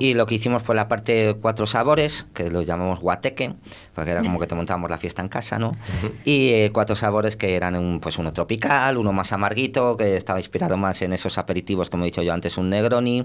Y 0.00 0.14
lo 0.14 0.26
que 0.26 0.34
hicimos 0.34 0.62
fue 0.62 0.74
la 0.74 0.88
parte 0.88 1.36
cuatro 1.40 1.66
sabores 1.66 2.26
que 2.34 2.50
lo 2.50 2.62
llamamos 2.62 3.00
guateque 3.00 3.54
porque 3.94 4.10
era 4.10 4.22
como 4.22 4.40
que 4.40 4.46
te 4.46 4.54
montábamos 4.54 4.90
la 4.90 4.98
fiesta 4.98 5.22
en 5.22 5.28
casa 5.28 5.58
no 5.58 5.76
y 6.24 6.48
eh, 6.48 6.70
cuatro 6.72 6.96
sabores 6.96 7.36
que 7.36 7.54
eran 7.54 7.76
un, 7.76 8.00
pues 8.00 8.18
uno 8.18 8.32
tropical, 8.32 8.96
uno 8.96 9.12
más 9.12 9.32
amarguito, 9.32 9.96
que 9.96 10.16
estaba 10.16 10.38
inspirado 10.38 10.76
más 10.76 11.02
en 11.02 11.12
esos 11.12 11.38
aperitivos, 11.38 11.90
como 11.90 12.04
he 12.04 12.06
dicho 12.06 12.22
yo 12.22 12.32
antes, 12.32 12.56
un 12.56 12.70
Negroni, 12.70 13.24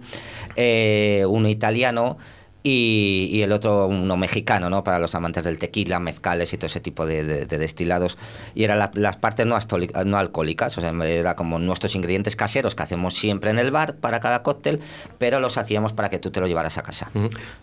eh, 0.55 1.25
uno 1.27 1.49
italiano 1.49 2.17
y, 2.63 3.29
y 3.31 3.41
el 3.41 3.51
otro 3.51 3.87
uno 3.87 4.17
mexicano, 4.17 4.69
¿no? 4.69 4.83
Para 4.83 4.99
los 4.99 5.15
amantes 5.15 5.43
del 5.43 5.57
tequila, 5.57 5.99
mezcales 5.99 6.53
y 6.53 6.57
todo 6.57 6.67
ese 6.67 6.79
tipo 6.79 7.05
de, 7.05 7.23
de- 7.23 7.45
de 7.45 7.57
destilados. 7.57 8.17
Y 8.53 8.63
eran 8.63 8.77
la- 8.79 8.91
las 8.93 9.17
partes 9.17 9.45
no, 9.47 9.57
no 10.05 10.17
alcohólicas, 10.17 10.77
o 10.77 10.81
sea, 10.81 10.91
era 11.05 11.35
como 11.35 11.57
nuestros 11.59 11.95
ingredientes 11.95 12.35
caseros 12.35 12.75
que 12.75 12.83
hacemos 12.83 13.15
siempre 13.15 13.49
en 13.49 13.57
el 13.59 13.71
bar 13.71 13.95
para 13.95 14.19
cada 14.19 14.43
cóctel, 14.43 14.79
pero 15.17 15.39
los 15.39 15.57
hacíamos 15.57 15.93
para 15.93 16.09
que 16.09 16.19
tú 16.19 16.29
te 16.29 16.39
lo 16.39 16.47
llevaras 16.47 16.77
a 16.77 16.83
casa. 16.83 17.09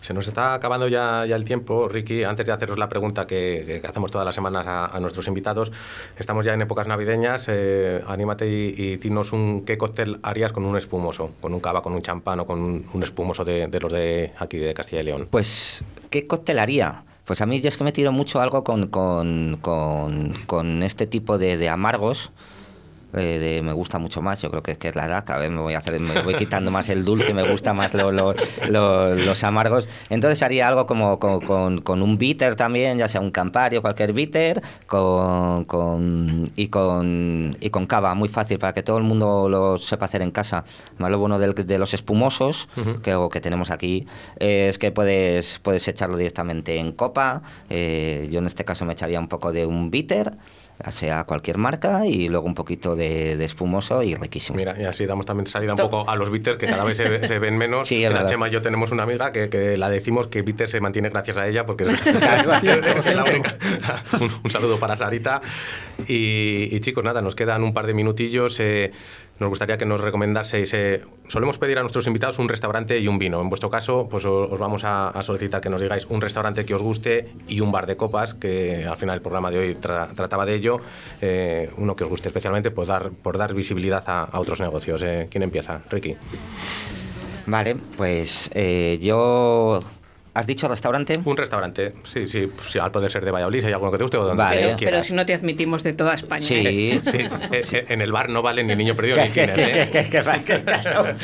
Se 0.00 0.12
nos 0.14 0.26
está 0.26 0.54
acabando 0.54 0.88
ya, 0.88 1.24
ya 1.26 1.36
el 1.36 1.44
tiempo, 1.44 1.88
Ricky. 1.88 2.24
Antes 2.24 2.46
de 2.46 2.52
haceros 2.52 2.76
la 2.78 2.88
pregunta 2.88 3.26
que, 3.26 3.80
que 3.80 3.86
hacemos 3.86 4.10
todas 4.10 4.24
las 4.24 4.34
semanas 4.34 4.66
a, 4.66 4.86
a 4.86 5.00
nuestros 5.00 5.28
invitados, 5.28 5.70
estamos 6.18 6.44
ya 6.44 6.54
en 6.54 6.62
épocas 6.62 6.86
navideñas. 6.88 7.44
eh, 7.48 8.02
anímate 8.06 8.48
y, 8.48 8.74
y 8.76 8.96
dinos 8.96 9.32
un, 9.32 9.64
qué 9.64 9.78
cóctel 9.78 10.18
harías 10.22 10.52
con 10.52 10.64
un 10.64 10.76
espumoso, 10.76 11.30
con 11.40 11.54
un 11.54 11.60
cava, 11.60 11.82
con 11.82 11.92
un 11.92 12.02
champán 12.02 12.40
o 12.40 12.46
con 12.46 12.58
un, 12.58 12.86
un 12.92 13.02
espumoso 13.04 13.44
de, 13.44 13.68
de 13.68 13.80
los 13.80 13.92
de 13.92 14.32
aquí 14.38 14.56
de 14.58 14.74
Castilla 14.74 14.87
Pues, 15.30 15.84
¿qué 16.10 16.26
cóctel 16.26 16.58
haría? 16.58 17.04
Pues 17.24 17.40
a 17.40 17.46
mí 17.46 17.60
yo 17.60 17.68
es 17.68 17.76
que 17.76 17.84
me 17.84 17.92
tiro 17.92 18.10
mucho 18.10 18.40
algo 18.40 18.64
con, 18.64 18.88
con, 18.88 19.58
con, 19.60 20.82
este 20.82 21.06
tipo 21.06 21.38
de 21.38 21.68
amargos. 21.68 22.30
Eh, 23.14 23.38
de- 23.38 23.62
me 23.62 23.72
gusta 23.72 23.98
mucho 23.98 24.20
más, 24.22 24.40
yo 24.42 24.50
creo 24.50 24.62
que, 24.62 24.76
que 24.76 24.88
es 24.88 24.94
la 24.96 25.06
edad, 25.06 25.24
cada 25.24 25.38
vez 25.40 25.50
me 25.50 25.60
voy, 25.60 25.74
a 25.74 25.78
hacer, 25.78 25.98
me 26.00 26.20
voy 26.22 26.34
quitando 26.34 26.70
más 26.70 26.88
el 26.88 27.04
dulce, 27.04 27.32
me 27.34 27.48
gusta 27.50 27.72
más 27.72 27.94
lo- 27.94 28.12
lo- 28.12 28.34
lo- 28.68 29.14
los 29.14 29.44
amargos. 29.44 29.88
Entonces 30.10 30.42
haría 30.42 30.68
algo 30.68 30.86
como 30.86 31.18
con, 31.18 31.40
con- 31.40 31.80
con 31.80 32.02
un 32.02 32.18
bitter 32.18 32.56
también, 32.56 32.98
ya 32.98 33.08
sea 33.08 33.20
un 33.20 33.30
Campari 33.30 33.76
o 33.76 33.82
cualquier 33.82 34.12
bitter, 34.12 34.62
con, 34.86 35.64
con- 35.64 36.50
y, 36.56 36.68
con, 36.68 37.56
y 37.60 37.70
con 37.70 37.86
cava, 37.86 38.14
muy 38.14 38.28
fácil 38.28 38.58
para 38.58 38.72
que 38.74 38.82
todo 38.82 38.98
el 38.98 39.04
mundo 39.04 39.48
lo 39.48 39.78
sepa 39.78 40.06
hacer 40.06 40.22
en 40.22 40.30
casa. 40.30 40.64
Más 40.98 41.10
lo 41.10 41.18
bueno 41.18 41.38
del- 41.38 41.54
de 41.54 41.78
los 41.78 41.94
espumosos 41.94 42.68
que, 43.02 43.14
o 43.14 43.28
que 43.30 43.40
tenemos 43.40 43.70
aquí 43.70 44.06
es 44.38 44.78
que 44.78 44.90
puedes, 44.92 45.58
puedes 45.60 45.86
echarlo 45.88 46.16
directamente 46.16 46.78
en 46.78 46.92
copa. 46.92 47.42
eh, 47.70 48.28
yo 48.30 48.38
en 48.40 48.46
este 48.46 48.64
caso 48.64 48.84
me 48.84 48.92
echaría 48.92 49.20
un 49.20 49.28
poco 49.28 49.52
de 49.52 49.66
un 49.66 49.90
bitter, 49.90 50.32
sea 50.90 51.24
cualquier 51.24 51.58
marca, 51.58 52.06
y 52.06 52.28
luego 52.28 52.46
un 52.46 52.54
poquito 52.54 52.94
de, 52.98 53.36
de 53.36 53.44
espumoso 53.44 54.02
y 54.02 54.14
riquísimo. 54.14 54.56
Mira, 54.58 54.74
y 54.78 54.84
así 54.84 55.06
damos 55.06 55.24
también 55.24 55.46
salida 55.46 55.72
un 55.72 55.78
poco 55.78 56.08
a 56.10 56.16
los 56.16 56.30
bitters 56.30 56.58
que 56.58 56.66
cada 56.66 56.84
vez 56.84 56.96
se, 56.98 57.26
se 57.26 57.38
ven 57.38 57.56
menos. 57.56 57.88
Sí, 57.88 58.04
En 58.04 58.12
la. 58.12 58.26
Chema 58.26 58.48
y 58.48 58.50
yo 58.50 58.60
tenemos 58.60 58.90
una 58.90 59.04
amiga 59.04 59.32
que, 59.32 59.48
que 59.48 59.76
la 59.78 59.88
decimos 59.88 60.26
que 60.26 60.42
bitter 60.42 60.68
se 60.68 60.80
mantiene 60.80 61.08
gracias 61.08 61.38
a 61.38 61.46
ella 61.48 61.64
porque 61.64 61.84
es, 61.84 61.90
es 62.06 63.14
la 63.16 63.24
única. 63.24 63.56
Un, 64.20 64.30
un 64.44 64.50
saludo 64.50 64.78
para 64.78 64.96
Sarita. 64.96 65.40
Y, 66.06 66.68
y, 66.70 66.80
chicos, 66.80 67.04
nada, 67.04 67.22
nos 67.22 67.34
quedan 67.34 67.62
un 67.62 67.72
par 67.72 67.86
de 67.86 67.94
minutillos. 67.94 68.58
eh, 68.60 68.92
nos 69.38 69.48
gustaría 69.48 69.78
que 69.78 69.86
nos 69.86 70.00
recomendaseis. 70.00 70.72
eh, 70.74 71.02
solemos 71.28 71.58
pedir 71.58 71.78
a 71.78 71.82
nuestros 71.82 72.06
invitados 72.06 72.38
un 72.38 72.48
restaurante 72.48 72.98
y 72.98 73.08
un 73.08 73.18
vino. 73.18 73.40
En 73.40 73.48
vuestro 73.48 73.70
caso, 73.70 74.08
pues 74.10 74.24
os 74.24 74.58
vamos 74.58 74.82
a, 74.84 75.12
solicitar 75.22 75.60
que 75.60 75.70
nos 75.70 75.80
digáis 75.80 76.06
un 76.06 76.20
restaurante 76.20 76.64
que 76.64 76.74
os 76.74 76.82
guste 76.82 77.32
y 77.46 77.60
un 77.60 77.70
bar 77.70 77.86
de 77.86 77.96
copas, 77.96 78.34
que 78.34 78.84
al 78.86 78.96
final 78.96 79.16
el 79.16 79.22
programa 79.22 79.50
de 79.50 79.58
hoy 79.58 79.74
tra- 79.76 80.08
trataba 80.14 80.44
de 80.46 80.54
ello. 80.54 80.80
eh, 81.20 81.70
uno 81.76 81.94
que 81.96 82.04
os 82.04 82.10
guste 82.10 82.28
especialmente 82.28 82.70
por 82.70 82.86
dar, 82.86 83.10
por 83.10 83.38
dar 83.38 83.54
visibilidad 83.54 84.02
a, 84.06 84.38
otros 84.38 84.60
negocios. 84.60 85.02
eh. 85.02 85.28
¿Quién 85.30 85.42
empieza? 85.42 85.80
Ricky. 85.90 86.16
Vale, 87.46 87.76
pues 87.96 88.50
yo 89.00 89.80
¿Has 90.38 90.46
dicho 90.46 90.68
restaurante? 90.68 91.18
Un 91.24 91.36
restaurante, 91.36 91.94
sí, 92.04 92.28
sí, 92.28 92.48
sí, 92.68 92.78
al 92.78 92.92
poder 92.92 93.10
ser 93.10 93.24
de 93.24 93.32
Valladolid, 93.32 93.58
si 93.58 93.66
hay 93.66 93.72
alguno 93.72 93.90
que 93.90 93.98
te 93.98 94.04
guste 94.04 94.18
o 94.18 94.24
donde 94.24 94.40
vale. 94.40 94.60
pero, 94.60 94.76
quieras. 94.76 94.92
pero 94.92 95.04
si 95.04 95.12
no 95.12 95.26
te 95.26 95.34
admitimos 95.34 95.82
de 95.82 95.94
toda 95.94 96.14
España. 96.14 96.42
Sí, 96.42 96.62
¿eh? 96.64 97.00
sí. 97.64 97.76
en 97.88 98.00
el 98.00 98.12
bar 98.12 98.28
no 98.30 98.40
vale 98.40 98.62
ni 98.62 98.76
niño 98.76 98.94
perdido 98.94 99.16
ni 99.16 99.30
cine. 99.30 99.52
¿eh? 99.56 101.16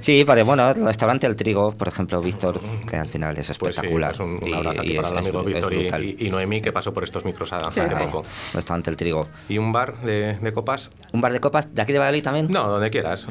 sí, 0.00 0.24
pero 0.26 0.44
bueno, 0.44 0.68
el 0.68 0.84
restaurante 0.84 1.26
El 1.26 1.34
Trigo, 1.34 1.72
por 1.72 1.88
ejemplo, 1.88 2.20
Víctor, 2.20 2.60
que 2.86 2.96
al 2.96 3.08
final 3.08 3.38
es 3.38 3.56
pues 3.56 3.70
espectacular. 3.74 4.14
Sí, 4.14 4.22
un, 4.22 4.38
un 4.42 4.54
abrazo 4.54 4.80
aquí 4.82 4.96
para 4.96 5.08
el 5.08 5.16
amigo 5.16 5.42
Víctor 5.42 5.72
y, 5.72 6.16
y, 6.18 6.30
Noemí, 6.30 6.60
que 6.60 6.72
pasó 6.72 6.92
por 6.92 7.04
estos 7.04 7.24
micros 7.24 7.50
hace 7.54 7.88
sí, 7.88 7.94
poco. 7.98 8.22
Restaurante 8.52 8.90
El 8.90 8.98
Trigo. 8.98 9.28
¿Y 9.48 9.56
un 9.56 9.72
bar 9.72 9.98
de, 10.02 10.34
de 10.34 10.52
copas? 10.52 10.90
¿Un 11.14 11.22
bar 11.22 11.32
de 11.32 11.40
copas 11.40 11.74
de 11.74 11.80
aquí 11.80 11.94
de 11.94 12.00
Valladolid 12.00 12.22
también? 12.22 12.48
No, 12.50 12.68
donde 12.68 12.90
quieras. 12.90 13.26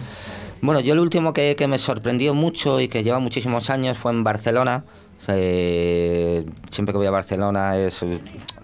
Bueno, 0.64 0.80
yo 0.80 0.94
el 0.94 1.00
último 1.00 1.34
que, 1.34 1.56
que 1.56 1.68
me 1.68 1.78
sorprendió 1.80 2.36
mucho 2.36 2.80
y 2.80 2.88
que 2.88 3.04
lleva 3.04 3.20
muchísimos 3.20 3.70
años 3.72 3.98
fue 3.98 4.12
en 4.12 4.24
Barcelona, 4.24 4.84
eh, 5.28 6.46
siempre 6.70 6.94
que 6.94 6.98
voy 6.98 7.08
a 7.08 7.12
Barcelona 7.12 7.78
es, 7.78 8.04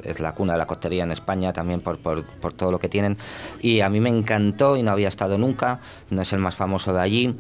es, 0.03 0.20
la 0.20 0.34
cuna 0.34 0.53
de 0.53 0.60
la 0.60 0.66
costería 0.66 1.03
en 1.03 1.12
España 1.12 1.53
también 1.53 1.82
por, 1.82 1.99
por, 1.99 2.24
por, 2.24 2.53
todo 2.53 2.72
lo 2.72 2.80
que 2.80 2.89
tienen 2.89 3.18
y 3.62 3.82
a 3.82 3.89
mí 3.89 3.99
me 3.99 4.10
encantó 4.10 4.78
y 4.78 4.84
no 4.84 4.91
había 4.91 5.08
estado 5.08 5.38
nunca, 5.38 5.80
no 6.10 6.22
es 6.22 6.34
el 6.34 6.39
más 6.39 6.55
famoso 6.55 6.93
de 6.93 7.01
allí 7.01 7.36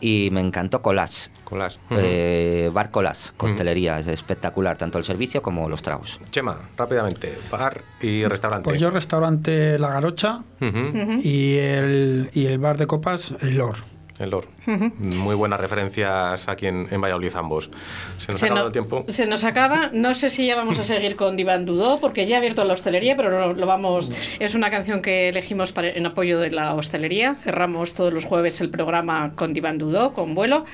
y 0.00 0.30
me 0.32 0.40
encantó 0.40 0.82
Colás. 0.82 1.30
Colás. 1.44 1.78
Eh, 1.90 2.70
bar 2.72 2.90
Colás, 2.90 3.34
costelería, 3.36 3.98
es 3.98 4.06
espectacular, 4.06 4.76
tanto 4.78 4.98
el 4.98 5.04
servicio 5.04 5.42
como 5.42 5.68
los 5.68 5.82
tragos. 5.82 6.20
Chema, 6.30 6.58
rápidamente, 6.76 7.38
bar 7.50 7.82
y 8.00 8.24
restaurante. 8.24 8.64
Pues 8.64 8.80
yo 8.80 8.90
restaurante 8.90 9.78
La 9.78 9.88
Garocha 9.88 10.42
uh 10.60 10.64
-huh. 10.64 11.22
y, 11.22 11.56
el, 11.58 12.30
y 12.32 12.46
el 12.46 12.58
bar 12.58 12.78
de 12.78 12.86
copas 12.86 13.34
El 13.40 13.58
Lor. 13.58 13.76
El 14.20 14.30
Lor. 14.30 14.46
Uh 14.66 14.70
-huh. 14.70 14.94
Muy 14.94 15.34
buenas 15.34 15.58
referencias 15.58 16.48
aquí 16.48 16.66
en, 16.66 16.86
en 16.90 17.00
Valladolid 17.00 17.34
ambos. 17.34 17.70
Se 18.18 18.30
nos 18.30 18.40
se 18.40 18.46
ha 18.46 18.48
acabado 18.48 18.64
no, 18.64 18.68
el 18.68 18.72
tiempo. 18.72 19.04
Se 19.08 19.26
nos 19.26 19.44
acaba. 19.44 19.90
No 19.92 20.14
sé 20.14 20.30
si 20.30 20.46
ya 20.46 20.54
vamos 20.54 20.78
a 20.78 20.84
seguir 20.84 21.16
con 21.16 21.36
Divan 21.36 21.64
Dudó, 21.64 21.98
porque 22.00 22.26
ya 22.26 22.36
ha 22.36 22.38
abierto 22.38 22.64
la 22.64 22.74
hostelería, 22.74 23.16
pero 23.16 23.30
lo, 23.30 23.54
lo 23.54 23.66
vamos. 23.66 24.12
Es 24.38 24.54
una 24.54 24.70
canción 24.70 25.02
que 25.02 25.30
elegimos 25.30 25.72
para, 25.72 25.88
en 25.88 26.06
apoyo 26.06 26.38
de 26.38 26.50
la 26.50 26.74
hostelería. 26.74 27.34
Cerramos 27.34 27.94
todos 27.94 28.12
los 28.12 28.24
jueves 28.26 28.60
el 28.60 28.68
programa 28.68 29.32
con 29.34 29.52
Divan 29.54 29.78
Dudó, 29.78 30.12
con 30.12 30.34
vuelo. 30.34 30.64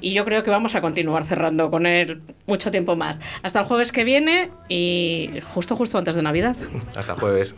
Y 0.00 0.12
yo 0.14 0.24
creo 0.24 0.42
que 0.42 0.50
vamos 0.50 0.74
a 0.74 0.80
continuar 0.80 1.24
cerrando 1.24 1.70
con 1.70 1.86
él 1.86 2.22
mucho 2.46 2.70
tiempo 2.70 2.96
más. 2.96 3.20
Hasta 3.42 3.60
el 3.60 3.66
jueves 3.66 3.92
que 3.92 4.04
viene 4.04 4.48
y 4.68 5.30
justo, 5.52 5.76
justo 5.76 5.98
antes 5.98 6.14
de 6.14 6.22
Navidad. 6.22 6.56
Hasta 6.96 7.14
jueves. 7.16 7.54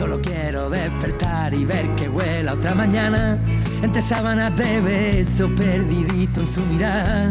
Solo 0.00 0.18
quiero 0.22 0.70
despertar 0.70 1.52
y 1.52 1.66
ver 1.66 1.86
que 1.94 2.08
vuela 2.08 2.54
otra 2.54 2.74
mañana 2.74 3.38
entre 3.82 4.00
sábanas 4.00 4.56
de 4.56 4.80
beso 4.80 5.54
perdidito 5.54 6.40
en 6.40 6.46
su 6.46 6.64
mirada. 6.64 7.30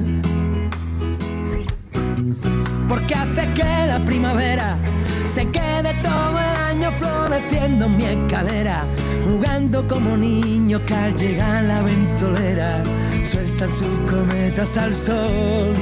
Porque 2.88 3.16
hace 3.16 3.48
que 3.56 3.64
la 3.64 3.98
primavera 4.06 4.78
se 5.26 5.48
quede 5.50 5.96
todo 6.04 6.38
el 6.38 6.56
año 6.70 6.92
floreciendo 6.92 7.86
en 7.88 7.98
mi 7.98 8.06
escalera, 8.06 8.84
jugando 9.28 9.88
como 9.88 10.16
niños 10.16 10.82
que 10.86 10.94
al 10.94 11.16
llegar 11.16 11.64
la 11.64 11.82
ventolera 11.82 12.84
sueltan 13.24 13.70
sus 13.70 13.90
cometas 14.08 14.78
al 14.78 14.94
sol. 14.94 15.74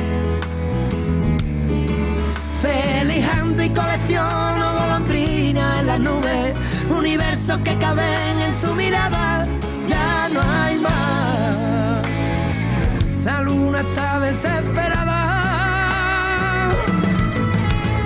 Felijando 2.62 3.62
y 3.62 3.70
colecciono 3.72 4.74
golondrinas 4.74 5.80
en 5.80 5.88
las 5.88 6.00
nubes, 6.00 6.54
universos 6.90 7.60
que 7.64 7.76
caben 7.78 8.42
en 8.42 8.56
su 8.56 8.74
mirada, 8.76 9.46
ya 9.88 10.30
no 10.34 10.42
hay 10.42 10.78
más. 10.80 12.02
La 13.24 13.42
luna 13.42 13.82
está 13.82 14.20
desesperada. 14.20 15.28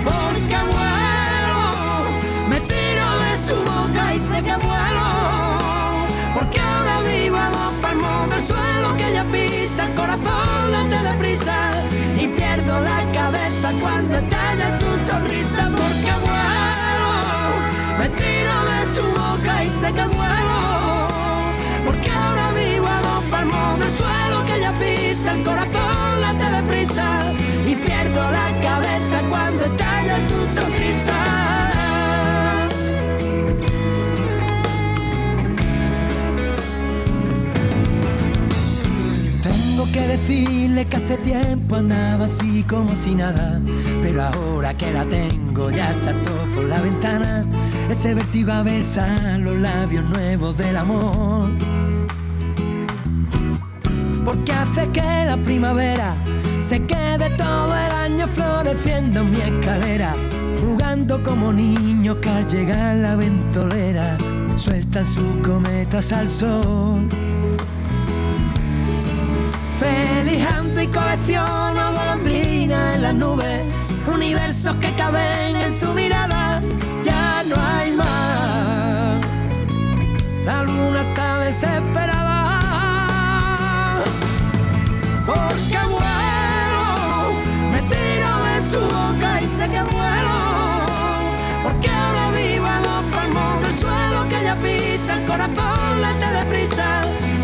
Porque 0.04 0.56
vuelo, 0.72 1.62
me 2.48 2.60
tiro 2.60 3.08
de 3.24 3.38
su 3.46 3.54
boca 3.54 4.14
y 4.14 4.18
sé 4.18 4.42
que 4.42 4.56
vuelo. 4.56 5.08
Porque 6.34 6.60
ahora 6.60 7.00
vivo 7.02 7.36
a 7.36 7.50
dos 7.50 7.74
palmos 7.80 8.30
del 8.30 8.42
suelo 8.46 8.96
que 8.96 9.08
ella 9.10 9.24
pisa, 9.24 9.86
el 9.86 9.94
corazón 9.94 10.72
late 10.72 10.98
deprisa 11.12 11.56
y 12.18 12.26
pierdo 12.28 12.80
la 12.80 13.00
cabeza 13.12 13.72
cuando 13.80 14.18
estalla 14.18 14.78
su 14.80 15.06
sonrisa. 15.06 15.70
Porque 15.70 16.31
cuando 29.32 29.64
estalla 29.64 30.16
su 30.28 30.38
sonrisa. 30.60 31.18
Tengo 39.42 39.84
que 39.94 40.06
decirle 40.14 40.86
que 40.86 40.96
hace 40.96 41.16
tiempo 41.16 41.76
andaba 41.76 42.26
así 42.26 42.62
como 42.64 42.94
si 42.94 43.14
nada, 43.14 43.60
pero 44.02 44.22
ahora 44.22 44.74
que 44.76 44.92
la 44.92 45.04
tengo 45.06 45.70
ya 45.70 45.94
saltó 45.94 46.34
por 46.54 46.64
la 46.64 46.80
ventana 46.82 47.46
ese 47.88 48.14
vértigo 48.14 48.52
a 48.52 48.62
besar 48.62 49.38
los 49.40 49.56
labios 49.56 50.04
nuevos 50.04 50.56
del 50.58 50.76
amor. 50.76 51.48
Porque 54.26 54.52
hace 54.52 54.88
que 54.92 55.24
la 55.30 55.36
primavera 55.38 56.14
se 56.62 56.80
quede 56.86 57.28
todo 57.36 57.74
el 57.76 57.92
año 57.92 58.28
floreciendo 58.28 59.20
en 59.20 59.30
mi 59.30 59.38
escalera, 59.38 60.14
jugando 60.60 61.22
como 61.24 61.52
niños 61.52 62.16
que 62.22 62.28
al 62.28 62.46
llegar 62.46 62.96
la 62.96 63.16
ventolera 63.16 64.16
sueltan 64.56 65.04
sus 65.04 65.36
cometas 65.42 66.12
al 66.12 66.28
sol. 66.28 67.08
Felijando 69.80 70.80
y 70.80 70.86
colecciono 70.86 71.92
golondrinas 71.92 72.94
en 72.94 73.02
las 73.02 73.14
nubes, 73.14 73.62
universos 74.06 74.76
que 74.76 74.92
caben 74.92 75.56
en 75.56 75.72
su 75.74 75.92
mirada, 75.92 76.62
ya 77.04 77.42
no 77.48 77.56
hay 77.56 77.92
más. 77.92 79.20
La 80.44 80.62
luna 80.62 81.02
está 81.02 81.38
desesperada. 81.40 82.11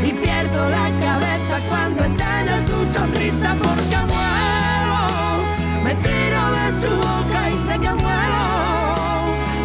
Y 0.05 0.13
pierdo 0.13 0.69
la 0.69 0.91
cabeza 1.01 1.61
cuando 1.69 2.05
estalla 2.05 2.61
su 2.67 2.93
sonrisa. 2.93 3.55
Porque 3.55 3.99
vuelo, 4.13 5.03
me 5.85 5.95
tiro 5.95 6.43
de 6.57 6.67
su 6.81 6.97
boca 6.97 7.49
y 7.49 7.57
sé 7.67 7.75
que 7.79 7.93
vuelo. 7.93 8.45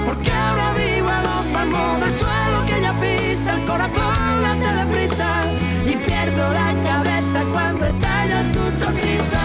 Porque 0.06 0.32
ahora 0.32 0.74
vivo 0.74 1.10
a 1.10 1.22
dos 1.22 1.46
palmos 1.54 2.00
del 2.02 2.14
suelo 2.14 2.66
que 2.68 2.78
ella 2.78 2.94
pisa, 3.02 3.56
el 3.56 3.66
corazón 3.66 4.44
late 4.44 4.74
deprisa 4.80 5.30
y 5.86 5.96
pierdo 5.96 6.54
la 6.54 6.74
cabeza 6.84 7.40
cuando 7.52 7.86
estalla 7.86 8.44
su 8.54 8.80
sonrisa. 8.80 9.43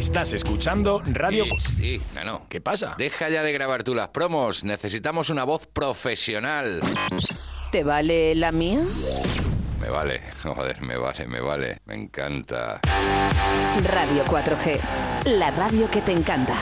Estás 0.00 0.32
Estás 0.32 0.32
escuchando 0.32 1.02
Radio... 1.06 1.44
Sí, 1.44 1.74
sí, 1.76 2.02
Nano. 2.14 2.46
¿Qué 2.48 2.60
pasa? 2.60 2.94
Deja 2.98 3.28
ya 3.28 3.42
de 3.42 3.52
grabar 3.52 3.84
tú 3.84 3.94
las 3.94 4.08
promos. 4.08 4.64
Necesitamos 4.64 5.30
una 5.30 5.44
voz 5.44 5.66
profesional. 5.66 6.80
¿Te 7.70 7.84
vale 7.84 8.34
la 8.34 8.50
mía? 8.50 8.80
Me 9.80 9.88
vale, 9.88 10.20
joder, 10.44 10.82
me 10.82 10.96
vale, 10.96 11.26
me 11.26 11.40
vale. 11.40 11.80
Me 11.86 11.94
encanta. 11.94 12.80
Radio 13.92 14.24
4G, 14.24 14.78
la 15.38 15.50
radio 15.50 15.90
que 15.90 16.02
te 16.02 16.12
encanta. 16.12 16.54